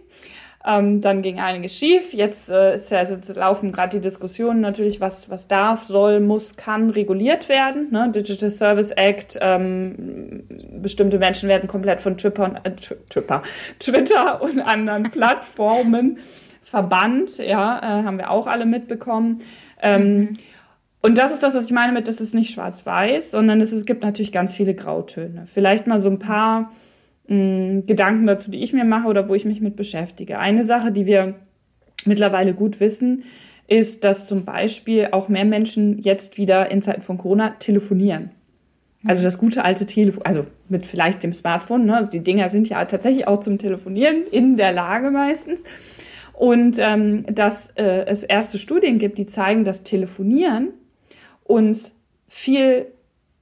Ähm, 0.66 1.02
dann 1.02 1.22
ging 1.22 1.40
einiges 1.40 1.78
schief. 1.78 2.14
Jetzt, 2.14 2.50
äh, 2.50 2.76
ist 2.76 2.90
ja, 2.90 3.04
jetzt 3.04 3.36
laufen 3.36 3.74
gerade 3.74 3.98
die 3.98 4.02
Diskussionen 4.02 4.62
natürlich, 4.62 5.02
was, 5.02 5.30
was 5.30 5.50
darf, 5.50 5.84
soll, 5.84 6.22
muss, 6.22 6.56
kann 6.56 6.90
reguliert 6.90 7.50
werden. 7.50 7.90
Ne? 7.92 8.10
Digital 8.16 8.50
Service 8.50 8.92
Act, 8.92 9.38
ähm, 9.42 10.46
bestimmte 10.82 11.20
Menschen 11.20 11.50
werden 11.50 11.68
komplett 11.68 12.00
von 12.00 12.18
Twitter 12.18 12.46
und, 12.46 12.66
äh, 12.66 12.72
Twitter, 13.10 13.44
Twitter 13.80 14.42
und 14.42 14.62
anderen 14.62 15.12
Plattformen 15.12 16.20
verbannt. 16.62 17.40
Ja, 17.40 17.80
äh, 17.80 18.04
haben 18.04 18.18
wir 18.18 18.32
auch 18.32 18.48
alle 18.48 18.66
mitbekommen. 18.66 19.40
Ähm, 19.82 20.18
mhm. 20.18 20.34
Und 21.02 21.18
das 21.18 21.34
ist 21.34 21.44
das, 21.44 21.54
was 21.56 21.66
ich 21.66 21.72
meine 21.72 21.92
mit, 21.92 22.08
das 22.08 22.22
ist 22.22 22.34
nicht 22.34 22.54
schwarz-weiß, 22.54 23.32
sondern 23.32 23.60
es, 23.60 23.74
es 23.74 23.84
gibt 23.84 24.02
natürlich 24.02 24.32
ganz 24.32 24.56
viele 24.56 24.74
Grautöne. 24.74 25.46
Vielleicht 25.54 25.88
mal 25.88 26.00
so 26.00 26.10
ein 26.10 26.20
paar 26.20 26.72
Gedanken 27.28 28.28
dazu, 28.28 28.52
die 28.52 28.64
ich 28.64 28.74
mir 28.74 28.84
mache 28.84 29.08
oder 29.08 29.30
wo 29.30 29.36
ich 29.36 29.46
mich 29.46 29.62
mit 29.62 29.76
beschäftige. 29.76 30.40
Eine 30.40 30.64
Sache, 30.64 30.92
die 30.92 31.06
wir 31.06 31.36
mittlerweile 32.06 32.54
gut 32.54 32.80
wissen, 32.80 33.24
ist, 33.68 34.04
dass 34.04 34.28
zum 34.28 34.44
Beispiel 34.44 35.10
auch 35.12 35.30
mehr 35.30 35.46
Menschen 35.46 36.00
jetzt 36.00 36.38
wieder 36.38 36.70
in 36.70 36.82
Zeiten 36.82 37.02
von 37.02 37.18
Corona 37.18 37.52
telefonieren. 37.52 38.32
Also 39.06 39.24
das 39.24 39.38
gute 39.38 39.64
alte 39.64 39.86
Telefon, 39.86 40.24
also 40.26 40.46
mit 40.70 40.86
vielleicht 40.86 41.24
dem 41.24 41.34
Smartphone, 41.34 41.86
ne? 41.86 41.96
also 41.96 42.10
die 42.10 42.22
Dinger 42.22 42.50
sind 42.50 42.70
ja 42.70 42.84
tatsächlich 42.86 43.28
auch 43.28 43.40
zum 43.40 43.58
Telefonieren 43.58 44.24
in 44.32 44.56
der 44.56 44.72
Lage 44.72 45.12
meistens. 45.12 45.64
Und 46.34 46.78
ähm, 46.80 47.26
dass 47.28 47.70
äh, 47.72 48.06
es 48.06 48.24
erste 48.24 48.58
Studien 48.58 49.00
gibt, 49.00 49.18
die 49.18 49.26
zeigen, 49.26 49.66
dass 49.66 49.84
Telefonieren 49.84 50.70
uns 51.44 51.94
viel 52.28 52.88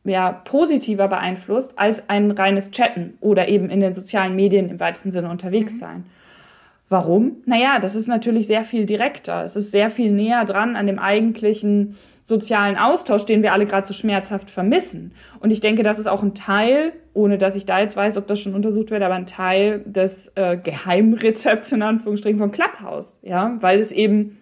ja, 0.03 0.31
positiver 0.31 1.07
beeinflusst 1.07 1.77
als 1.77 2.09
ein 2.09 2.31
reines 2.31 2.71
Chatten 2.71 3.17
oder 3.19 3.47
eben 3.47 3.69
in 3.69 3.79
den 3.79 3.93
sozialen 3.93 4.35
Medien 4.35 4.69
im 4.69 4.79
weitesten 4.79 5.11
Sinne 5.11 5.29
unterwegs 5.29 5.73
mhm. 5.73 5.79
sein. 5.79 6.05
Warum? 6.89 7.37
Naja, 7.45 7.79
das 7.79 7.95
ist 7.95 8.07
natürlich 8.07 8.47
sehr 8.47 8.65
viel 8.65 8.85
direkter. 8.85 9.45
Es 9.45 9.55
ist 9.55 9.71
sehr 9.71 9.89
viel 9.89 10.11
näher 10.11 10.43
dran 10.43 10.75
an 10.75 10.87
dem 10.87 10.99
eigentlichen 10.99 11.95
sozialen 12.23 12.77
Austausch, 12.77 13.25
den 13.25 13.43
wir 13.43 13.53
alle 13.53 13.65
gerade 13.65 13.87
so 13.87 13.93
schmerzhaft 13.93 14.49
vermissen. 14.49 15.13
Und 15.39 15.51
ich 15.51 15.61
denke, 15.61 15.83
das 15.83 15.99
ist 15.99 16.07
auch 16.07 16.21
ein 16.21 16.33
Teil, 16.33 16.91
ohne 17.13 17.37
dass 17.37 17.55
ich 17.55 17.65
da 17.65 17.79
jetzt 17.79 17.95
weiß, 17.95 18.17
ob 18.17 18.27
das 18.27 18.41
schon 18.41 18.55
untersucht 18.55 18.91
wird, 18.91 19.03
aber 19.03 19.15
ein 19.15 19.25
Teil 19.25 19.83
des 19.85 20.33
äh, 20.35 20.57
Geheimrezepts 20.57 21.71
in 21.71 21.81
Anführungsstrichen 21.81 22.37
von 22.37 22.51
Clubhouse, 22.51 23.19
ja, 23.21 23.55
weil 23.61 23.79
es 23.79 23.93
eben 23.93 24.37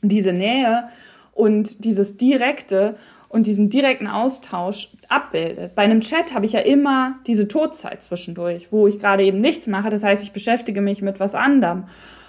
diese 0.00 0.32
Nähe 0.32 0.84
und 1.32 1.84
dieses 1.84 2.16
direkte 2.16 2.96
und 3.32 3.46
diesen 3.46 3.70
direkten 3.70 4.06
Austausch 4.06 4.90
abbildet. 5.08 5.74
Bei 5.74 5.82
einem 5.82 6.02
Chat 6.02 6.34
habe 6.34 6.44
ich 6.44 6.52
ja 6.52 6.60
immer 6.60 7.14
diese 7.26 7.48
Todzeit 7.48 8.02
zwischendurch, 8.02 8.70
wo 8.70 8.86
ich 8.86 8.98
gerade 8.98 9.24
eben 9.24 9.40
nichts 9.40 9.66
mache. 9.66 9.88
Das 9.88 10.04
heißt, 10.04 10.22
ich 10.22 10.32
beschäftige 10.32 10.82
mich 10.82 11.00
mit 11.00 11.18
was 11.18 11.34
anderem. 11.34 11.84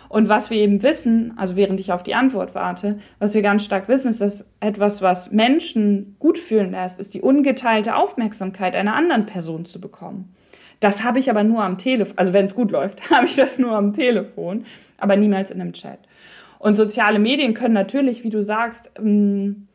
Und 0.07 0.29
was 0.29 0.49
wir 0.49 0.57
eben 0.57 0.81
wissen, 0.81 1.33
also 1.35 1.57
während 1.57 1.81
ich 1.81 1.91
auf 1.91 2.03
die 2.03 2.15
Antwort 2.15 2.55
warte, 2.55 2.99
was 3.19 3.33
wir 3.33 3.41
ganz 3.41 3.65
stark 3.65 3.89
wissen, 3.89 4.07
ist, 4.07 4.21
dass 4.21 4.45
etwas, 4.61 5.01
was 5.01 5.31
Menschen 5.31 6.15
gut 6.19 6.37
fühlen 6.37 6.71
lässt, 6.71 7.01
ist 7.01 7.13
die 7.15 7.21
ungeteilte 7.21 7.97
Aufmerksamkeit 7.97 8.73
einer 8.73 8.95
anderen 8.95 9.25
Person 9.25 9.65
zu 9.65 9.81
bekommen. 9.81 10.33
Das 10.79 11.03
habe 11.03 11.19
ich 11.19 11.29
aber 11.29 11.43
nur 11.43 11.63
am 11.63 11.77
Telefon, 11.77 12.17
also 12.17 12.31
wenn 12.31 12.45
es 12.45 12.55
gut 12.55 12.71
läuft, 12.71 13.09
habe 13.11 13.25
ich 13.25 13.35
das 13.35 13.59
nur 13.59 13.73
am 13.73 13.91
Telefon, 13.91 14.65
aber 14.97 15.17
niemals 15.17 15.51
in 15.51 15.59
einem 15.59 15.73
Chat. 15.73 15.99
Und 16.59 16.75
soziale 16.75 17.19
Medien 17.19 17.53
können 17.53 17.73
natürlich, 17.73 18.23
wie 18.23 18.29
du 18.29 18.41
sagst, 18.41 18.89
ähm, 18.97 19.67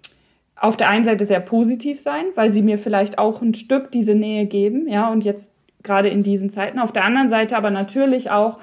auf 0.60 0.76
der 0.76 0.90
einen 0.90 1.04
Seite 1.04 1.24
sehr 1.24 1.40
positiv 1.40 2.00
sein, 2.00 2.26
weil 2.34 2.50
sie 2.50 2.62
mir 2.62 2.78
vielleicht 2.78 3.18
auch 3.18 3.42
ein 3.42 3.54
Stück 3.54 3.90
diese 3.90 4.14
Nähe 4.14 4.46
geben, 4.46 4.88
ja, 4.88 5.10
und 5.10 5.24
jetzt 5.24 5.52
gerade 5.82 6.08
in 6.08 6.22
diesen 6.22 6.50
Zeiten. 6.50 6.78
Auf 6.78 6.92
der 6.92 7.04
anderen 7.04 7.28
Seite 7.28 7.56
aber 7.56 7.70
natürlich 7.70 8.30
auch 8.30 8.58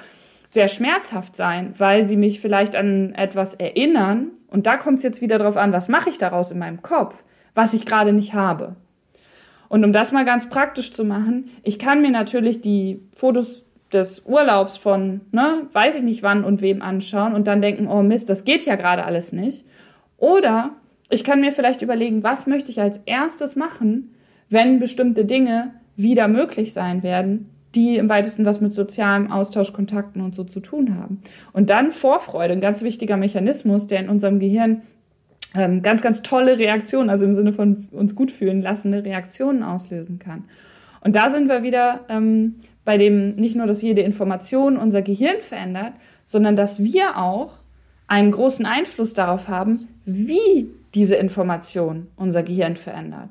sehr 0.47 0.67
schmerzhaft 0.67 1.35
sein, 1.35 1.73
weil 1.77 2.07
sie 2.07 2.17
mich 2.17 2.39
vielleicht 2.39 2.75
an 2.75 3.13
etwas 3.13 3.53
erinnern. 3.55 4.31
Und 4.47 4.67
da 4.67 4.77
kommt 4.77 4.97
es 4.97 5.03
jetzt 5.03 5.21
wieder 5.21 5.37
darauf 5.37 5.57
an, 5.57 5.73
was 5.73 5.89
mache 5.89 6.09
ich 6.09 6.17
daraus 6.17 6.51
in 6.51 6.59
meinem 6.59 6.81
Kopf, 6.81 7.23
was 7.53 7.73
ich 7.73 7.85
gerade 7.85 8.13
nicht 8.13 8.33
habe. 8.33 8.75
Und 9.69 9.83
um 9.83 9.91
das 9.91 10.11
mal 10.11 10.25
ganz 10.25 10.49
praktisch 10.49 10.93
zu 10.93 11.03
machen, 11.03 11.49
ich 11.63 11.79
kann 11.79 12.01
mir 12.01 12.11
natürlich 12.11 12.61
die 12.61 13.01
Fotos 13.13 13.65
des 13.91 14.25
Urlaubs 14.25 14.77
von, 14.77 15.21
ne, 15.31 15.67
weiß 15.71 15.97
ich 15.97 16.03
nicht 16.03 16.23
wann 16.23 16.43
und 16.43 16.61
wem 16.61 16.81
anschauen 16.81 17.33
und 17.33 17.47
dann 17.47 17.61
denken, 17.61 17.87
oh 17.87 18.03
Mist, 18.03 18.29
das 18.29 18.45
geht 18.45 18.65
ja 18.65 18.75
gerade 18.75 19.03
alles 19.03 19.31
nicht. 19.31 19.65
Oder 20.17 20.71
ich 21.09 21.23
kann 21.23 21.41
mir 21.41 21.51
vielleicht 21.51 21.81
überlegen, 21.81 22.23
was 22.23 22.47
möchte 22.47 22.71
ich 22.71 22.81
als 22.81 22.97
erstes 23.05 23.55
machen, 23.55 24.15
wenn 24.49 24.79
bestimmte 24.79 25.25
Dinge 25.25 25.73
wieder 25.95 26.27
möglich 26.27 26.73
sein 26.73 27.03
werden, 27.03 27.49
die 27.73 27.97
im 27.97 28.09
weitesten 28.09 28.45
was 28.45 28.61
mit 28.61 28.73
sozialem 28.73 29.31
Austausch, 29.31 29.73
Kontakten 29.73 30.21
und 30.21 30.35
so 30.35 30.43
zu 30.43 30.59
tun 30.59 30.97
haben. 30.97 31.21
Und 31.51 31.69
dann 31.69 31.91
Vorfreude, 31.91 32.53
ein 32.53 32.61
ganz 32.61 32.83
wichtiger 32.83 33.17
Mechanismus, 33.17 33.87
der 33.87 33.99
in 33.99 34.09
unserem 34.09 34.39
Gehirn 34.39 34.81
ähm, 35.55 35.81
ganz, 35.81 36.01
ganz 36.01 36.21
tolle 36.21 36.57
Reaktionen, 36.57 37.09
also 37.09 37.25
im 37.25 37.35
Sinne 37.35 37.53
von 37.53 37.87
uns 37.91 38.15
gut 38.15 38.31
fühlen 38.31 38.61
lassende 38.61 39.03
Reaktionen 39.03 39.63
auslösen 39.63 40.19
kann. 40.19 40.45
Und 41.01 41.15
da 41.15 41.29
sind 41.29 41.47
wir 41.49 41.63
wieder 41.63 42.01
ähm, 42.09 42.55
bei 42.83 42.97
dem 42.97 43.35
nicht 43.35 43.55
nur, 43.55 43.67
dass 43.67 43.81
jede 43.81 44.01
Information 44.01 44.77
unser 44.77 45.01
Gehirn 45.01 45.41
verändert, 45.41 45.93
sondern 46.25 46.55
dass 46.55 46.83
wir 46.83 47.17
auch 47.17 47.53
einen 48.07 48.31
großen 48.31 48.65
Einfluss 48.65 49.13
darauf 49.13 49.47
haben, 49.47 49.87
wie 50.05 50.69
diese 50.95 51.15
Information 51.15 52.07
unser 52.15 52.41
Gehirn 52.41 52.75
verändert. 52.75 53.29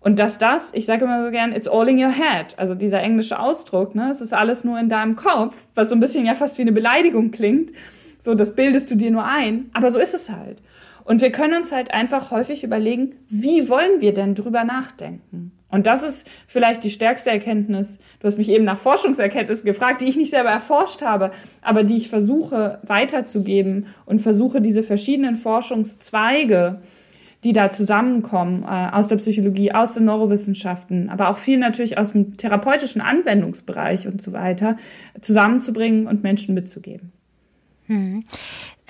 Und 0.00 0.18
dass 0.18 0.38
das, 0.38 0.70
ich 0.72 0.86
sage 0.86 1.04
immer 1.04 1.24
so 1.24 1.30
gern, 1.30 1.52
it's 1.52 1.68
all 1.68 1.86
in 1.88 2.02
your 2.02 2.10
head, 2.10 2.58
also 2.58 2.74
dieser 2.74 3.02
englische 3.02 3.38
Ausdruck, 3.38 3.94
ne, 3.94 4.10
es 4.10 4.22
ist 4.22 4.32
alles 4.32 4.64
nur 4.64 4.78
in 4.80 4.88
deinem 4.88 5.14
Kopf, 5.14 5.54
was 5.74 5.90
so 5.90 5.94
ein 5.94 6.00
bisschen 6.00 6.24
ja 6.24 6.34
fast 6.34 6.56
wie 6.56 6.62
eine 6.62 6.72
Beleidigung 6.72 7.30
klingt, 7.30 7.72
so 8.18 8.34
das 8.34 8.56
bildest 8.56 8.90
du 8.90 8.96
dir 8.96 9.10
nur 9.10 9.24
ein, 9.24 9.70
aber 9.74 9.92
so 9.92 9.98
ist 9.98 10.14
es 10.14 10.30
halt. 10.30 10.58
Und 11.04 11.20
wir 11.20 11.32
können 11.32 11.54
uns 11.54 11.72
halt 11.72 11.92
einfach 11.92 12.30
häufig 12.30 12.62
überlegen, 12.62 13.16
wie 13.28 13.68
wollen 13.68 14.00
wir 14.00 14.14
denn 14.14 14.34
drüber 14.34 14.64
nachdenken? 14.64 15.52
Und 15.70 15.86
das 15.86 16.02
ist 16.02 16.28
vielleicht 16.46 16.82
die 16.82 16.90
stärkste 16.90 17.30
Erkenntnis. 17.30 17.98
Du 18.18 18.26
hast 18.26 18.38
mich 18.38 18.48
eben 18.48 18.64
nach 18.64 18.78
Forschungserkenntnissen 18.78 19.64
gefragt, 19.64 20.00
die 20.00 20.06
ich 20.06 20.16
nicht 20.16 20.30
selber 20.30 20.50
erforscht 20.50 21.02
habe, 21.02 21.30
aber 21.62 21.84
die 21.84 21.96
ich 21.96 22.08
versuche 22.08 22.80
weiterzugeben 22.82 23.86
und 24.04 24.20
versuche 24.20 24.60
diese 24.60 24.82
verschiedenen 24.82 25.36
Forschungszweige, 25.36 26.80
die 27.44 27.52
da 27.52 27.70
zusammenkommen, 27.70 28.64
äh, 28.64 28.90
aus 28.92 29.08
der 29.08 29.16
Psychologie, 29.16 29.72
aus 29.72 29.94
den 29.94 30.04
Neurowissenschaften, 30.04 31.08
aber 31.08 31.30
auch 31.30 31.38
viel 31.38 31.58
natürlich 31.58 31.96
aus 31.96 32.12
dem 32.12 32.36
therapeutischen 32.36 33.00
Anwendungsbereich 33.00 34.06
und 34.06 34.20
so 34.20 34.32
weiter, 34.32 34.76
zusammenzubringen 35.20 36.06
und 36.06 36.22
Menschen 36.22 36.54
mitzugeben. 36.54 37.12
Hm. 37.86 38.24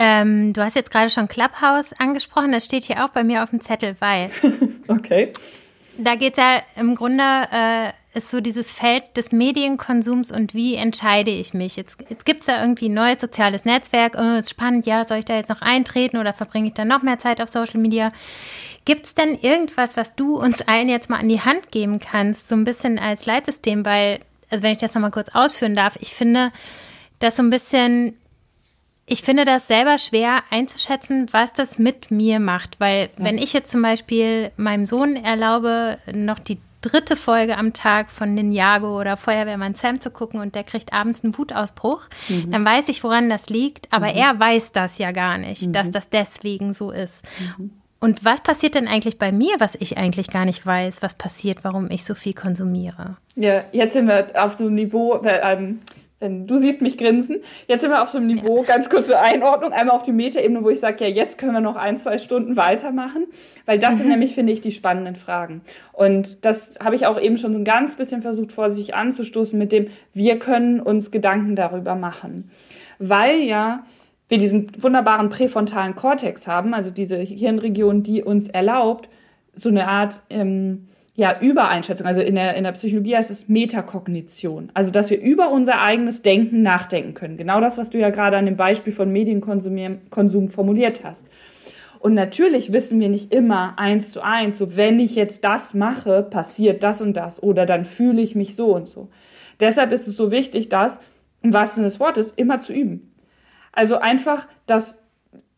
Ähm, 0.00 0.52
du 0.52 0.64
hast 0.64 0.74
jetzt 0.74 0.90
gerade 0.90 1.10
schon 1.10 1.28
Clubhouse 1.28 1.92
angesprochen, 1.98 2.50
das 2.50 2.64
steht 2.64 2.84
hier 2.84 3.04
auch 3.04 3.10
bei 3.10 3.22
mir 3.22 3.44
auf 3.44 3.50
dem 3.50 3.60
Zettel, 3.60 3.94
weil. 4.00 4.30
okay 4.88 5.30
da 6.04 6.14
geht 6.14 6.34
es 6.34 6.38
ja 6.38 6.62
im 6.76 6.94
Grunde, 6.94 7.22
äh, 7.22 7.92
ist 8.12 8.30
so 8.30 8.40
dieses 8.40 8.72
Feld 8.72 9.16
des 9.16 9.30
Medienkonsums 9.30 10.32
und 10.32 10.54
wie 10.54 10.74
entscheide 10.74 11.30
ich 11.30 11.54
mich. 11.54 11.76
Jetzt, 11.76 11.98
jetzt 12.08 12.24
gibt 12.24 12.40
es 12.40 12.46
da 12.46 12.60
irgendwie 12.60 12.88
ein 12.88 12.94
neues 12.94 13.20
soziales 13.20 13.64
Netzwerk, 13.64 14.16
oh, 14.18 14.38
ist 14.38 14.50
spannend, 14.50 14.86
ja, 14.86 15.06
soll 15.06 15.18
ich 15.18 15.24
da 15.24 15.36
jetzt 15.36 15.48
noch 15.48 15.62
eintreten 15.62 16.16
oder 16.16 16.32
verbringe 16.32 16.68
ich 16.68 16.74
dann 16.74 16.88
noch 16.88 17.02
mehr 17.02 17.18
Zeit 17.18 17.40
auf 17.40 17.48
Social 17.48 17.80
Media? 17.80 18.12
Gibt 18.84 19.06
es 19.06 19.14
denn 19.14 19.36
irgendwas, 19.36 19.96
was 19.96 20.16
du 20.16 20.36
uns 20.36 20.62
allen 20.62 20.88
jetzt 20.88 21.10
mal 21.10 21.20
an 21.20 21.28
die 21.28 21.40
Hand 21.40 21.70
geben 21.70 22.00
kannst, 22.00 22.48
so 22.48 22.56
ein 22.56 22.64
bisschen 22.64 22.98
als 22.98 23.26
Leitsystem? 23.26 23.84
Weil, 23.84 24.20
also 24.48 24.64
wenn 24.64 24.72
ich 24.72 24.78
das 24.78 24.94
nochmal 24.94 25.12
kurz 25.12 25.28
ausführen 25.32 25.76
darf, 25.76 25.96
ich 26.00 26.12
finde, 26.14 26.50
dass 27.20 27.36
so 27.36 27.42
ein 27.42 27.50
bisschen 27.50 28.16
ich 29.10 29.22
finde 29.22 29.44
das 29.44 29.66
selber 29.66 29.98
schwer 29.98 30.44
einzuschätzen, 30.50 31.26
was 31.32 31.52
das 31.52 31.80
mit 31.80 32.12
mir 32.12 32.38
macht, 32.38 32.78
weil 32.78 33.10
ja. 33.18 33.24
wenn 33.24 33.38
ich 33.38 33.52
jetzt 33.52 33.72
zum 33.72 33.82
Beispiel 33.82 34.52
meinem 34.56 34.86
Sohn 34.86 35.16
erlaube, 35.16 35.98
noch 36.12 36.38
die 36.38 36.58
dritte 36.80 37.16
Folge 37.16 37.58
am 37.58 37.72
Tag 37.72 38.12
von 38.12 38.34
Ninjago 38.34 38.98
oder 38.98 39.16
Feuerwehrmann 39.16 39.74
Sam 39.74 40.00
zu 40.00 40.10
gucken 40.10 40.40
und 40.40 40.54
der 40.54 40.62
kriegt 40.62 40.92
abends 40.92 41.24
einen 41.24 41.36
Wutausbruch, 41.36 42.04
mhm. 42.28 42.52
dann 42.52 42.64
weiß 42.64 42.88
ich, 42.88 43.02
woran 43.02 43.28
das 43.28 43.50
liegt, 43.50 43.92
aber 43.92 44.12
mhm. 44.12 44.16
er 44.16 44.38
weiß 44.38 44.70
das 44.70 44.98
ja 44.98 45.10
gar 45.10 45.38
nicht, 45.38 45.66
mhm. 45.66 45.72
dass 45.72 45.90
das 45.90 46.08
deswegen 46.08 46.72
so 46.72 46.92
ist. 46.92 47.24
Mhm. 47.58 47.72
Und 48.02 48.24
was 48.24 48.40
passiert 48.40 48.74
denn 48.76 48.88
eigentlich 48.88 49.18
bei 49.18 49.30
mir, 49.30 49.56
was 49.58 49.74
ich 49.74 49.98
eigentlich 49.98 50.30
gar 50.30 50.46
nicht 50.46 50.64
weiß, 50.64 51.02
was 51.02 51.16
passiert, 51.16 51.58
warum 51.64 51.90
ich 51.90 52.04
so 52.04 52.14
viel 52.14 52.32
konsumiere? 52.32 53.18
Ja, 53.36 53.64
jetzt 53.72 53.92
sind 53.92 54.08
wir 54.08 54.30
auf 54.34 54.56
so 54.56 54.64
einem 54.66 54.74
Niveau, 54.76 55.22
ähm, 55.22 55.80
du 56.20 56.56
siehst 56.58 56.82
mich 56.82 56.98
grinsen. 56.98 57.38
Jetzt 57.66 57.82
sind 57.82 57.90
wir 57.90 58.02
auf 58.02 58.10
so 58.10 58.18
einem 58.18 58.26
Niveau, 58.26 58.58
ja. 58.58 58.64
ganz 58.64 58.90
kurz 58.90 59.06
zur 59.06 59.20
Einordnung, 59.20 59.72
einmal 59.72 59.96
auf 59.96 60.02
die 60.02 60.12
Metaebene, 60.12 60.62
wo 60.62 60.68
ich 60.68 60.78
sage, 60.78 61.04
ja, 61.04 61.10
jetzt 61.10 61.38
können 61.38 61.52
wir 61.52 61.60
noch 61.60 61.76
ein, 61.76 61.96
zwei 61.96 62.18
Stunden 62.18 62.56
weitermachen, 62.56 63.26
weil 63.64 63.78
das 63.78 63.94
mhm. 63.94 63.98
sind 63.98 64.08
nämlich, 64.08 64.34
finde 64.34 64.52
ich, 64.52 64.60
die 64.60 64.70
spannenden 64.70 65.16
Fragen. 65.16 65.62
Und 65.92 66.44
das 66.44 66.78
habe 66.84 66.94
ich 66.94 67.06
auch 67.06 67.18
eben 67.18 67.38
schon 67.38 67.52
so 67.52 67.58
ein 67.58 67.64
ganz 67.64 67.94
bisschen 67.94 68.20
versucht, 68.20 68.52
vor 68.52 68.70
sich 68.70 68.94
anzustoßen 68.94 69.58
mit 69.58 69.72
dem, 69.72 69.88
wir 70.12 70.38
können 70.38 70.80
uns 70.80 71.10
Gedanken 71.10 71.56
darüber 71.56 71.94
machen. 71.94 72.50
Weil 72.98 73.40
ja 73.40 73.82
wir 74.28 74.38
diesen 74.38 74.70
wunderbaren 74.80 75.28
präfrontalen 75.28 75.96
Kortex 75.96 76.46
haben, 76.46 76.72
also 76.72 76.90
diese 76.90 77.16
Hirnregion, 77.16 78.02
die 78.02 78.22
uns 78.22 78.48
erlaubt, 78.48 79.08
so 79.54 79.70
eine 79.70 79.88
Art... 79.88 80.20
Ähm, 80.30 80.86
ja, 81.20 81.38
Übereinschätzung. 81.38 82.06
Also 82.06 82.22
in 82.22 82.34
der, 82.34 82.54
in 82.54 82.64
der 82.64 82.72
Psychologie 82.72 83.14
heißt 83.14 83.30
es 83.30 83.46
Metakognition. 83.46 84.70
Also, 84.72 84.90
dass 84.90 85.10
wir 85.10 85.20
über 85.20 85.50
unser 85.50 85.82
eigenes 85.82 86.22
Denken 86.22 86.62
nachdenken 86.62 87.12
können. 87.12 87.36
Genau 87.36 87.60
das, 87.60 87.76
was 87.76 87.90
du 87.90 87.98
ja 87.98 88.08
gerade 88.08 88.38
an 88.38 88.46
dem 88.46 88.56
Beispiel 88.56 88.94
von 88.94 89.12
Medienkonsum 89.12 90.48
formuliert 90.48 91.04
hast. 91.04 91.26
Und 91.98 92.14
natürlich 92.14 92.72
wissen 92.72 92.98
wir 93.00 93.10
nicht 93.10 93.34
immer 93.34 93.78
eins 93.78 94.12
zu 94.12 94.22
eins, 94.22 94.56
so 94.56 94.78
wenn 94.78 94.98
ich 94.98 95.14
jetzt 95.14 95.44
das 95.44 95.74
mache, 95.74 96.22
passiert 96.22 96.82
das 96.82 97.02
und 97.02 97.18
das 97.18 97.42
oder 97.42 97.66
dann 97.66 97.84
fühle 97.84 98.22
ich 98.22 98.34
mich 98.34 98.56
so 98.56 98.74
und 98.74 98.88
so. 98.88 99.10
Deshalb 99.60 99.92
ist 99.92 100.08
es 100.08 100.16
so 100.16 100.30
wichtig, 100.30 100.70
das 100.70 101.00
im 101.42 101.52
wahrsten 101.52 101.76
Sinne 101.76 101.88
des 101.88 102.00
Wortes 102.00 102.32
immer 102.32 102.62
zu 102.62 102.72
üben. 102.72 103.12
Also 103.72 103.98
einfach 103.98 104.48
das 104.64 104.99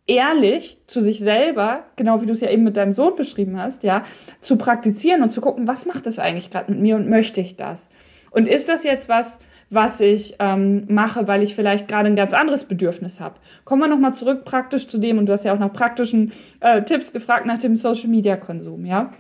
ehrlich 0.07 0.79
zu 0.87 1.01
sich 1.01 1.21
selber, 1.21 1.85
genau 1.97 2.21
wie 2.21 2.27
du 2.27 2.33
es 2.33 2.41
ja 2.41 2.51
eben 2.51 2.65
mit 2.65 2.77
deinem 2.77 2.93
Sohn 2.93 3.15
beschrieben 3.15 3.61
hast, 3.61 3.83
ja, 3.83 4.05
zu 4.41 4.57
praktizieren 4.57 5.23
und 5.23 5.33
zu 5.33 5.41
gucken, 5.41 5.69
was 5.69 5.87
macht 5.87 6.07
das 6.07 6.19
eigentlich 6.19 6.51
gerade 6.51 6.73
mit 6.73 6.81
mir 6.81 6.97
und 6.97 7.09
möchte 7.09 7.41
ich 7.41 7.57
das? 7.57 7.89
Und 8.31 8.47
ist 8.47 8.69
das 8.69 8.83
jetzt 8.83 9.09
was, 9.09 9.39
was 9.71 10.01
ich 10.01 10.37
ähm, 10.39 10.85
mache, 10.89 11.29
weil 11.29 11.43
ich 11.43 11.55
vielleicht 11.55 11.89
gerade 11.89 12.09
ein 12.09 12.17
ganz 12.17 12.35
anderes 12.35 12.65
Bedürfnis 12.65 13.21
habe? 13.21 13.37
Kommen 13.65 13.83
wir 13.83 13.89
nochmal 13.89 14.15
zurück 14.15 14.45
praktisch 14.45 14.89
zu 14.89 14.99
dem, 14.99 15.19
und 15.19 15.27
du 15.27 15.33
hast 15.33 15.45
ja 15.45 15.55
auch 15.55 15.59
nach 15.59 15.73
praktischen 15.73 16.33
äh, 16.61 16.83
Tipps 16.83 17.13
gefragt 17.13 17.47
nach 17.47 17.59
dem 17.59 17.77
Social-Media-Konsum, 17.77 18.85
ja. 18.85 19.13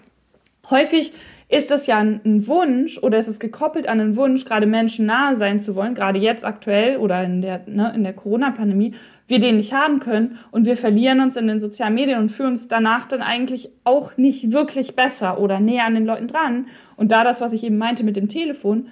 Häufig 0.70 1.12
ist 1.53 1.70
das 1.70 1.86
ja 1.86 1.98
ein 1.98 2.46
Wunsch 2.46 2.98
oder 2.98 3.18
ist 3.18 3.28
es 3.28 3.38
gekoppelt 3.38 3.86
an 3.86 4.00
einen 4.00 4.16
Wunsch, 4.16 4.46
gerade 4.46 4.66
Menschen 4.66 5.05
nahe 5.05 5.36
sein 5.36 5.61
zu 5.61 5.74
wollen, 5.74 5.94
gerade 5.94 6.18
jetzt 6.18 6.46
aktuell 6.46 6.96
oder 6.96 7.22
in 7.22 7.42
der, 7.42 7.61
ne, 7.66 7.94
der 7.94 8.14
Corona-Pandemie, 8.14 8.94
wir 9.28 9.38
den 9.38 9.59
nicht 9.59 9.74
haben 9.74 10.00
können 10.00 10.38
und 10.50 10.64
wir 10.64 10.76
verlieren 10.76 11.20
uns 11.20 11.36
in 11.36 11.46
den 11.46 11.61
sozialen 11.61 11.94
Medien 11.94 12.18
und 12.18 12.30
fühlen 12.30 12.53
uns 12.53 12.68
danach 12.68 13.05
dann 13.05 13.20
eigentlich 13.20 13.68
auch 13.84 14.16
nicht 14.16 14.53
wirklich 14.53 14.96
besser 14.96 15.38
oder 15.38 15.61
näher 15.61 15.84
an 15.84 15.94
den 15.94 16.07
Leuten 16.07 16.26
dran. 16.26 16.68
Und 16.96 17.12
da 17.12 17.22
das, 17.22 17.42
was 17.42 17.53
ich 17.53 17.64
eben 17.64 17.76
meinte 17.76 18.03
mit 18.03 18.16
dem 18.16 18.28
Telefon, 18.28 18.86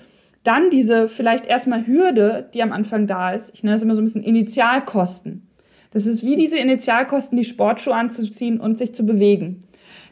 dann 0.45 0.69
diese 0.69 1.09
vielleicht 1.09 1.47
erstmal 1.47 1.87
Hürde, 1.87 2.51
die 2.53 2.63
am 2.63 2.73
Anfang 2.73 3.07
da 3.07 3.33
ist, 3.33 3.55
ich 3.55 3.63
nenne 3.63 3.75
das 3.75 3.83
immer 3.83 3.95
so 3.95 4.03
ein 4.03 4.05
bisschen 4.05 4.23
Initialkosten. 4.23 5.49
Das 5.93 6.05
ist 6.05 6.27
wie 6.27 6.37
diese 6.37 6.59
Initialkosten, 6.59 7.39
die 7.39 7.45
Sportschuhe 7.45 7.95
anzuziehen 7.95 8.61
und 8.61 8.77
sich 8.77 8.95
zu 8.95 9.07
bewegen. 9.07 9.65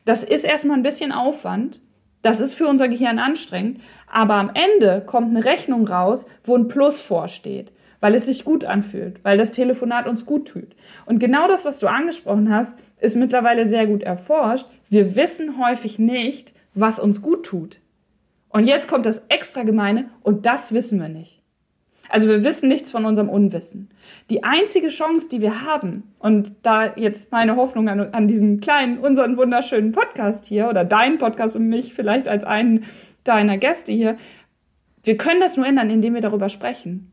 Das 0.07 0.24
ist 0.24 0.44
erstmal 0.44 0.78
ein 0.78 0.82
bisschen 0.82 1.12
Aufwand, 1.12 1.80
das 2.22 2.40
ist 2.40 2.54
für 2.54 2.66
unser 2.66 2.88
Gehirn 2.88 3.18
anstrengend, 3.18 3.80
aber 4.06 4.34
am 4.34 4.50
Ende 4.52 5.02
kommt 5.04 5.30
eine 5.30 5.44
Rechnung 5.44 5.86
raus, 5.86 6.26
wo 6.44 6.56
ein 6.56 6.68
Plus 6.68 7.00
vorsteht, 7.00 7.72
weil 8.00 8.14
es 8.14 8.26
sich 8.26 8.44
gut 8.44 8.64
anfühlt, 8.64 9.22
weil 9.24 9.38
das 9.38 9.52
Telefonat 9.52 10.06
uns 10.06 10.26
gut 10.26 10.48
tut. 10.48 10.74
Und 11.06 11.18
genau 11.18 11.48
das, 11.48 11.64
was 11.64 11.78
du 11.78 11.86
angesprochen 11.86 12.52
hast, 12.52 12.74
ist 13.00 13.16
mittlerweile 13.16 13.66
sehr 13.66 13.86
gut 13.86 14.02
erforscht. 14.02 14.66
Wir 14.88 15.16
wissen 15.16 15.58
häufig 15.58 15.98
nicht, 15.98 16.52
was 16.74 16.98
uns 16.98 17.22
gut 17.22 17.46
tut. 17.46 17.78
Und 18.48 18.66
jetzt 18.66 18.88
kommt 18.88 19.06
das 19.06 19.22
extra 19.28 19.62
gemeine 19.62 20.08
und 20.22 20.46
das 20.46 20.72
wissen 20.72 21.00
wir 21.00 21.08
nicht. 21.08 21.38
Also 22.09 22.28
wir 22.28 22.44
wissen 22.44 22.68
nichts 22.68 22.90
von 22.90 23.04
unserem 23.04 23.28
Unwissen. 23.28 23.90
Die 24.30 24.44
einzige 24.44 24.88
Chance, 24.88 25.28
die 25.28 25.40
wir 25.40 25.62
haben, 25.62 26.14
und 26.18 26.52
da 26.62 26.96
jetzt 26.96 27.32
meine 27.32 27.56
Hoffnung 27.56 27.88
an, 27.88 28.12
an 28.12 28.28
diesen 28.28 28.61
kleinen, 28.61 28.98
unseren 28.98 29.36
wunderschönen 29.36 29.92
Podcast 29.92 30.44
hier 30.44 30.68
oder 30.68 30.84
deinen 30.84 31.18
Podcast 31.18 31.56
und 31.56 31.68
mich 31.68 31.94
vielleicht 31.94 32.28
als 32.28 32.44
einen 32.44 32.84
deiner 33.24 33.59
Gäste 33.59 33.92
hier, 33.92 34.16
wir 35.04 35.16
können 35.16 35.40
das 35.40 35.56
nur 35.56 35.66
ändern, 35.66 35.90
indem 35.90 36.14
wir 36.14 36.20
darüber 36.20 36.48
sprechen. 36.48 37.12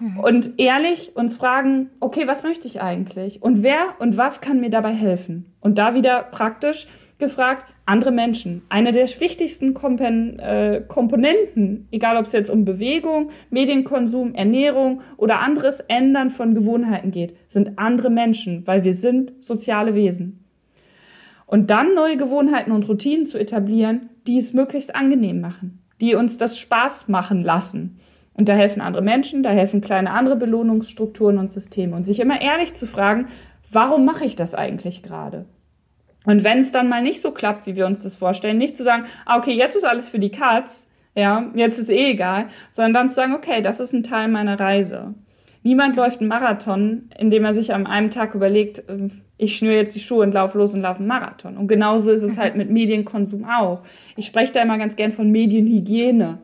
Mhm. 0.00 0.18
Und 0.20 0.58
ehrlich 0.58 1.14
uns 1.14 1.36
fragen, 1.36 1.90
okay, 2.00 2.26
was 2.26 2.42
möchte 2.42 2.66
ich 2.66 2.80
eigentlich? 2.80 3.42
Und 3.42 3.62
wer 3.62 3.94
und 4.00 4.16
was 4.16 4.40
kann 4.40 4.60
mir 4.60 4.70
dabei 4.70 4.92
helfen? 4.92 5.52
Und 5.60 5.78
da 5.78 5.94
wieder 5.94 6.22
praktisch 6.22 6.88
gefragt, 7.20 7.66
andere 7.86 8.10
Menschen. 8.10 8.62
Eine 8.68 8.92
der 8.92 9.06
wichtigsten 9.06 9.74
Kompen 9.74 10.38
äh, 10.38 10.82
Komponenten, 10.86 11.86
egal 11.92 12.16
ob 12.16 12.26
es 12.26 12.32
jetzt 12.32 12.50
um 12.50 12.64
Bewegung, 12.64 13.30
Medienkonsum, 13.50 14.34
Ernährung 14.34 15.02
oder 15.16 15.40
anderes 15.40 15.80
Ändern 15.80 16.30
von 16.30 16.54
Gewohnheiten 16.54 17.10
geht, 17.10 17.36
sind 17.48 17.78
andere 17.78 18.10
Menschen, 18.10 18.66
weil 18.66 18.84
wir 18.84 18.94
sind 18.94 19.32
soziale 19.40 19.94
Wesen. 19.94 20.44
Und 21.46 21.70
dann 21.70 21.94
neue 21.94 22.16
Gewohnheiten 22.16 22.70
und 22.72 22.88
Routinen 22.88 23.26
zu 23.26 23.38
etablieren, 23.38 24.08
die 24.26 24.38
es 24.38 24.52
möglichst 24.52 24.94
angenehm 24.94 25.40
machen, 25.40 25.82
die 26.00 26.14
uns 26.14 26.38
das 26.38 26.58
Spaß 26.58 27.08
machen 27.08 27.42
lassen. 27.42 27.98
Und 28.34 28.48
da 28.48 28.54
helfen 28.54 28.80
andere 28.80 29.02
Menschen, 29.02 29.42
da 29.42 29.50
helfen 29.50 29.80
kleine 29.80 30.12
andere 30.12 30.36
Belohnungsstrukturen 30.36 31.38
und 31.38 31.50
Systeme. 31.50 31.96
Und 31.96 32.04
sich 32.04 32.20
immer 32.20 32.40
ehrlich 32.40 32.74
zu 32.74 32.86
fragen, 32.86 33.26
warum 33.70 34.04
mache 34.04 34.24
ich 34.24 34.36
das 34.36 34.54
eigentlich 34.54 35.02
gerade? 35.02 35.44
Und 36.26 36.44
wenn 36.44 36.58
es 36.58 36.72
dann 36.72 36.88
mal 36.88 37.02
nicht 37.02 37.20
so 37.20 37.30
klappt, 37.30 37.66
wie 37.66 37.76
wir 37.76 37.86
uns 37.86 38.02
das 38.02 38.16
vorstellen, 38.16 38.58
nicht 38.58 38.76
zu 38.76 38.84
sagen, 38.84 39.04
ah, 39.24 39.38
okay, 39.38 39.52
jetzt 39.52 39.76
ist 39.76 39.84
alles 39.84 40.10
für 40.10 40.18
die 40.18 40.30
Katz, 40.30 40.86
ja, 41.14 41.50
jetzt 41.54 41.78
ist 41.78 41.90
eh 41.90 42.10
egal, 42.10 42.46
sondern 42.72 42.94
dann 42.94 43.08
zu 43.08 43.14
sagen, 43.16 43.34
okay, 43.34 43.62
das 43.62 43.80
ist 43.80 43.92
ein 43.92 44.02
Teil 44.02 44.28
meiner 44.28 44.58
Reise. 44.60 45.14
Niemand 45.62 45.96
läuft 45.96 46.20
einen 46.20 46.28
Marathon, 46.28 47.10
indem 47.18 47.44
er 47.44 47.52
sich 47.52 47.74
an 47.74 47.86
einem 47.86 48.10
Tag 48.10 48.34
überlegt, 48.34 48.82
ähm, 48.88 49.10
ich 49.36 49.56
schnüre 49.56 49.74
jetzt 49.74 49.94
die 49.94 50.00
Schuhe 50.00 50.22
und 50.22 50.32
laufe 50.34 50.58
los 50.58 50.74
und 50.74 50.82
laufe 50.82 50.98
einen 50.98 51.08
Marathon. 51.08 51.56
Und 51.56 51.68
genauso 51.68 52.10
ist 52.10 52.22
es 52.22 52.38
halt 52.38 52.56
mit 52.56 52.70
Medienkonsum 52.70 53.44
auch. 53.44 53.82
Ich 54.16 54.26
spreche 54.26 54.52
da 54.52 54.62
immer 54.62 54.78
ganz 54.78 54.96
gern 54.96 55.10
von 55.10 55.30
Medienhygiene 55.30 56.38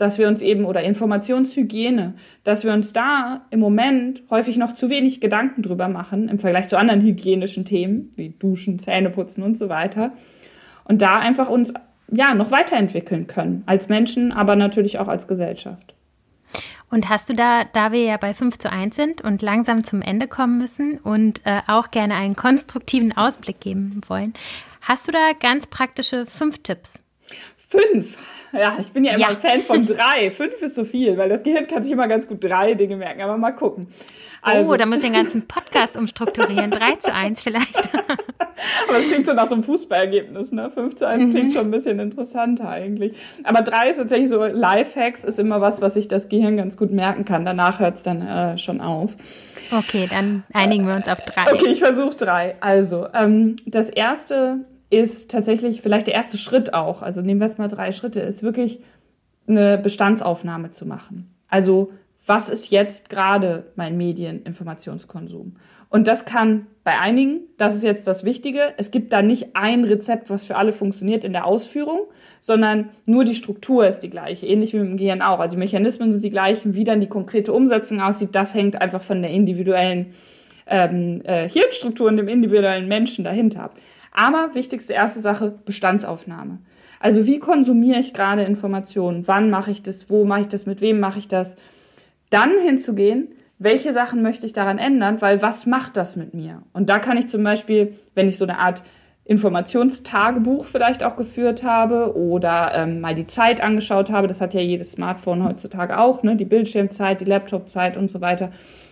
dass 0.00 0.18
wir 0.18 0.28
uns 0.28 0.40
eben, 0.40 0.64
oder 0.64 0.82
Informationshygiene, 0.82 2.14
dass 2.42 2.64
wir 2.64 2.72
uns 2.72 2.94
da 2.94 3.42
im 3.50 3.60
Moment 3.60 4.22
häufig 4.30 4.56
noch 4.56 4.72
zu 4.72 4.88
wenig 4.88 5.20
Gedanken 5.20 5.60
drüber 5.60 5.88
machen 5.88 6.30
im 6.30 6.38
Vergleich 6.38 6.68
zu 6.68 6.78
anderen 6.78 7.02
hygienischen 7.02 7.66
Themen, 7.66 8.10
wie 8.16 8.30
Duschen, 8.30 8.78
Zähneputzen 8.78 9.44
und 9.44 9.58
so 9.58 9.68
weiter. 9.68 10.12
Und 10.84 11.02
da 11.02 11.18
einfach 11.18 11.50
uns 11.50 11.74
ja 12.10 12.32
noch 12.32 12.50
weiterentwickeln 12.50 13.26
können, 13.26 13.62
als 13.66 13.90
Menschen, 13.90 14.32
aber 14.32 14.56
natürlich 14.56 14.98
auch 14.98 15.06
als 15.06 15.28
Gesellschaft. 15.28 15.94
Und 16.88 17.10
hast 17.10 17.28
du 17.28 17.34
da, 17.34 17.64
da 17.64 17.92
wir 17.92 18.02
ja 18.02 18.16
bei 18.16 18.32
5 18.32 18.56
zu 18.56 18.72
1 18.72 18.96
sind 18.96 19.20
und 19.20 19.42
langsam 19.42 19.84
zum 19.84 20.00
Ende 20.00 20.28
kommen 20.28 20.56
müssen 20.56 20.96
und 20.96 21.42
äh, 21.44 21.60
auch 21.66 21.90
gerne 21.90 22.14
einen 22.14 22.36
konstruktiven 22.36 23.14
Ausblick 23.14 23.60
geben 23.60 24.00
wollen, 24.08 24.32
hast 24.80 25.06
du 25.06 25.12
da 25.12 25.32
ganz 25.38 25.66
praktische 25.66 26.24
fünf 26.24 26.62
Tipps? 26.62 27.02
Fünf. 27.70 28.16
Ja, 28.52 28.76
ich 28.80 28.88
bin 28.88 29.04
ja 29.04 29.12
immer 29.12 29.30
ja. 29.30 29.36
Fan 29.36 29.62
von 29.62 29.86
drei. 29.86 30.30
Fünf 30.30 30.60
ist 30.60 30.74
so 30.74 30.84
viel, 30.84 31.16
weil 31.16 31.28
das 31.28 31.44
Gehirn 31.44 31.68
kann 31.68 31.84
sich 31.84 31.92
immer 31.92 32.08
ganz 32.08 32.26
gut 32.26 32.42
drei 32.42 32.74
Dinge 32.74 32.96
merken. 32.96 33.22
Aber 33.22 33.36
mal 33.36 33.52
gucken. 33.52 33.88
Also. 34.42 34.72
Oh, 34.72 34.76
da 34.76 34.86
muss 34.86 34.98
ich 34.98 35.04
den 35.04 35.12
ganzen 35.12 35.46
Podcast 35.46 35.96
umstrukturieren. 35.96 36.70
drei 36.70 36.96
zu 36.96 37.14
eins 37.14 37.42
vielleicht. 37.42 37.90
Aber 38.88 38.98
es 38.98 39.06
klingt 39.06 39.26
so 39.26 39.32
nach 39.32 39.46
so 39.46 39.54
einem 39.54 39.64
Fußballergebnis, 39.64 40.52
ne? 40.52 40.70
5 40.70 40.96
zu 40.96 41.06
1 41.06 41.28
mhm. 41.28 41.30
klingt 41.30 41.52
schon 41.52 41.66
ein 41.66 41.70
bisschen 41.70 41.98
interessanter 41.98 42.68
eigentlich. 42.68 43.16
Aber 43.44 43.62
drei 43.62 43.88
ist 43.88 43.96
tatsächlich 43.96 44.28
so, 44.28 44.44
Lifehacks 44.44 45.24
ist 45.24 45.38
immer 45.38 45.60
was, 45.60 45.80
was 45.80 45.94
sich 45.94 46.08
das 46.08 46.28
Gehirn 46.28 46.56
ganz 46.56 46.76
gut 46.76 46.90
merken 46.90 47.24
kann. 47.24 47.44
Danach 47.44 47.78
hört 47.78 47.96
es 47.96 48.02
dann 48.02 48.20
äh, 48.20 48.58
schon 48.58 48.80
auf. 48.80 49.16
Okay, 49.70 50.08
dann 50.10 50.42
einigen 50.52 50.86
wir 50.86 50.96
uns 50.96 51.08
auf 51.08 51.20
drei. 51.20 51.52
Okay, 51.52 51.68
ich 51.68 51.78
versuche 51.78 52.16
drei. 52.16 52.56
Also, 52.60 53.06
ähm, 53.14 53.56
das 53.64 53.88
erste 53.88 54.64
ist 54.90 55.30
tatsächlich 55.30 55.80
vielleicht 55.80 56.08
der 56.08 56.14
erste 56.14 56.36
Schritt 56.36 56.74
auch. 56.74 57.02
Also 57.02 57.22
nehmen 57.22 57.40
wir 57.40 57.46
es 57.46 57.58
mal 57.58 57.68
drei 57.68 57.92
Schritte, 57.92 58.20
ist 58.20 58.42
wirklich 58.42 58.80
eine 59.46 59.78
Bestandsaufnahme 59.78 60.70
zu 60.70 60.86
machen. 60.86 61.34
Also 61.48 61.92
was 62.26 62.48
ist 62.48 62.70
jetzt 62.70 63.08
gerade 63.08 63.64
mein 63.76 63.96
Medieninformationskonsum? 63.96 65.56
Und 65.88 66.06
das 66.06 66.24
kann 66.24 66.66
bei 66.84 66.98
einigen, 66.98 67.40
das 67.56 67.74
ist 67.74 67.82
jetzt 67.82 68.06
das 68.06 68.24
Wichtige, 68.24 68.60
es 68.76 68.90
gibt 68.90 69.12
da 69.12 69.22
nicht 69.22 69.56
ein 69.56 69.84
Rezept, 69.84 70.30
was 70.30 70.44
für 70.44 70.56
alle 70.56 70.72
funktioniert 70.72 71.24
in 71.24 71.32
der 71.32 71.46
Ausführung, 71.46 72.00
sondern 72.40 72.90
nur 73.06 73.24
die 73.24 73.34
Struktur 73.34 73.86
ist 73.86 74.00
die 74.00 74.10
gleiche, 74.10 74.46
ähnlich 74.46 74.72
wie 74.72 74.78
dem 74.78 74.96
Gehirn 74.96 75.22
auch. 75.22 75.40
Also 75.40 75.58
Mechanismen 75.58 76.12
sind 76.12 76.22
die 76.22 76.30
gleichen, 76.30 76.74
wie 76.74 76.84
dann 76.84 77.00
die 77.00 77.08
konkrete 77.08 77.52
Umsetzung 77.52 78.00
aussieht, 78.00 78.30
das 78.32 78.54
hängt 78.54 78.80
einfach 78.80 79.02
von 79.02 79.22
der 79.22 79.32
individuellen 79.32 80.14
ähm, 80.66 81.22
äh, 81.24 81.48
Hirnstruktur 81.48 82.06
und 82.06 82.16
dem 82.16 82.28
individuellen 82.28 82.86
Menschen 82.86 83.24
dahinter 83.24 83.64
ab. 83.64 83.76
Aber 84.12 84.54
wichtigste 84.54 84.92
erste 84.92 85.20
Sache, 85.20 85.58
Bestandsaufnahme. 85.64 86.58
Also 86.98 87.26
wie 87.26 87.38
konsumiere 87.38 87.98
ich 87.98 88.12
gerade 88.12 88.42
Informationen? 88.42 89.26
Wann 89.26 89.50
mache 89.50 89.70
ich 89.70 89.82
das? 89.82 90.10
Wo 90.10 90.24
mache 90.24 90.42
ich 90.42 90.48
das? 90.48 90.66
Mit 90.66 90.80
wem 90.80 91.00
mache 91.00 91.18
ich 91.18 91.28
das? 91.28 91.56
Dann 92.28 92.50
hinzugehen, 92.58 93.28
welche 93.58 93.92
Sachen 93.92 94.22
möchte 94.22 94.46
ich 94.46 94.52
daran 94.52 94.78
ändern, 94.78 95.20
weil 95.20 95.42
was 95.42 95.66
macht 95.66 95.96
das 95.96 96.16
mit 96.16 96.34
mir? 96.34 96.62
Und 96.72 96.88
da 96.88 96.98
kann 96.98 97.18
ich 97.18 97.28
zum 97.28 97.42
Beispiel, 97.42 97.94
wenn 98.14 98.28
ich 98.28 98.38
so 98.38 98.44
eine 98.44 98.58
Art 98.58 98.82
Informationstagebuch 99.24 100.64
vielleicht 100.64 101.04
auch 101.04 101.14
geführt 101.14 101.62
habe 101.62 102.16
oder 102.16 102.72
ähm, 102.74 103.00
mal 103.00 103.14
die 103.14 103.26
Zeit 103.26 103.60
angeschaut 103.60 104.10
habe, 104.10 104.26
das 104.26 104.40
hat 104.40 104.54
ja 104.54 104.60
jedes 104.60 104.92
Smartphone 104.92 105.44
heutzutage 105.44 105.98
auch, 105.98 106.22
ne? 106.22 106.36
die 106.36 106.44
Bildschirmzeit, 106.44 107.20
die 107.20 107.26
Laptopzeit 107.26 107.96
und 107.96 108.10
so 108.10 108.20
weiter, 108.20 108.50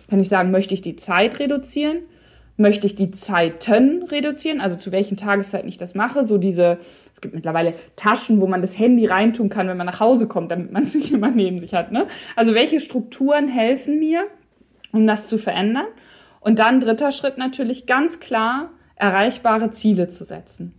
kann 0.09 0.19
ich 0.19 0.29
sagen, 0.29 0.51
möchte 0.51 0.73
ich 0.73 0.81
die 0.81 0.95
Zeit 0.95 1.39
reduzieren? 1.39 1.97
Möchte 2.59 2.87
ich 2.87 2.95
die 2.95 3.09
Zeiten 3.11 4.03
reduzieren, 4.03 4.59
also 4.59 4.75
zu 4.75 4.91
welchen 4.91 5.15
Tageszeiten 5.15 5.69
ich 5.69 5.77
das 5.77 5.95
mache? 5.95 6.25
So 6.25 6.37
diese, 6.37 6.77
es 7.13 7.21
gibt 7.21 7.33
mittlerweile 7.33 7.73
Taschen, 7.95 8.41
wo 8.41 8.47
man 8.47 8.59
das 8.59 8.77
Handy 8.77 9.05
reintun 9.05 9.47
kann, 9.47 9.69
wenn 9.69 9.77
man 9.77 9.85
nach 9.85 10.01
Hause 10.01 10.27
kommt, 10.27 10.51
damit 10.51 10.69
man 10.69 10.83
es 10.83 10.93
nicht 10.93 11.13
immer 11.13 11.31
neben 11.31 11.61
sich 11.61 11.73
hat. 11.73 11.93
Ne? 11.93 12.07
Also 12.35 12.53
welche 12.53 12.81
Strukturen 12.81 13.47
helfen 13.47 13.97
mir, 13.97 14.25
um 14.91 15.07
das 15.07 15.29
zu 15.29 15.37
verändern? 15.37 15.85
Und 16.41 16.59
dann 16.59 16.81
dritter 16.81 17.11
Schritt 17.11 17.37
natürlich 17.37 17.85
ganz 17.85 18.19
klar, 18.19 18.71
erreichbare 18.97 19.71
Ziele 19.71 20.09
zu 20.09 20.25
setzen. 20.25 20.73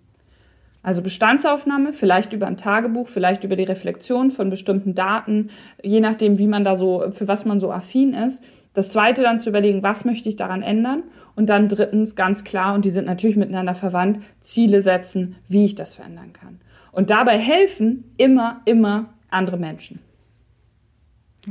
Also 0.82 1.00
Bestandsaufnahme, 1.00 1.94
vielleicht 1.94 2.34
über 2.34 2.46
ein 2.46 2.58
Tagebuch, 2.58 3.08
vielleicht 3.08 3.42
über 3.44 3.56
die 3.56 3.64
Reflexion 3.64 4.30
von 4.30 4.50
bestimmten 4.50 4.94
Daten, 4.94 5.48
je 5.82 6.00
nachdem, 6.00 6.38
wie 6.38 6.46
man 6.46 6.62
da 6.62 6.76
so, 6.76 7.10
für 7.10 7.26
was 7.26 7.46
man 7.46 7.58
so 7.58 7.72
affin 7.72 8.12
ist. 8.12 8.44
Das 8.72 8.90
zweite 8.90 9.22
dann 9.22 9.38
zu 9.38 9.50
überlegen, 9.50 9.82
was 9.82 10.04
möchte 10.04 10.28
ich 10.28 10.36
daran 10.36 10.62
ändern? 10.62 11.02
Und 11.34 11.46
dann 11.46 11.68
drittens 11.68 12.14
ganz 12.14 12.44
klar, 12.44 12.74
und 12.74 12.84
die 12.84 12.90
sind 12.90 13.06
natürlich 13.06 13.36
miteinander 13.36 13.74
verwandt, 13.74 14.20
Ziele 14.40 14.80
setzen, 14.80 15.36
wie 15.48 15.64
ich 15.64 15.74
das 15.74 15.94
verändern 15.96 16.32
kann. 16.32 16.60
Und 16.92 17.10
dabei 17.10 17.38
helfen 17.38 18.12
immer, 18.16 18.62
immer 18.64 19.14
andere 19.30 19.56
Menschen. 19.56 20.00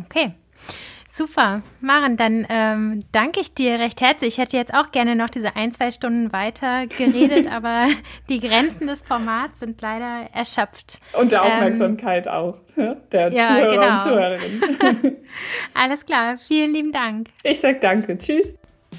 Okay. 0.05 0.33
Super. 1.19 1.63
Maren, 1.81 2.15
dann 2.15 2.47
ähm, 2.49 2.99
danke 3.11 3.41
ich 3.41 3.53
dir 3.53 3.77
recht 3.77 3.99
herzlich. 3.99 4.35
Ich 4.35 4.37
hätte 4.37 4.55
jetzt 4.55 4.73
auch 4.73 4.93
gerne 4.93 5.17
noch 5.17 5.29
diese 5.29 5.53
ein, 5.57 5.73
zwei 5.73 5.91
Stunden 5.91 6.31
weiter 6.31 6.87
geredet, 6.87 7.45
aber 7.51 7.87
die 8.29 8.39
Grenzen 8.39 8.87
des 8.87 9.01
Formats 9.01 9.59
sind 9.59 9.81
leider 9.81 10.29
erschöpft. 10.33 10.99
Und 11.11 11.33
der 11.33 11.41
ähm, 11.41 11.51
Aufmerksamkeit 11.51 12.27
ähm, 12.27 12.31
auch, 12.31 12.57
der 13.11 13.33
ja, 13.33 13.47
Zuhörer 13.49 13.69
genau. 13.69 13.91
und 13.91 13.99
Zuhörerinnen. 13.99 15.17
Alles 15.73 16.05
klar, 16.05 16.37
vielen 16.37 16.71
lieben 16.71 16.93
Dank. 16.93 17.27
Ich 17.43 17.59
sag 17.59 17.81
danke. 17.81 18.17
Tschüss. 18.17 18.53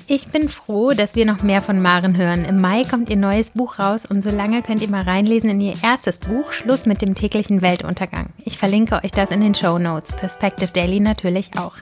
Ich 0.07 0.29
bin 0.29 0.49
froh, 0.49 0.93
dass 0.93 1.15
wir 1.15 1.25
noch 1.25 1.43
mehr 1.43 1.63
von 1.63 1.81
Maren 1.81 2.17
hören. 2.17 2.45
Im 2.45 2.61
Mai 2.61 2.85
kommt 2.85 3.11
ihr 3.11 3.17
neues 3.17 3.51
Buch 3.51 3.79
raus 3.79 4.07
und 4.07 4.23
solange 4.23 4.63
könnt 4.63 4.83
ihr 4.83 4.91
mal 4.91 5.03
reinlesen 5.03 5.51
in 5.51 5.61
ihr 5.61 5.75
erstes 5.83 6.19
Buch, 6.19 6.53
Schluss 6.53 6.87
mit 6.87 7.01
dem 7.01 7.15
täglichen 7.15 7.63
Weltuntergang. 7.63 8.31
Ich 8.45 8.59
verlinke 8.59 9.01
euch 9.05 9.13
das 9.13 9.31
in 9.31 9.41
den 9.41 9.55
Show 9.55 9.79
Notes, 9.79 10.17
Perspective 10.17 10.73
Daily 10.73 11.01
natürlich 11.01 11.57
auch. 11.57 11.77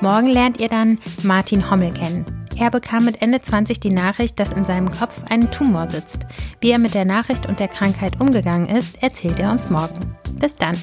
Morgen 0.00 0.28
lernt 0.28 0.60
ihr 0.60 0.68
dann 0.68 0.98
Martin 1.22 1.70
Hommel 1.70 1.92
kennen. 1.92 2.24
Er 2.58 2.70
bekam 2.70 3.04
mit 3.04 3.22
Ende 3.22 3.40
20 3.40 3.78
die 3.78 3.90
Nachricht, 3.90 4.40
dass 4.40 4.50
in 4.50 4.64
seinem 4.64 4.90
Kopf 4.90 5.14
ein 5.28 5.50
Tumor 5.50 5.88
sitzt. 5.88 6.26
Wie 6.60 6.70
er 6.70 6.78
mit 6.78 6.94
der 6.94 7.04
Nachricht 7.04 7.46
und 7.46 7.60
der 7.60 7.68
Krankheit 7.68 8.20
umgegangen 8.20 8.68
ist, 8.68 9.00
erzählt 9.02 9.38
er 9.38 9.52
uns 9.52 9.70
morgen. 9.70 10.16
Bis 10.40 10.56
dann. 10.56 10.76